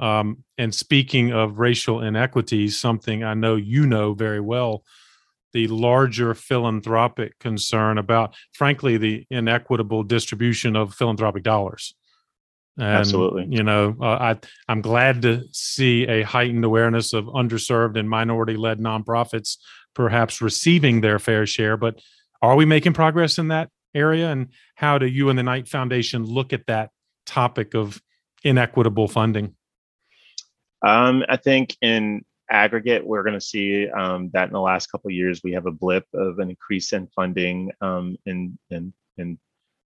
Um, 0.00 0.42
and 0.58 0.74
speaking 0.74 1.32
of 1.32 1.60
racial 1.60 2.02
inequities, 2.02 2.78
something 2.78 3.22
I 3.22 3.34
know 3.34 3.54
you 3.54 3.86
know 3.86 4.12
very 4.12 4.40
well, 4.40 4.82
the 5.52 5.68
larger 5.68 6.34
philanthropic 6.34 7.38
concern 7.38 7.96
about, 7.96 8.34
frankly, 8.52 8.96
the 8.96 9.24
inequitable 9.30 10.02
distribution 10.02 10.74
of 10.74 10.94
philanthropic 10.94 11.44
dollars. 11.44 11.94
And, 12.76 12.86
Absolutely. 12.86 13.46
You 13.48 13.62
know, 13.62 13.96
uh, 14.00 14.04
I 14.04 14.38
I'm 14.68 14.80
glad 14.80 15.22
to 15.22 15.44
see 15.52 16.06
a 16.06 16.22
heightened 16.22 16.64
awareness 16.64 17.12
of 17.12 17.26
underserved 17.26 17.96
and 17.96 18.10
minority-led 18.10 18.80
nonprofits 18.80 19.58
perhaps 19.94 20.40
receiving 20.40 21.00
their 21.00 21.18
fair 21.18 21.46
share. 21.46 21.76
But 21.76 22.00
are 22.42 22.56
we 22.56 22.64
making 22.64 22.92
progress 22.92 23.38
in 23.38 23.48
that 23.48 23.70
area? 23.94 24.30
And 24.30 24.48
how 24.74 24.98
do 24.98 25.06
you 25.06 25.30
and 25.30 25.38
the 25.38 25.44
Knight 25.44 25.68
Foundation 25.68 26.24
look 26.24 26.52
at 26.52 26.66
that 26.66 26.90
topic 27.26 27.74
of 27.74 28.02
inequitable 28.42 29.08
funding? 29.08 29.54
Um, 30.84 31.24
I 31.28 31.36
think 31.36 31.76
in 31.80 32.24
aggregate, 32.50 33.06
we're 33.06 33.22
going 33.22 33.38
to 33.38 33.40
see 33.40 33.88
um, 33.88 34.30
that 34.34 34.48
in 34.48 34.52
the 34.52 34.60
last 34.60 34.88
couple 34.88 35.08
of 35.08 35.14
years 35.14 35.40
we 35.42 35.52
have 35.52 35.66
a 35.66 35.70
blip 35.70 36.06
of 36.12 36.38
an 36.40 36.50
increase 36.50 36.92
in 36.92 37.06
funding 37.08 37.70
um, 37.80 38.16
in 38.26 38.58
in 38.70 38.92
in 39.16 39.38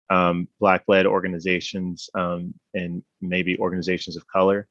um, 0.09 0.47
Black-led 0.59 1.05
organizations 1.05 2.09
um, 2.15 2.53
and 2.73 3.03
maybe 3.21 3.57
organizations 3.57 4.17
of 4.17 4.27
color. 4.27 4.67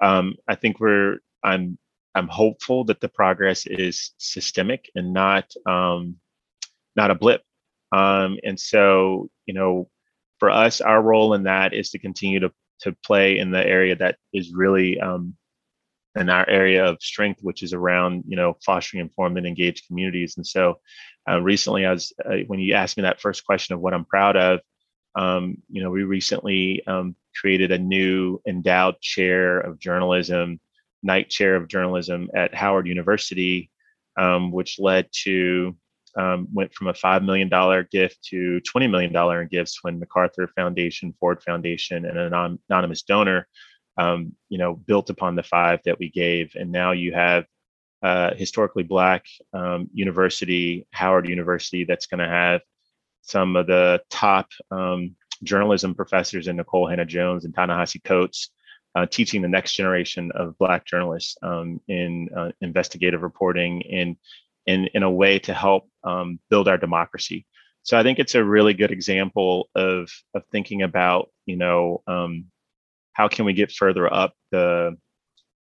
Um, 0.00 0.36
I 0.48 0.54
think 0.54 0.80
we're 0.80 1.18
I'm 1.42 1.78
I'm 2.14 2.28
hopeful 2.28 2.84
that 2.84 3.00
the 3.00 3.08
progress 3.08 3.66
is 3.66 4.12
systemic 4.18 4.90
and 4.94 5.12
not 5.12 5.52
um, 5.66 6.16
not 6.96 7.10
a 7.10 7.14
blip. 7.14 7.42
Um, 7.92 8.38
and 8.44 8.58
so, 8.58 9.30
you 9.46 9.54
know, 9.54 9.88
for 10.38 10.50
us, 10.50 10.80
our 10.80 11.00
role 11.00 11.34
in 11.34 11.44
that 11.44 11.74
is 11.74 11.90
to 11.90 11.98
continue 11.98 12.40
to 12.40 12.52
to 12.82 12.96
play 13.04 13.38
in 13.38 13.50
the 13.50 13.66
area 13.66 13.96
that 13.96 14.16
is 14.32 14.52
really 14.54 15.00
um, 15.00 15.34
in 16.14 16.28
our 16.28 16.48
area 16.48 16.84
of 16.84 17.02
strength, 17.02 17.40
which 17.42 17.62
is 17.62 17.72
around 17.72 18.24
you 18.26 18.36
know 18.36 18.56
fostering 18.64 19.00
informed 19.00 19.36
and 19.38 19.46
engaged 19.46 19.86
communities. 19.86 20.36
And 20.36 20.46
so, 20.46 20.80
uh, 21.28 21.40
recently, 21.40 21.86
I 21.86 21.92
was 21.92 22.12
uh, 22.24 22.38
when 22.46 22.60
you 22.60 22.74
asked 22.74 22.96
me 22.96 23.02
that 23.02 23.20
first 23.20 23.44
question 23.44 23.74
of 23.74 23.80
what 23.80 23.94
I'm 23.94 24.04
proud 24.04 24.36
of, 24.36 24.60
um, 25.18 25.60
you 25.68 25.82
know, 25.82 25.90
we 25.90 26.04
recently 26.04 26.86
um, 26.86 27.16
created 27.34 27.72
a 27.72 27.78
new 27.78 28.40
endowed 28.46 29.00
chair 29.00 29.58
of 29.58 29.80
journalism, 29.80 30.60
Knight 31.02 31.28
Chair 31.28 31.56
of 31.56 31.66
Journalism 31.66 32.30
at 32.36 32.54
Howard 32.54 32.86
University, 32.86 33.68
um, 34.16 34.52
which 34.52 34.78
led 34.78 35.08
to 35.24 35.76
um, 36.16 36.46
went 36.52 36.72
from 36.72 36.86
a 36.86 36.94
five 36.94 37.24
million 37.24 37.48
dollar 37.48 37.82
gift 37.82 38.22
to 38.30 38.60
twenty 38.60 38.86
million 38.86 39.12
dollar 39.12 39.42
in 39.42 39.48
gifts 39.48 39.82
when 39.82 39.98
MacArthur 39.98 40.48
Foundation, 40.54 41.12
Ford 41.18 41.42
Foundation, 41.42 42.04
and 42.04 42.16
an 42.16 42.58
anonymous 42.70 43.02
donor, 43.02 43.48
um, 43.98 44.32
you 44.48 44.58
know, 44.58 44.74
built 44.74 45.10
upon 45.10 45.34
the 45.34 45.42
five 45.42 45.80
that 45.84 45.98
we 45.98 46.10
gave, 46.10 46.52
and 46.54 46.70
now 46.70 46.92
you 46.92 47.12
have 47.12 47.44
uh, 48.04 48.34
historically 48.34 48.84
black 48.84 49.24
um, 49.52 49.90
university, 49.92 50.86
Howard 50.92 51.28
University, 51.28 51.84
that's 51.84 52.06
going 52.06 52.20
to 52.20 52.28
have 52.28 52.60
some 53.22 53.56
of 53.56 53.66
the 53.66 54.00
top 54.10 54.48
um, 54.70 55.16
journalism 55.42 55.94
professors 55.94 56.48
in 56.48 56.56
Nikole 56.56 56.90
Hannah-Jones 56.90 57.44
and 57.44 57.54
Ta-Nehisi 57.54 58.02
Coates, 58.02 58.50
uh, 58.94 59.06
teaching 59.06 59.42
the 59.42 59.48
next 59.48 59.74
generation 59.74 60.30
of 60.34 60.56
Black 60.58 60.84
journalists 60.86 61.36
um, 61.42 61.80
in 61.88 62.28
uh, 62.36 62.50
investigative 62.60 63.22
reporting 63.22 63.82
in, 63.82 64.16
in, 64.66 64.88
in 64.94 65.02
a 65.02 65.10
way 65.10 65.38
to 65.38 65.54
help 65.54 65.88
um, 66.04 66.40
build 66.50 66.68
our 66.68 66.78
democracy. 66.78 67.46
So 67.82 67.98
I 67.98 68.02
think 68.02 68.18
it's 68.18 68.34
a 68.34 68.44
really 68.44 68.74
good 68.74 68.90
example 68.90 69.68
of, 69.74 70.10
of 70.34 70.42
thinking 70.50 70.82
about, 70.82 71.30
you 71.46 71.56
know, 71.56 72.02
um, 72.06 72.46
how 73.12 73.28
can 73.28 73.44
we 73.44 73.52
get 73.52 73.72
further 73.72 74.12
up 74.12 74.34
the, 74.50 74.96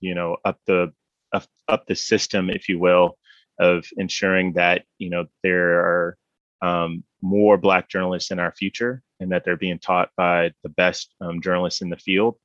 you 0.01 0.15
know, 0.15 0.37
up 0.45 0.59
the 0.67 0.93
up, 1.33 1.45
up 1.69 1.87
the 1.87 1.95
system, 1.95 2.51
if 2.51 2.69
you 2.69 2.79
will, 2.79 3.17
of 3.59 3.87
ensuring 3.97 4.55
that 4.55 4.85
you 4.99 5.11
know 5.11 5.27
there 5.43 5.81
are 5.81 6.19
um, 6.63 7.05
more 7.23 7.57
Black 7.57 7.89
journalists 7.89 8.31
in 8.31 8.39
our 8.39 8.53
future 8.53 9.03
and 9.21 9.33
that 9.33 9.45
they're 9.45 9.57
being 9.57 9.79
taught 9.79 10.11
by 10.17 10.53
the 10.63 10.69
best 10.69 11.15
um, 11.21 11.41
journalists 11.41 11.83
in 11.83 11.91
the 11.91 11.97
field. 11.97 12.37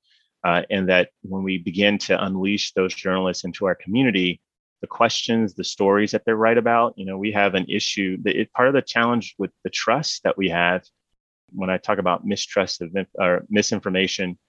Uh, 0.44 0.64
and 0.70 0.90
that 0.90 1.10
when 1.22 1.44
we 1.44 1.58
begin 1.58 1.98
to 2.00 2.26
unleash 2.26 2.74
those 2.74 2.96
journalists 2.96 3.44
into 3.44 3.66
our 3.66 3.76
community, 3.76 4.42
the 4.82 4.88
questions, 4.88 5.54
the 5.54 5.64
stories 5.64 6.12
that 6.12 6.26
they 6.26 6.34
write 6.34 6.58
about, 6.58 6.98
you 6.98 7.06
know, 7.06 7.18
we 7.18 7.32
have 7.32 7.54
an 7.54 7.66
issue. 7.70 8.18
That 8.24 8.36
it, 8.36 8.52
part 8.54 8.68
of 8.68 8.74
the 8.74 8.82
challenge 8.82 9.36
with 9.38 9.52
the 9.64 9.70
trust 9.70 10.24
that 10.24 10.38
we 10.38 10.50
have, 10.50 10.84
when 11.54 11.70
I 11.70 11.78
talk 11.78 12.00
about 12.00 12.26
mistrust 12.26 12.82
of 12.82 12.96
or 13.20 13.46
misinformation, 13.50 14.40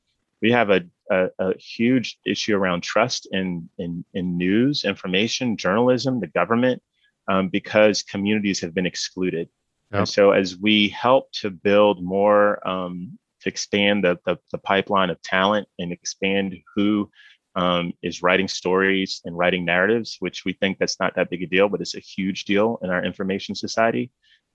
we 0.40 0.50
have 0.52 0.70
a, 0.70 0.82
a, 1.10 1.28
a 1.38 1.58
huge 1.58 2.18
issue 2.26 2.56
around 2.56 2.82
trust 2.82 3.28
in, 3.30 3.68
in, 3.78 4.04
in 4.14 4.38
news, 4.38 4.84
information, 4.84 5.56
journalism, 5.56 6.20
the 6.20 6.26
government, 6.26 6.82
um, 7.28 7.48
because 7.48 8.02
communities 8.02 8.60
have 8.60 8.74
been 8.74 8.86
excluded. 8.86 9.48
Yep. 9.92 9.98
And 9.98 10.08
so, 10.08 10.30
as 10.30 10.56
we 10.56 10.88
help 10.88 11.30
to 11.40 11.50
build 11.50 12.02
more, 12.02 12.66
um, 12.66 13.18
to 13.42 13.48
expand 13.48 14.04
the, 14.04 14.18
the, 14.24 14.38
the, 14.52 14.58
pipeline 14.58 15.10
of 15.10 15.20
talent 15.22 15.68
and 15.78 15.92
expand 15.92 16.54
who 16.74 17.10
um, 17.56 17.92
is 18.02 18.22
writing 18.22 18.48
stories 18.48 19.20
and 19.24 19.36
writing 19.36 19.64
narratives, 19.64 20.16
which 20.20 20.44
we 20.46 20.54
think 20.54 20.78
that's 20.78 20.98
not 20.98 21.14
that 21.16 21.28
big 21.28 21.42
a 21.42 21.46
deal, 21.46 21.68
but 21.68 21.80
it's 21.80 21.96
a 21.96 22.00
huge 22.00 22.44
deal 22.44 22.78
in 22.82 22.88
our 22.88 23.04
information 23.04 23.54
society, 23.54 24.10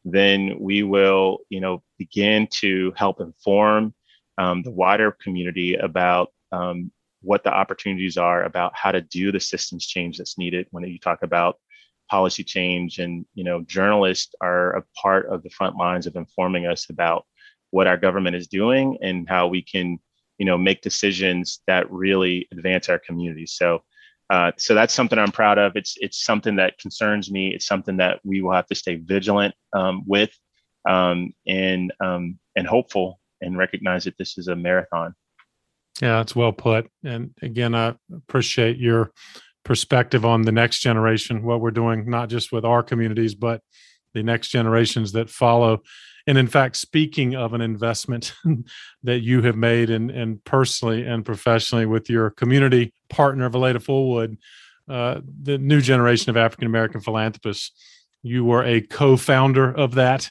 then 0.06 0.56
we 0.60 0.82
will, 0.82 1.40
you 1.50 1.62
know, 1.62 1.84
begin 2.00 2.48
to 2.60 2.94
help 2.96 3.20
inform 3.22 3.94
um, 4.38 4.64
the 4.64 4.72
wider 4.72 5.16
community 5.22 5.76
about 5.76 6.30
um, 6.52 6.92
what 7.22 7.44
the 7.44 7.54
opportunities 7.54 8.18
are 8.18 8.44
about 8.44 8.72
how 8.76 8.92
to 8.92 9.02
do 9.02 9.32
the 9.32 9.40
systems 9.40 9.86
change 9.86 10.18
that's 10.18 10.38
needed 10.38 10.66
when 10.72 10.84
you 10.86 10.98
talk 10.98 11.22
about 11.22 11.58
policy 12.10 12.44
change 12.44 13.00
and 13.00 13.26
you 13.34 13.44
know 13.44 13.62
journalists 13.64 14.34
are 14.42 14.76
a 14.76 14.84
part 15.02 15.28
of 15.28 15.44
the 15.44 15.50
front 15.50 15.76
lines 15.76 16.08
of 16.08 16.16
informing 16.16 16.66
us 16.66 16.90
about 16.90 17.26
what 17.72 17.88
our 17.88 17.98
government 17.98 18.36
is 18.36 18.48
doing 18.48 18.98
and 19.02 19.28
how 19.28 19.48
we 19.48 19.62
can 19.62 19.98
you 20.38 20.46
know 20.46 20.58
make 20.58 20.82
decisions 20.82 21.62
that 21.68 21.92
really 21.92 22.48
advance 22.52 22.90
our 22.90 23.00
communities 23.00 23.54
so 23.54 23.82
uh, 24.30 24.52
so 24.58 24.74
that's 24.74 24.94
something 24.94 25.18
i'm 25.18 25.32
proud 25.32 25.58
of. 25.58 25.76
It's 25.76 25.96
it's 26.02 26.24
something 26.24 26.58
that 26.58 26.78
concerns 26.80 27.32
me. 27.32 27.54
It's 27.54 27.66
something 27.66 27.98
that 27.98 28.20
we 28.24 28.42
will 28.42 28.52
have 28.52 28.68
to 28.68 28.76
stay 28.76 28.96
vigilant 28.96 29.56
um, 29.74 30.04
with 30.06 30.32
um, 30.88 31.34
and 31.48 31.94
um, 32.04 32.38
and 32.56 32.68
hopeful 32.68 33.20
and 33.42 33.58
recognize 33.58 34.04
that 34.04 34.18
this 34.18 34.38
is 34.38 34.48
a 34.48 34.56
marathon. 34.56 35.16
Yeah 36.02 36.18
that's 36.18 36.36
well 36.36 36.52
put. 36.52 36.90
And 37.04 37.34
again 37.42 37.74
i 37.74 37.96
appreciate 38.14 38.78
your 38.78 39.12
perspective 39.68 40.26
on 40.26 40.42
the 40.42 40.52
next 40.52 40.80
generation, 40.80 41.44
what 41.44 41.62
we're 41.62 41.72
doing, 41.72 42.10
not 42.10 42.30
just 42.30 42.52
with 42.52 42.66
our 42.66 42.82
communities, 42.82 43.36
but 43.36 43.62
the 44.14 44.24
next 44.24 44.48
generations 44.48 45.12
that 45.12 45.30
follow. 45.30 45.84
And 46.26 46.38
in 46.38 46.48
fact, 46.48 46.78
speaking 46.78 47.36
of 47.36 47.54
an 47.54 47.62
investment 47.62 48.34
that 49.04 49.20
you 49.20 49.42
have 49.44 49.56
made 49.56 49.90
and, 49.90 50.44
personally 50.44 51.06
and 51.06 51.24
professionally 51.24 51.86
with 51.86 52.10
your 52.10 52.32
community 52.32 52.94
partner, 53.10 53.50
Valaida 53.50 53.84
Fulwood, 53.84 54.38
uh, 54.90 55.22
the 55.44 55.58
new 55.58 55.82
generation 55.82 56.30
of 56.30 56.38
African 56.38 56.68
American 56.68 57.02
philanthropists, 57.02 57.72
you 58.24 58.46
were 58.46 58.64
a 58.64 58.82
co 58.82 59.18
founder 59.18 59.72
of 59.72 59.96
that. 59.96 60.30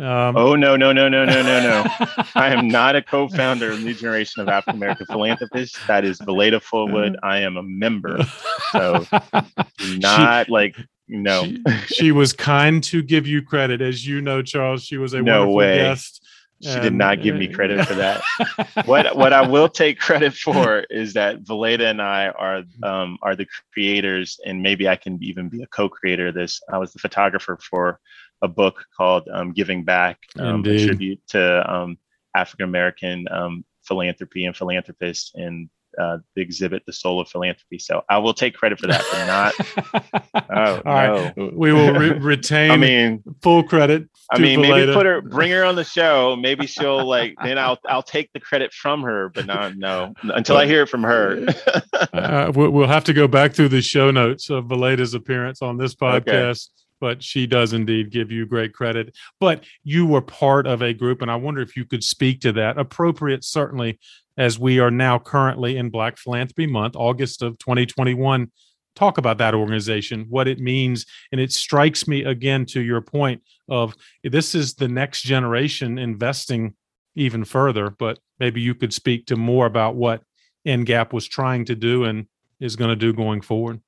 Um, 0.00 0.36
oh 0.36 0.54
no 0.54 0.76
no 0.76 0.92
no 0.92 1.08
no 1.08 1.24
no 1.24 1.42
no 1.42 1.60
no! 1.60 1.84
I 2.36 2.52
am 2.54 2.68
not 2.68 2.94
a 2.94 3.02
co-founder 3.02 3.72
of 3.72 3.82
New 3.82 3.94
Generation 3.94 4.40
of 4.40 4.48
African 4.48 4.76
American 4.76 5.06
Philanthropists. 5.06 5.78
That 5.86 6.04
is 6.04 6.20
Valaida 6.20 6.62
Fulwood. 6.62 7.16
I 7.22 7.40
am 7.40 7.56
a 7.56 7.62
member, 7.62 8.18
so 8.70 9.04
not 9.98 10.46
she, 10.46 10.52
like 10.52 10.76
no. 11.08 11.44
She, 11.44 11.94
she, 11.94 12.12
was 12.12 12.32
kind 12.32 12.82
to 12.84 13.02
give 13.02 13.26
you 13.26 13.42
credit, 13.42 13.80
as 13.80 14.06
you 14.06 14.20
know, 14.20 14.40
Charles. 14.40 14.84
She 14.84 14.98
was 14.98 15.14
a 15.14 15.22
no 15.22 15.40
wonderful 15.40 15.54
way. 15.56 15.78
guest 15.78 16.20
She 16.60 16.80
did 16.80 16.94
not 16.94 17.22
give 17.22 17.36
me 17.36 17.46
credit 17.46 17.86
for 17.86 17.94
that. 17.94 18.20
what 18.84 19.16
what 19.16 19.32
I 19.32 19.46
will 19.46 19.68
take 19.68 20.00
credit 20.00 20.34
for 20.34 20.80
is 20.90 21.12
that 21.12 21.44
Valaida 21.44 21.88
and 21.88 22.02
I 22.02 22.28
are 22.30 22.64
um, 22.82 23.16
are 23.22 23.36
the 23.36 23.46
creators, 23.72 24.40
and 24.44 24.60
maybe 24.60 24.88
I 24.88 24.96
can 24.96 25.22
even 25.22 25.48
be 25.48 25.62
a 25.62 25.66
co-creator 25.68 26.28
of 26.28 26.34
this. 26.34 26.60
I 26.72 26.78
was 26.78 26.92
the 26.92 26.98
photographer 26.98 27.58
for 27.70 28.00
a 28.42 28.48
book 28.48 28.84
called 28.96 29.28
um, 29.32 29.52
"Giving 29.52 29.84
Back," 29.84 30.18
um, 30.38 30.64
a 30.64 30.86
tribute 30.86 31.20
to 31.28 31.72
um, 31.72 31.98
African 32.34 32.64
American 32.64 33.26
um, 33.30 33.64
philanthropy 33.84 34.44
and 34.44 34.56
philanthropists, 34.56 35.32
and 35.34 35.68
uh, 35.98 36.18
the 36.36 36.42
exhibit, 36.42 36.84
The 36.86 36.92
Soul 36.92 37.20
of 37.20 37.28
Philanthropy. 37.28 37.78
So 37.78 38.02
I 38.08 38.18
will 38.18 38.34
take 38.34 38.54
credit 38.54 38.78
for 38.78 38.86
that, 38.86 39.04
but 39.10 39.26
not. 39.26 40.44
oh, 40.50 40.82
All 40.84 41.06
no. 41.06 41.32
right. 41.36 41.54
We 41.54 41.72
will 41.72 41.92
re- 41.92 42.18
retain. 42.18 42.70
I 42.70 42.76
mean, 42.76 43.22
full 43.42 43.62
credit. 43.62 44.08
I 44.30 44.38
mean, 44.38 44.60
maybe 44.60 44.92
put 44.92 45.06
her, 45.06 45.20
bring 45.20 45.50
her 45.50 45.64
on 45.64 45.74
the 45.74 45.84
show. 45.84 46.36
Maybe 46.36 46.66
she'll 46.66 47.06
like. 47.06 47.34
Then 47.42 47.58
I'll 47.58 47.78
I'll 47.88 48.02
take 48.02 48.30
the 48.32 48.40
credit 48.40 48.72
from 48.72 49.02
her, 49.02 49.30
but 49.30 49.46
not 49.46 49.76
no 49.76 50.14
until 50.22 50.56
I 50.56 50.66
hear 50.66 50.82
it 50.82 50.88
from 50.88 51.02
her. 51.02 51.46
uh, 52.12 52.52
we'll 52.54 52.86
have 52.86 53.04
to 53.04 53.12
go 53.12 53.26
back 53.26 53.54
through 53.54 53.70
the 53.70 53.82
show 53.82 54.10
notes 54.10 54.50
of 54.50 54.66
Valaida's 54.66 55.14
appearance 55.14 55.62
on 55.62 55.78
this 55.78 55.94
podcast. 55.94 56.68
Okay 56.68 56.84
but 57.00 57.22
she 57.22 57.46
does 57.46 57.72
indeed 57.72 58.10
give 58.10 58.30
you 58.30 58.46
great 58.46 58.72
credit. 58.72 59.16
But 59.40 59.64
you 59.84 60.06
were 60.06 60.22
part 60.22 60.66
of 60.66 60.82
a 60.82 60.92
group, 60.92 61.22
and 61.22 61.30
I 61.30 61.36
wonder 61.36 61.60
if 61.60 61.76
you 61.76 61.84
could 61.84 62.04
speak 62.04 62.40
to 62.40 62.52
that. 62.52 62.78
Appropriate, 62.78 63.44
certainly, 63.44 63.98
as 64.36 64.58
we 64.58 64.78
are 64.78 64.90
now 64.90 65.18
currently 65.18 65.76
in 65.76 65.90
Black 65.90 66.16
Philanthropy 66.16 66.66
Month, 66.66 66.96
August 66.96 67.42
of 67.42 67.58
2021. 67.58 68.50
Talk 68.94 69.18
about 69.18 69.38
that 69.38 69.54
organization, 69.54 70.26
what 70.28 70.48
it 70.48 70.58
means. 70.58 71.06
And 71.30 71.40
it 71.40 71.52
strikes 71.52 72.08
me 72.08 72.24
again 72.24 72.66
to 72.66 72.80
your 72.80 73.00
point 73.00 73.42
of 73.68 73.94
this 74.24 74.54
is 74.54 74.74
the 74.74 74.88
next 74.88 75.22
generation 75.22 75.98
investing 75.98 76.74
even 77.14 77.44
further, 77.44 77.90
but 77.90 78.18
maybe 78.38 78.60
you 78.60 78.74
could 78.74 78.92
speak 78.92 79.26
to 79.26 79.36
more 79.36 79.66
about 79.66 79.96
what 79.96 80.22
NGAP 80.66 81.12
was 81.12 81.26
trying 81.26 81.64
to 81.66 81.74
do 81.74 82.04
and 82.04 82.26
is 82.60 82.76
going 82.76 82.90
to 82.90 82.96
do 82.96 83.12
going 83.12 83.40
forward. 83.40 83.80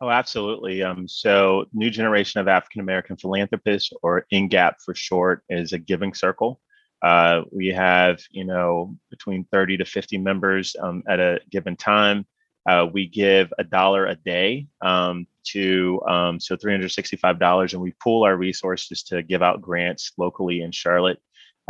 Oh, 0.00 0.10
absolutely. 0.10 0.82
Um, 0.82 1.08
so, 1.08 1.64
New 1.72 1.88
Generation 1.88 2.40
of 2.40 2.48
African 2.48 2.82
American 2.82 3.16
Philanthropists, 3.16 3.92
or 4.02 4.26
NGAP 4.32 4.74
for 4.84 4.94
short, 4.94 5.42
is 5.48 5.72
a 5.72 5.78
giving 5.78 6.12
circle. 6.12 6.60
Uh, 7.02 7.42
we 7.50 7.68
have, 7.68 8.20
you 8.30 8.44
know, 8.44 8.94
between 9.10 9.44
30 9.52 9.78
to 9.78 9.84
50 9.84 10.18
members 10.18 10.76
um, 10.82 11.02
at 11.08 11.18
a 11.20 11.40
given 11.50 11.76
time. 11.76 12.26
Uh, 12.68 12.86
we 12.92 13.06
give 13.06 13.52
a 13.58 13.64
dollar 13.64 14.06
a 14.06 14.16
day 14.16 14.66
um, 14.82 15.26
to, 15.44 16.02
um, 16.08 16.40
so 16.40 16.56
$365, 16.56 17.72
and 17.72 17.80
we 17.80 17.92
pool 18.02 18.24
our 18.24 18.36
resources 18.36 19.02
to 19.04 19.22
give 19.22 19.42
out 19.42 19.62
grants 19.62 20.12
locally 20.18 20.60
in 20.60 20.72
Charlotte. 20.72 21.20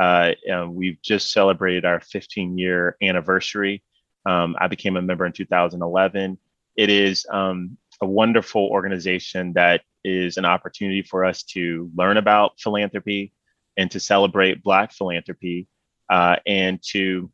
Uh, 0.01 0.33
we've 0.69 1.01
just 1.03 1.33
celebrated 1.33 1.85
our 1.85 2.01
15 2.01 2.59
year 2.59 2.97
anniversary. 3.03 3.85
Um, 4.25 4.57
I 4.59 4.67
became 4.67 4.97
a 4.97 5.03
member 5.03 5.27
in 5.27 5.33
2011. 5.33 6.39
It 6.77 6.91
is 6.91 7.27
um, 7.31 7.79
a 8.01 8.07
wonderful 8.07 8.67
organization 8.67 9.53
that 9.55 9.83
is 10.05 10.37
an 10.37 10.45
opportunity 10.45 11.03
for 11.03 11.25
us 11.25 11.43
to 11.43 11.91
learn 11.97 12.17
about 12.17 12.61
philanthropy, 12.61 13.33
and 13.77 13.91
to 13.91 14.01
celebrate 14.01 14.63
Black 14.63 14.93
philanthropy 14.93 15.69
uh, 16.09 16.37
and 16.47 16.81
to 16.91 17.31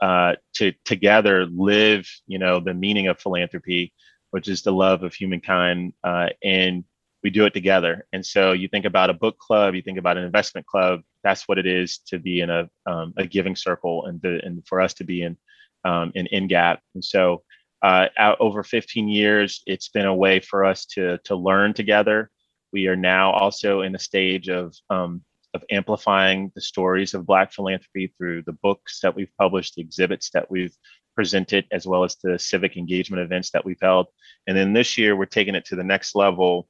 uh, 0.00 0.34
to 0.54 0.72
together 0.84 1.46
live, 1.46 2.08
you 2.26 2.38
know, 2.38 2.60
the 2.60 2.74
meaning 2.74 3.08
of 3.08 3.18
philanthropy, 3.18 3.92
which 4.30 4.48
is 4.48 4.62
the 4.62 4.72
love 4.72 5.02
of 5.02 5.12
humankind, 5.12 5.92
uh, 6.04 6.28
and 6.44 6.84
we 7.24 7.30
do 7.30 7.44
it 7.46 7.54
together. 7.54 8.06
And 8.12 8.24
so 8.24 8.52
you 8.52 8.68
think 8.68 8.84
about 8.84 9.10
a 9.10 9.14
book 9.14 9.38
club, 9.38 9.74
you 9.74 9.82
think 9.82 9.98
about 9.98 10.16
an 10.16 10.22
investment 10.22 10.66
club. 10.66 11.00
That's 11.24 11.48
what 11.48 11.58
it 11.58 11.66
is 11.66 11.98
to 12.08 12.18
be 12.18 12.40
in 12.40 12.50
a 12.50 12.70
um, 12.86 13.12
a 13.16 13.26
giving 13.26 13.56
circle, 13.56 14.06
and 14.06 14.20
the, 14.22 14.40
and 14.44 14.64
for 14.66 14.80
us 14.80 14.94
to 14.94 15.04
be 15.04 15.22
in 15.22 15.36
um, 15.84 16.12
in 16.14 16.28
NGAP. 16.32 16.78
And 16.94 17.04
so 17.04 17.42
uh, 17.82 18.06
out 18.18 18.38
over 18.40 18.62
15 18.62 19.08
years, 19.08 19.62
it's 19.66 19.88
been 19.88 20.06
a 20.06 20.14
way 20.14 20.40
for 20.40 20.64
us 20.64 20.86
to 20.86 21.18
to 21.24 21.36
learn 21.36 21.74
together. 21.74 22.30
We 22.72 22.86
are 22.88 22.96
now 22.96 23.32
also 23.32 23.82
in 23.82 23.94
a 23.94 23.98
stage 23.98 24.48
of 24.48 24.74
um, 24.90 25.22
of 25.54 25.64
amplifying 25.70 26.52
the 26.54 26.60
stories 26.60 27.14
of 27.14 27.26
Black 27.26 27.52
philanthropy 27.52 28.12
through 28.16 28.42
the 28.42 28.52
books 28.52 29.00
that 29.00 29.14
we've 29.14 29.32
published, 29.38 29.74
the 29.74 29.82
exhibits 29.82 30.30
that 30.30 30.50
we've 30.50 30.74
presented, 31.14 31.66
as 31.72 31.86
well 31.86 32.04
as 32.04 32.16
the 32.22 32.38
civic 32.38 32.76
engagement 32.76 33.22
events 33.22 33.50
that 33.50 33.64
we've 33.64 33.80
held. 33.80 34.06
And 34.46 34.56
then 34.56 34.72
this 34.72 34.98
year, 34.98 35.16
we're 35.16 35.26
taking 35.26 35.54
it 35.54 35.64
to 35.66 35.76
the 35.76 35.84
next 35.84 36.14
level 36.14 36.68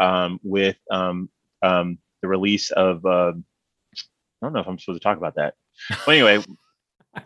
um, 0.00 0.40
with 0.42 0.76
um, 0.90 1.30
um, 1.62 1.98
the 2.22 2.28
release 2.28 2.70
of. 2.70 3.04
Uh, 3.04 3.32
I 4.42 4.46
don't 4.46 4.54
know 4.54 4.60
if 4.60 4.66
I'm 4.66 4.78
supposed 4.78 5.00
to 5.00 5.04
talk 5.04 5.18
about 5.18 5.36
that. 5.36 5.54
But 6.04 6.16
anyway, 6.16 6.42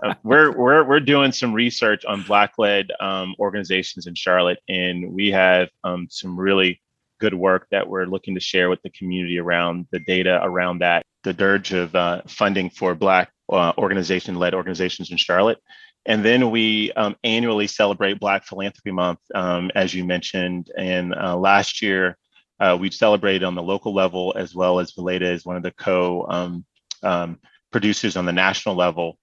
uh, 0.03 0.14
we're 0.22 0.57
we're 0.57 0.84
we're 0.84 1.01
doing 1.01 1.32
some 1.32 1.53
research 1.53 2.05
on 2.05 2.22
Black-led 2.22 2.89
um, 3.01 3.34
organizations 3.39 4.07
in 4.07 4.14
Charlotte, 4.14 4.59
and 4.68 5.12
we 5.12 5.30
have 5.30 5.68
um, 5.84 6.09
some 6.11 6.39
really 6.39 6.80
good 7.20 7.34
work 7.34 7.66
that 7.70 7.89
we're 7.89 8.05
looking 8.05 8.34
to 8.34 8.41
share 8.41 8.68
with 8.68 8.82
the 8.82 8.91
community 8.91 9.39
around 9.39 9.87
the 9.91 10.01
data 10.01 10.39
around 10.43 10.80
that, 10.80 11.03
the 11.22 11.32
dirge 11.32 11.72
of 11.72 11.95
uh, 11.95 12.22
funding 12.26 12.68
for 12.68 12.95
Black 12.95 13.30
uh, 13.51 13.72
organization 13.78 14.37
led 14.37 14.55
organizations 14.55 15.11
in 15.11 15.16
Charlotte. 15.16 15.59
And 16.05 16.24
then 16.24 16.51
we 16.51 16.93
um, 16.93 17.16
annually 17.24 17.66
celebrate 17.66 18.20
Black 18.20 18.45
Philanthropy 18.45 18.93
Month, 18.93 19.18
um, 19.34 19.70
as 19.74 19.93
you 19.93 20.05
mentioned. 20.05 20.70
And 20.76 21.14
uh, 21.14 21.37
last 21.37 21.82
year, 21.82 22.16
uh, 22.61 22.76
we 22.80 22.91
celebrated 22.91 23.43
on 23.43 23.55
the 23.55 23.62
local 23.62 23.93
level 23.93 24.32
as 24.37 24.55
well 24.55 24.78
as 24.78 24.93
Valaida 24.93 25.32
is 25.32 25.45
one 25.45 25.57
of 25.57 25.62
the 25.62 25.72
co 25.72 26.26
um, 26.28 26.64
um, 27.03 27.39
producers 27.72 28.16
on 28.16 28.24
the 28.24 28.32
national 28.32 28.76
level. 28.76 29.18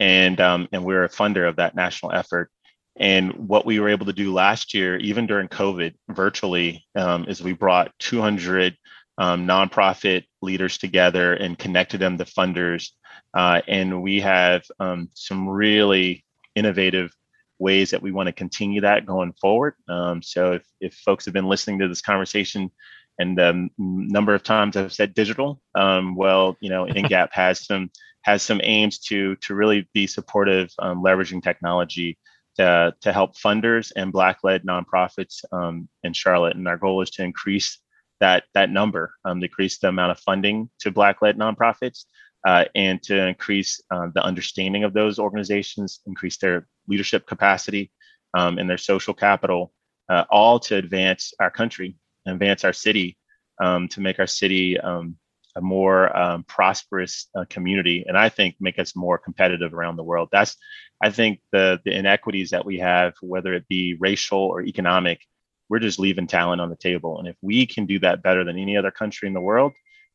And, 0.00 0.40
um, 0.40 0.68
and 0.72 0.84
we're 0.84 1.04
a 1.04 1.08
funder 1.08 1.48
of 1.48 1.56
that 1.56 1.74
national 1.74 2.12
effort. 2.12 2.50
And 2.96 3.32
what 3.48 3.64
we 3.64 3.78
were 3.78 3.88
able 3.88 4.06
to 4.06 4.12
do 4.12 4.32
last 4.32 4.74
year, 4.74 4.96
even 4.98 5.26
during 5.26 5.48
COVID, 5.48 5.94
virtually, 6.08 6.84
um, 6.96 7.26
is 7.28 7.42
we 7.42 7.52
brought 7.52 7.92
200 8.00 8.76
um, 9.18 9.46
nonprofit 9.46 10.24
leaders 10.42 10.78
together 10.78 11.34
and 11.34 11.58
connected 11.58 12.00
them 12.00 12.18
to 12.18 12.24
funders. 12.24 12.90
Uh, 13.34 13.60
and 13.68 14.02
we 14.02 14.20
have 14.20 14.62
um, 14.80 15.08
some 15.14 15.48
really 15.48 16.24
innovative 16.54 17.12
ways 17.58 17.90
that 17.90 18.02
we 18.02 18.12
want 18.12 18.28
to 18.28 18.32
continue 18.32 18.80
that 18.80 19.06
going 19.06 19.32
forward. 19.40 19.74
Um, 19.88 20.22
so 20.22 20.52
if, 20.52 20.64
if 20.80 20.94
folks 20.94 21.24
have 21.24 21.34
been 21.34 21.48
listening 21.48 21.80
to 21.80 21.88
this 21.88 22.00
conversation, 22.00 22.70
and 23.18 23.36
the 23.36 23.50
um, 23.50 23.70
number 23.78 24.34
of 24.34 24.42
times 24.42 24.76
I've 24.76 24.92
said 24.92 25.14
digital, 25.14 25.60
um, 25.74 26.14
well, 26.14 26.56
you 26.60 26.70
know, 26.70 26.86
NGAP 26.86 27.28
has 27.32 27.64
some 27.66 27.90
has 28.22 28.42
some 28.42 28.60
aims 28.62 28.98
to 28.98 29.36
to 29.36 29.54
really 29.54 29.88
be 29.94 30.06
supportive, 30.06 30.70
leveraging 30.80 31.42
technology 31.42 32.18
to, 32.58 32.92
to 33.00 33.12
help 33.12 33.36
funders 33.36 33.92
and 33.96 34.12
Black-led 34.12 34.64
nonprofits 34.64 35.44
um, 35.52 35.88
in 36.02 36.12
Charlotte. 36.12 36.56
And 36.56 36.68
our 36.68 36.76
goal 36.76 37.00
is 37.02 37.10
to 37.10 37.22
increase 37.22 37.78
that 38.20 38.44
that 38.52 38.70
number, 38.70 39.14
um, 39.24 39.40
decrease 39.40 39.78
the 39.78 39.88
amount 39.88 40.10
of 40.10 40.18
funding 40.18 40.68
to 40.80 40.90
Black-led 40.90 41.38
nonprofits, 41.38 42.04
uh, 42.46 42.64
and 42.74 43.00
to 43.04 43.28
increase 43.28 43.80
uh, 43.90 44.08
the 44.14 44.22
understanding 44.22 44.84
of 44.84 44.92
those 44.92 45.18
organizations, 45.18 46.00
increase 46.06 46.36
their 46.38 46.66
leadership 46.88 47.26
capacity 47.26 47.92
um, 48.34 48.58
and 48.58 48.68
their 48.68 48.78
social 48.78 49.14
capital, 49.14 49.72
uh, 50.08 50.24
all 50.30 50.58
to 50.58 50.76
advance 50.76 51.32
our 51.40 51.50
country, 51.50 51.96
advance 52.26 52.64
our 52.64 52.72
city, 52.72 53.16
um, 53.60 53.88
to 53.88 54.00
make 54.00 54.18
our 54.18 54.26
city 54.26 54.78
um, 54.78 55.16
a 55.56 55.60
more 55.60 56.16
um, 56.16 56.44
prosperous 56.44 57.28
uh, 57.34 57.44
community, 57.50 58.04
and 58.06 58.16
I 58.16 58.28
think 58.28 58.56
make 58.60 58.78
us 58.78 58.94
more 58.94 59.18
competitive 59.18 59.74
around 59.74 59.96
the 59.96 60.04
world. 60.04 60.28
That's 60.30 60.56
I 61.02 61.10
think 61.10 61.40
the 61.52 61.80
the 61.84 61.92
inequities 61.92 62.50
that 62.50 62.64
we 62.64 62.78
have, 62.78 63.14
whether 63.20 63.52
it 63.54 63.66
be 63.68 63.96
racial 63.98 64.38
or 64.38 64.62
economic, 64.62 65.20
we're 65.68 65.78
just 65.80 65.98
leaving 65.98 66.26
talent 66.26 66.60
on 66.60 66.70
the 66.70 66.76
table. 66.76 67.18
And 67.18 67.28
if 67.28 67.36
we 67.42 67.66
can 67.66 67.86
do 67.86 67.98
that 68.00 68.22
better 68.22 68.44
than 68.44 68.58
any 68.58 68.76
other 68.76 68.90
country 68.90 69.28
in 69.28 69.34
the 69.34 69.40
world, 69.40 69.72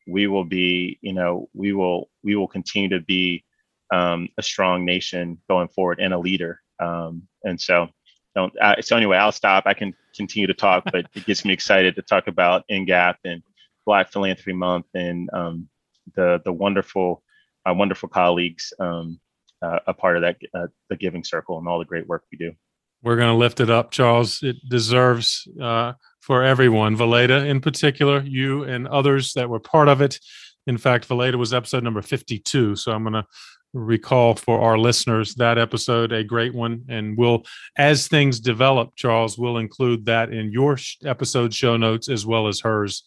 we 0.08 0.28
will 0.28 0.46
be, 0.46 0.98
you 1.02 1.14
know, 1.14 1.50
we 1.54 1.74
will 1.74 2.10
we 2.24 2.36
will 2.36 2.48
continue 2.48 2.90
to 2.90 3.02
be 3.02 3.44
um, 3.94 4.30
a 4.38 4.44
strong 4.44 4.86
nation 4.86 5.40
going 5.50 5.68
forward 5.70 6.00
and 6.00 6.14
a 6.14 6.20
leader. 6.20 6.60
Um, 6.80 7.24
and 7.44 7.60
so, 7.60 7.88
don't. 8.36 8.54
Uh, 8.60 8.82
so 8.82 8.98
anyway, 8.98 9.18
I'll 9.18 9.32
stop. 9.32 9.64
I 9.66 9.74
can 9.74 9.94
continue 10.16 10.48
to 10.48 10.54
talk, 10.54 10.84
but 10.92 11.08
it 11.14 11.26
gets 11.26 11.46
me 11.46 11.54
excited 11.54 11.96
to 11.96 12.02
talk 12.02 12.28
about 12.28 12.64
NGAP 12.70 13.16
and 13.26 13.44
Black 13.86 14.12
Philanthropy 14.12 14.54
Month 14.54 14.86
and 14.94 15.30
um, 15.34 15.68
the 16.16 16.42
the 16.44 16.54
wonderful, 16.54 17.24
uh, 17.68 17.74
wonderful 17.74 18.10
colleagues 18.10 18.74
um, 18.80 19.20
uh, 19.64 19.80
a 19.88 19.94
part 19.94 20.18
of 20.18 20.22
that 20.22 20.38
uh, 20.54 20.68
the 20.90 20.96
giving 20.96 21.24
circle 21.24 21.58
and 21.58 21.68
all 21.68 21.80
the 21.80 21.86
great 21.86 22.08
work 22.08 22.24
we 22.32 22.38
do 22.38 22.52
we're 23.02 23.16
going 23.16 23.30
to 23.30 23.38
lift 23.38 23.60
it 23.60 23.70
up 23.70 23.92
charles 23.92 24.44
it 24.44 24.58
deserves 24.68 25.48
uh, 25.62 25.94
for 26.20 26.44
everyone 26.44 26.98
valaida 26.98 27.46
in 27.48 27.62
particular 27.62 28.22
you 28.24 28.64
and 28.64 28.88
others 28.88 29.34
that 29.34 29.50
were 29.50 29.60
part 29.60 29.88
of 29.88 30.02
it 30.02 30.20
in 30.68 30.78
fact 30.78 31.08
valaida 31.08 31.36
was 31.36 31.54
episode 31.54 31.84
number 31.84 32.02
52 32.02 32.76
so 32.76 32.92
i'm 32.92 33.04
going 33.04 33.14
to 33.14 33.26
recall 33.74 34.36
for 34.36 34.62
our 34.62 34.78
listeners 34.78 35.34
that 35.36 35.58
episode 35.58 36.12
a 36.12 36.24
great 36.24 36.54
one 36.54 36.84
and 36.90 37.18
we'll 37.18 37.44
as 37.76 38.08
things 38.08 38.40
develop 38.40 38.96
charles 38.96 39.36
we'll 39.38 39.58
include 39.58 40.06
that 40.06 40.32
in 40.32 40.52
your 40.52 40.78
episode 41.06 41.52
show 41.54 41.76
notes 41.76 42.08
as 42.08 42.24
well 42.24 42.48
as 42.48 42.60
hers 42.60 43.04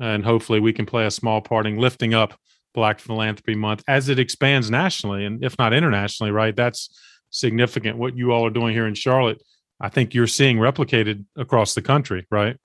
and 0.00 0.24
hopefully 0.24 0.60
we 0.60 0.72
can 0.72 0.86
play 0.86 1.06
a 1.06 1.10
small 1.10 1.40
part 1.40 1.66
in 1.66 1.76
lifting 1.76 2.14
up 2.14 2.34
Black 2.74 3.00
Philanthropy 3.00 3.54
Month 3.54 3.82
as 3.88 4.08
it 4.08 4.18
expands 4.18 4.70
nationally 4.70 5.24
and 5.24 5.42
if 5.44 5.58
not 5.58 5.72
internationally, 5.72 6.30
right? 6.30 6.54
That's 6.54 6.96
significant. 7.30 7.98
What 7.98 8.16
you 8.16 8.32
all 8.32 8.46
are 8.46 8.50
doing 8.50 8.72
here 8.72 8.86
in 8.86 8.94
Charlotte, 8.94 9.42
I 9.80 9.88
think 9.88 10.14
you're 10.14 10.26
seeing 10.26 10.58
replicated 10.58 11.24
across 11.36 11.74
the 11.74 11.82
country, 11.82 12.26
right? 12.30 12.56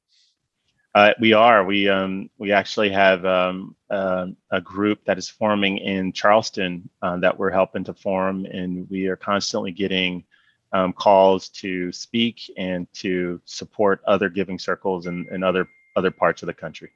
Uh, 0.95 1.11
we 1.19 1.33
are. 1.33 1.63
We 1.63 1.89
um, 1.89 2.29
we 2.37 2.51
actually 2.51 2.91
have 2.91 3.25
um, 3.25 3.75
uh, 3.89 4.27
a 4.51 4.61
group 4.61 5.03
that 5.05 5.17
is 5.17 5.27
forming 5.27 5.79
in 5.79 6.13
Charleston 6.13 6.87
uh, 7.01 7.17
that 7.17 7.37
we're 7.37 7.49
helping 7.49 7.83
to 7.85 7.93
form, 7.93 8.45
and 8.45 8.87
we 8.89 9.07
are 9.07 9.15
constantly 9.15 9.71
getting 9.71 10.23
um, 10.71 10.93
calls 10.93 11.49
to 11.49 11.91
speak 11.91 12.41
and 12.57 12.87
to 12.93 13.41
support 13.45 14.01
other 14.05 14.29
giving 14.29 14.59
circles 14.59 15.07
in, 15.07 15.25
in 15.31 15.43
other 15.43 15.67
other 15.95 16.11
parts 16.11 16.43
of 16.43 16.47
the 16.47 16.53
country. 16.53 16.91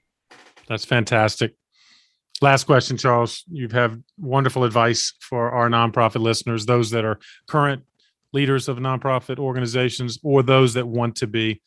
That's 0.68 0.86
fantastic. 0.86 1.56
Last 2.39 2.66
question, 2.66 2.98
Charles. 2.98 3.43
You've 3.50 3.72
had 3.72 4.04
wonderful 4.20 4.64
advice 4.64 5.14
for 5.20 5.50
our 5.52 5.70
nonprofit 5.70 6.22
listeners, 6.22 6.68
those 6.68 6.91
that 6.91 7.04
are 7.04 7.20
current 7.48 7.84
leaders 8.32 8.68
of 8.68 8.78
nonprofit 8.78 9.39
organizations 9.39 10.20
or 10.22 10.43
those 10.43 10.76
that 10.76 10.88
want 10.88 11.16
to 11.16 11.28
be. 11.28 11.62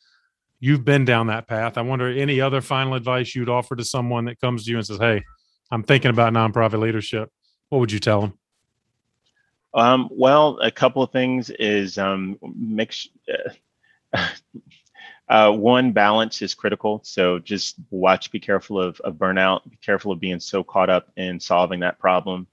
You've 0.61 0.85
been 0.85 1.03
down 1.03 1.27
that 1.27 1.47
path. 1.47 1.77
I 1.77 1.81
wonder 1.81 2.07
any 2.07 2.39
other 2.39 2.61
final 2.61 2.93
advice 2.93 3.35
you'd 3.35 3.49
offer 3.49 3.75
to 3.75 3.83
someone 3.83 4.25
that 4.25 4.39
comes 4.39 4.63
to 4.63 4.71
you 4.71 4.77
and 4.77 4.87
says, 4.87 4.99
Hey, 4.99 5.23
I'm 5.69 5.83
thinking 5.83 6.11
about 6.11 6.31
nonprofit 6.31 6.79
leadership. 6.79 7.29
What 7.67 7.79
would 7.79 7.91
you 7.91 7.99
tell 7.99 8.21
them? 8.21 8.33
Um, 9.73 10.07
well, 10.11 10.59
a 10.61 10.71
couple 10.71 11.03
of 11.03 11.11
things 11.11 11.49
is 11.49 11.97
um, 11.97 12.37
mix. 12.55 13.09
Uh, 14.13 14.27
Uh, 15.31 15.49
one, 15.49 15.93
balance 15.93 16.41
is 16.41 16.53
critical. 16.53 16.99
So 17.05 17.39
just 17.39 17.77
watch, 17.89 18.33
be 18.33 18.39
careful 18.41 18.81
of, 18.81 18.99
of 18.99 19.15
burnout, 19.15 19.61
be 19.69 19.77
careful 19.77 20.11
of 20.11 20.19
being 20.19 20.41
so 20.41 20.61
caught 20.61 20.89
up 20.89 21.09
in 21.15 21.39
solving 21.39 21.79
that 21.79 21.99
problem. 21.99 22.47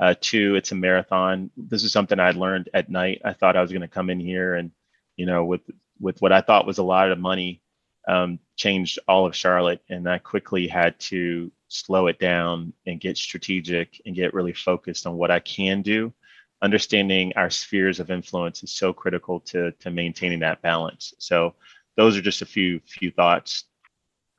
Uh, 0.00 0.14
two, 0.18 0.54
it's 0.54 0.72
a 0.72 0.74
marathon. 0.74 1.50
This 1.58 1.84
is 1.84 1.92
something 1.92 2.18
I 2.18 2.30
learned 2.30 2.70
at 2.72 2.88
Knight. 2.88 3.20
I 3.22 3.34
thought 3.34 3.54
I 3.54 3.60
was 3.60 3.70
going 3.70 3.82
to 3.82 3.88
come 3.88 4.08
in 4.08 4.18
here 4.18 4.54
and, 4.54 4.70
you 5.18 5.26
know, 5.26 5.44
with 5.44 5.60
with 6.02 6.20
what 6.20 6.32
I 6.32 6.42
thought 6.42 6.66
was 6.66 6.78
a 6.78 6.82
lot 6.82 7.10
of 7.10 7.18
money, 7.18 7.62
um, 8.08 8.38
changed 8.56 8.98
all 9.08 9.24
of 9.24 9.36
Charlotte, 9.36 9.80
and 9.88 10.08
I 10.08 10.18
quickly 10.18 10.66
had 10.66 10.98
to 11.00 11.50
slow 11.68 12.08
it 12.08 12.18
down 12.18 12.72
and 12.86 13.00
get 13.00 13.16
strategic 13.16 14.02
and 14.04 14.14
get 14.14 14.34
really 14.34 14.52
focused 14.52 15.06
on 15.06 15.16
what 15.16 15.30
I 15.30 15.38
can 15.38 15.80
do. 15.80 16.12
Understanding 16.60 17.32
our 17.36 17.48
spheres 17.48 18.00
of 18.00 18.10
influence 18.10 18.62
is 18.62 18.72
so 18.72 18.92
critical 18.92 19.40
to 19.40 19.72
to 19.72 19.90
maintaining 19.90 20.40
that 20.40 20.60
balance. 20.62 21.14
So 21.18 21.54
those 21.96 22.16
are 22.16 22.22
just 22.22 22.42
a 22.42 22.46
few 22.46 22.80
few 22.86 23.10
thoughts. 23.10 23.64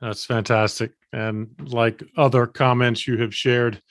That's 0.01 0.25
fantastic. 0.25 0.91
And 1.13 1.49
like 1.59 2.03
other 2.17 2.45
comments 2.45 3.07
you 3.07 3.17
have 3.17 3.33
shared, 3.33 3.81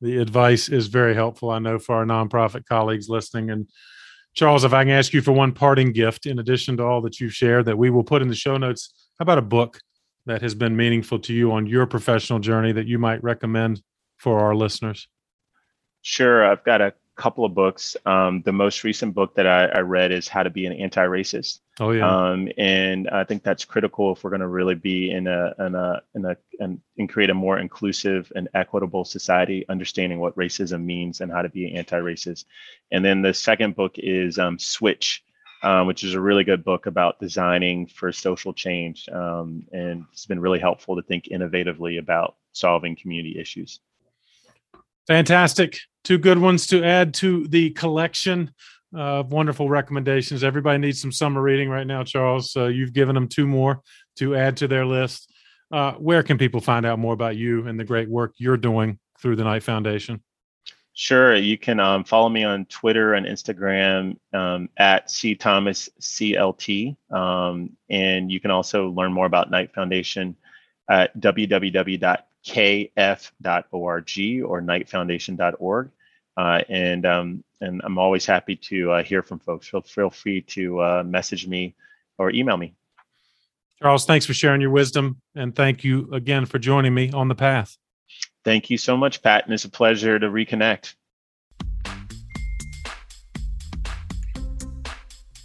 the 0.00 0.18
advice 0.18 0.68
is 0.68 0.88
very 0.88 1.14
helpful. 1.14 1.50
I 1.50 1.58
know 1.58 1.78
for 1.78 1.94
our 1.94 2.04
nonprofit 2.04 2.66
colleagues 2.66 3.08
listening. 3.08 3.50
And 3.50 3.68
Charles, 4.34 4.64
if 4.64 4.72
I 4.72 4.84
can 4.84 4.92
ask 4.92 5.12
you 5.12 5.22
for 5.22 5.32
one 5.32 5.52
parting 5.52 5.92
gift, 5.92 6.26
in 6.26 6.38
addition 6.38 6.76
to 6.76 6.84
all 6.84 7.00
that 7.02 7.20
you've 7.20 7.34
shared, 7.34 7.66
that 7.66 7.76
we 7.76 7.90
will 7.90 8.04
put 8.04 8.22
in 8.22 8.28
the 8.28 8.34
show 8.34 8.56
notes, 8.56 9.10
how 9.18 9.24
about 9.24 9.38
a 9.38 9.42
book 9.42 9.80
that 10.26 10.42
has 10.42 10.54
been 10.54 10.76
meaningful 10.76 11.18
to 11.18 11.32
you 11.32 11.52
on 11.52 11.66
your 11.66 11.86
professional 11.86 12.38
journey 12.38 12.72
that 12.72 12.86
you 12.86 12.98
might 12.98 13.22
recommend 13.22 13.82
for 14.16 14.40
our 14.40 14.54
listeners? 14.54 15.08
Sure. 16.02 16.44
I've 16.44 16.64
got 16.64 16.80
a 16.80 16.94
couple 17.16 17.44
of 17.44 17.54
books. 17.54 17.96
Um, 18.06 18.42
the 18.44 18.52
most 18.52 18.84
recent 18.84 19.14
book 19.14 19.34
that 19.34 19.46
I, 19.46 19.66
I, 19.66 19.80
read 19.80 20.12
is 20.12 20.28
How 20.28 20.42
to 20.42 20.50
Be 20.50 20.64
an 20.64 20.72
Anti-Racist. 20.72 21.60
Oh 21.80 21.92
yeah. 21.92 22.06
Um, 22.06 22.48
and 22.58 23.08
I 23.08 23.24
think 23.24 23.42
that's 23.42 23.64
critical 23.64 24.12
if 24.12 24.22
we're 24.22 24.30
going 24.30 24.40
to 24.40 24.48
really 24.48 24.74
be 24.74 25.10
in 25.10 25.26
a 25.26 25.54
in 25.58 25.74
a 25.74 26.02
in 26.14 26.24
a 26.26 26.36
and, 26.60 26.80
and 26.98 27.08
create 27.08 27.30
a 27.30 27.34
more 27.34 27.58
inclusive 27.58 28.30
and 28.36 28.48
equitable 28.54 29.04
society, 29.04 29.64
understanding 29.68 30.20
what 30.20 30.36
racism 30.36 30.84
means 30.84 31.22
and 31.22 31.32
how 31.32 31.40
to 31.40 31.48
be 31.48 31.74
anti-racist. 31.74 32.44
And 32.92 33.02
then 33.02 33.22
the 33.22 33.32
second 33.32 33.74
book 33.74 33.94
is 33.96 34.38
um, 34.38 34.58
Switch. 34.58 35.24
Um, 35.62 35.86
which 35.86 36.04
is 36.04 36.14
a 36.14 36.20
really 36.20 36.42
good 36.42 36.64
book 36.64 36.86
about 36.86 37.20
designing 37.20 37.86
for 37.86 38.12
social 38.12 38.54
change. 38.54 39.06
Um, 39.10 39.66
and 39.72 40.06
it's 40.10 40.24
been 40.24 40.40
really 40.40 40.58
helpful 40.58 40.96
to 40.96 41.02
think 41.02 41.26
innovatively 41.26 41.98
about 41.98 42.36
solving 42.52 42.96
community 42.96 43.38
issues. 43.38 43.78
Fantastic. 45.06 45.78
Two 46.02 46.16
good 46.16 46.38
ones 46.38 46.66
to 46.68 46.82
add 46.82 47.12
to 47.14 47.46
the 47.48 47.70
collection 47.72 48.54
of 48.94 49.32
wonderful 49.32 49.68
recommendations. 49.68 50.42
Everybody 50.42 50.78
needs 50.78 51.00
some 51.00 51.12
summer 51.12 51.40
reading 51.40 51.68
right 51.68 51.86
now, 51.86 52.02
Charles. 52.02 52.52
So 52.52 52.66
you've 52.66 52.92
given 52.92 53.14
them 53.14 53.28
two 53.28 53.46
more 53.46 53.82
to 54.16 54.36
add 54.36 54.56
to 54.58 54.68
their 54.68 54.84
list. 54.84 55.32
Uh, 55.70 55.92
where 55.92 56.22
can 56.22 56.38
people 56.38 56.60
find 56.60 56.84
out 56.84 56.98
more 56.98 57.14
about 57.14 57.36
you 57.36 57.66
and 57.66 57.78
the 57.78 57.84
great 57.84 58.08
work 58.08 58.34
you're 58.38 58.56
doing 58.56 58.98
through 59.20 59.36
the 59.36 59.44
Knight 59.44 59.62
Foundation? 59.62 60.22
Sure. 60.92 61.36
You 61.36 61.56
can 61.56 61.78
um, 61.78 62.04
follow 62.04 62.28
me 62.28 62.42
on 62.42 62.66
Twitter 62.66 63.14
and 63.14 63.24
Instagram 63.24 64.16
um, 64.34 64.68
at 64.76 65.10
C 65.10 65.34
Thomas 65.36 65.88
CLT. 66.00 66.96
Um, 67.12 67.76
and 67.88 68.30
you 68.30 68.40
can 68.40 68.50
also 68.50 68.88
learn 68.88 69.12
more 69.12 69.26
about 69.26 69.50
Knight 69.50 69.72
Foundation 69.72 70.36
at 70.88 71.18
www 71.20 72.18
kf.org 72.44 73.70
or 73.72 74.62
knightfoundation.org. 74.62 75.90
Uh, 76.40 76.62
and 76.70 77.04
um, 77.04 77.44
and 77.60 77.82
I'm 77.84 77.98
always 77.98 78.24
happy 78.24 78.56
to 78.56 78.92
uh, 78.92 79.02
hear 79.02 79.22
from 79.22 79.40
folks. 79.40 79.68
Feel, 79.68 79.82
feel 79.82 80.08
free 80.08 80.40
to 80.40 80.80
uh, 80.80 81.02
message 81.04 81.46
me 81.46 81.74
or 82.16 82.30
email 82.30 82.56
me. 82.56 82.72
Charles, 83.78 84.06
thanks 84.06 84.24
for 84.24 84.32
sharing 84.32 84.62
your 84.62 84.70
wisdom. 84.70 85.20
And 85.34 85.54
thank 85.54 85.84
you 85.84 86.08
again 86.14 86.46
for 86.46 86.58
joining 86.58 86.94
me 86.94 87.12
on 87.12 87.28
the 87.28 87.34
path. 87.34 87.76
Thank 88.42 88.70
you 88.70 88.78
so 88.78 88.96
much, 88.96 89.20
Pat. 89.20 89.44
And 89.44 89.52
it's 89.52 89.66
a 89.66 89.68
pleasure 89.68 90.18
to 90.18 90.28
reconnect. 90.28 90.94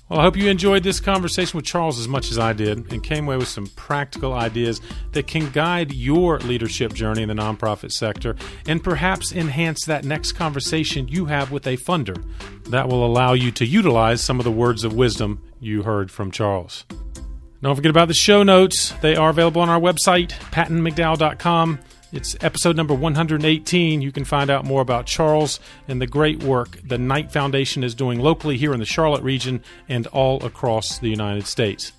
Well, 0.08 0.20
I 0.20 0.24
hope 0.24 0.38
you 0.38 0.50
enjoyed 0.50 0.84
this 0.84 1.00
conversation 1.00 1.58
with 1.58 1.66
Charles 1.66 1.98
as 1.98 2.08
much 2.08 2.30
as 2.30 2.38
I 2.38 2.54
did 2.54 2.92
and 2.92 3.04
came 3.04 3.26
away 3.26 3.38
with 3.38 3.48
some 3.48 3.66
practical 3.76 4.34
ideas 4.34 4.80
that 5.14 5.26
can 5.26 5.50
guide 5.50 5.92
your 5.92 6.38
leadership 6.40 6.94
journey 6.94 7.24
in 7.24 7.30
the 7.30 7.34
nonprofit 7.34 7.92
sector 7.92 8.36
and 8.68 8.84
perhaps 8.84 9.32
enhance 9.32 9.84
that 9.86 10.06
next 10.06 10.34
conversation 10.34 11.08
you 11.08 11.26
have 11.26 11.52
with 11.52 11.66
a 11.66 11.76
funder 11.78 12.24
that 12.66 12.88
will 12.88 13.04
allow 13.04 13.34
you 13.34 13.50
to 13.54 13.66
utilize 13.66 14.22
some 14.22 14.40
of 14.40 14.44
the 14.44 14.52
words 14.52 14.84
of 14.84 14.94
wisdom 14.94 15.42
you 15.60 15.82
heard 15.82 16.12
from 16.12 16.30
Charles. 16.30 16.86
Don't 17.64 17.76
forget 17.76 17.90
about 17.90 18.08
the 18.08 18.14
show 18.14 18.44
notes. 18.44 18.92
They 19.02 19.16
are 19.16 19.32
available 19.32 19.64
on 19.64 19.70
our 19.70 19.80
website, 19.80 20.30
pattonmcdowell.com. 20.52 21.80
It's 22.12 22.36
episode 22.42 22.76
number 22.78 22.94
118. 22.94 24.02
You 24.02 24.12
can 24.12 24.26
find 24.26 24.50
out 24.50 24.64
more 24.64 24.82
about 24.82 25.06
Charles 25.06 25.60
and 25.88 26.02
the 26.02 26.08
great 26.08 26.44
work 26.44 26.80
the 26.84 26.98
Knight 26.98 27.32
Foundation 27.32 27.84
is 27.84 27.96
doing 27.96 28.20
locally 28.20 28.58
here 28.58 28.74
in 28.74 28.80
the 28.80 28.86
Charlotte 28.86 29.24
region 29.24 29.64
and 29.90 30.06
all 30.08 30.44
across 30.46 31.00
the 31.00 31.10
United 31.10 31.48
States. 31.48 31.92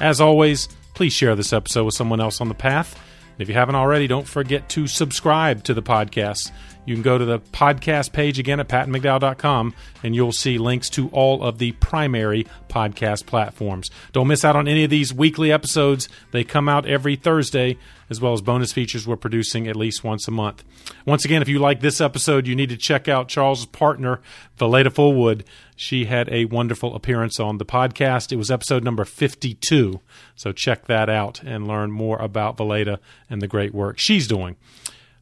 As 0.00 0.20
always, 0.20 0.68
please 0.94 1.12
share 1.12 1.36
this 1.36 1.52
episode 1.52 1.84
with 1.84 1.94
someone 1.94 2.20
else 2.20 2.40
on 2.40 2.48
the 2.48 2.54
path. 2.54 2.98
And 3.32 3.42
if 3.42 3.48
you 3.48 3.54
haven't 3.54 3.74
already, 3.74 4.06
don't 4.06 4.26
forget 4.26 4.68
to 4.70 4.86
subscribe 4.86 5.62
to 5.64 5.74
the 5.74 5.82
podcast. 5.82 6.50
You 6.90 6.96
can 6.96 7.04
go 7.04 7.18
to 7.18 7.24
the 7.24 7.38
podcast 7.38 8.10
page 8.10 8.40
again 8.40 8.58
at 8.58 8.66
pattonmcdowell.com 8.66 9.74
and 10.02 10.12
you'll 10.12 10.32
see 10.32 10.58
links 10.58 10.90
to 10.90 11.08
all 11.10 11.40
of 11.40 11.58
the 11.58 11.70
primary 11.70 12.48
podcast 12.68 13.26
platforms. 13.26 13.92
Don't 14.10 14.26
miss 14.26 14.44
out 14.44 14.56
on 14.56 14.66
any 14.66 14.82
of 14.82 14.90
these 14.90 15.14
weekly 15.14 15.52
episodes. 15.52 16.08
They 16.32 16.42
come 16.42 16.68
out 16.68 16.86
every 16.86 17.14
Thursday 17.14 17.78
as 18.10 18.20
well 18.20 18.32
as 18.32 18.40
bonus 18.40 18.72
features 18.72 19.06
we're 19.06 19.14
producing 19.14 19.68
at 19.68 19.76
least 19.76 20.02
once 20.02 20.26
a 20.26 20.32
month. 20.32 20.64
Once 21.06 21.24
again, 21.24 21.42
if 21.42 21.48
you 21.48 21.60
like 21.60 21.78
this 21.78 22.00
episode, 22.00 22.48
you 22.48 22.56
need 22.56 22.70
to 22.70 22.76
check 22.76 23.06
out 23.06 23.28
Charles' 23.28 23.66
partner, 23.66 24.20
Valaida 24.58 24.88
Fulwood. 24.88 25.44
She 25.76 26.06
had 26.06 26.28
a 26.32 26.46
wonderful 26.46 26.96
appearance 26.96 27.38
on 27.38 27.58
the 27.58 27.64
podcast. 27.64 28.32
It 28.32 28.36
was 28.36 28.50
episode 28.50 28.82
number 28.82 29.04
52. 29.04 30.00
So 30.34 30.50
check 30.50 30.86
that 30.86 31.08
out 31.08 31.40
and 31.44 31.68
learn 31.68 31.92
more 31.92 32.18
about 32.18 32.56
Valaida 32.56 32.98
and 33.30 33.40
the 33.40 33.46
great 33.46 33.72
work 33.72 34.00
she's 34.00 34.26
doing. 34.26 34.56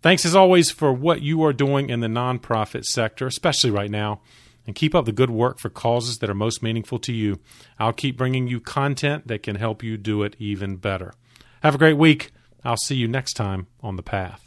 Thanks 0.00 0.24
as 0.24 0.34
always 0.34 0.70
for 0.70 0.92
what 0.92 1.22
you 1.22 1.42
are 1.44 1.52
doing 1.52 1.90
in 1.90 2.00
the 2.00 2.06
nonprofit 2.06 2.84
sector, 2.84 3.26
especially 3.26 3.70
right 3.70 3.90
now. 3.90 4.20
And 4.66 4.74
keep 4.74 4.94
up 4.94 5.06
the 5.06 5.12
good 5.12 5.30
work 5.30 5.58
for 5.58 5.70
causes 5.70 6.18
that 6.18 6.28
are 6.28 6.34
most 6.34 6.62
meaningful 6.62 6.98
to 7.00 7.12
you. 7.12 7.40
I'll 7.78 7.94
keep 7.94 8.18
bringing 8.18 8.48
you 8.48 8.60
content 8.60 9.26
that 9.26 9.42
can 9.42 9.56
help 9.56 9.82
you 9.82 9.96
do 9.96 10.22
it 10.22 10.36
even 10.38 10.76
better. 10.76 11.14
Have 11.62 11.74
a 11.74 11.78
great 11.78 11.96
week. 11.96 12.32
I'll 12.64 12.76
see 12.76 12.96
you 12.96 13.08
next 13.08 13.32
time 13.32 13.66
on 13.80 13.96
The 13.96 14.02
Path. 14.02 14.44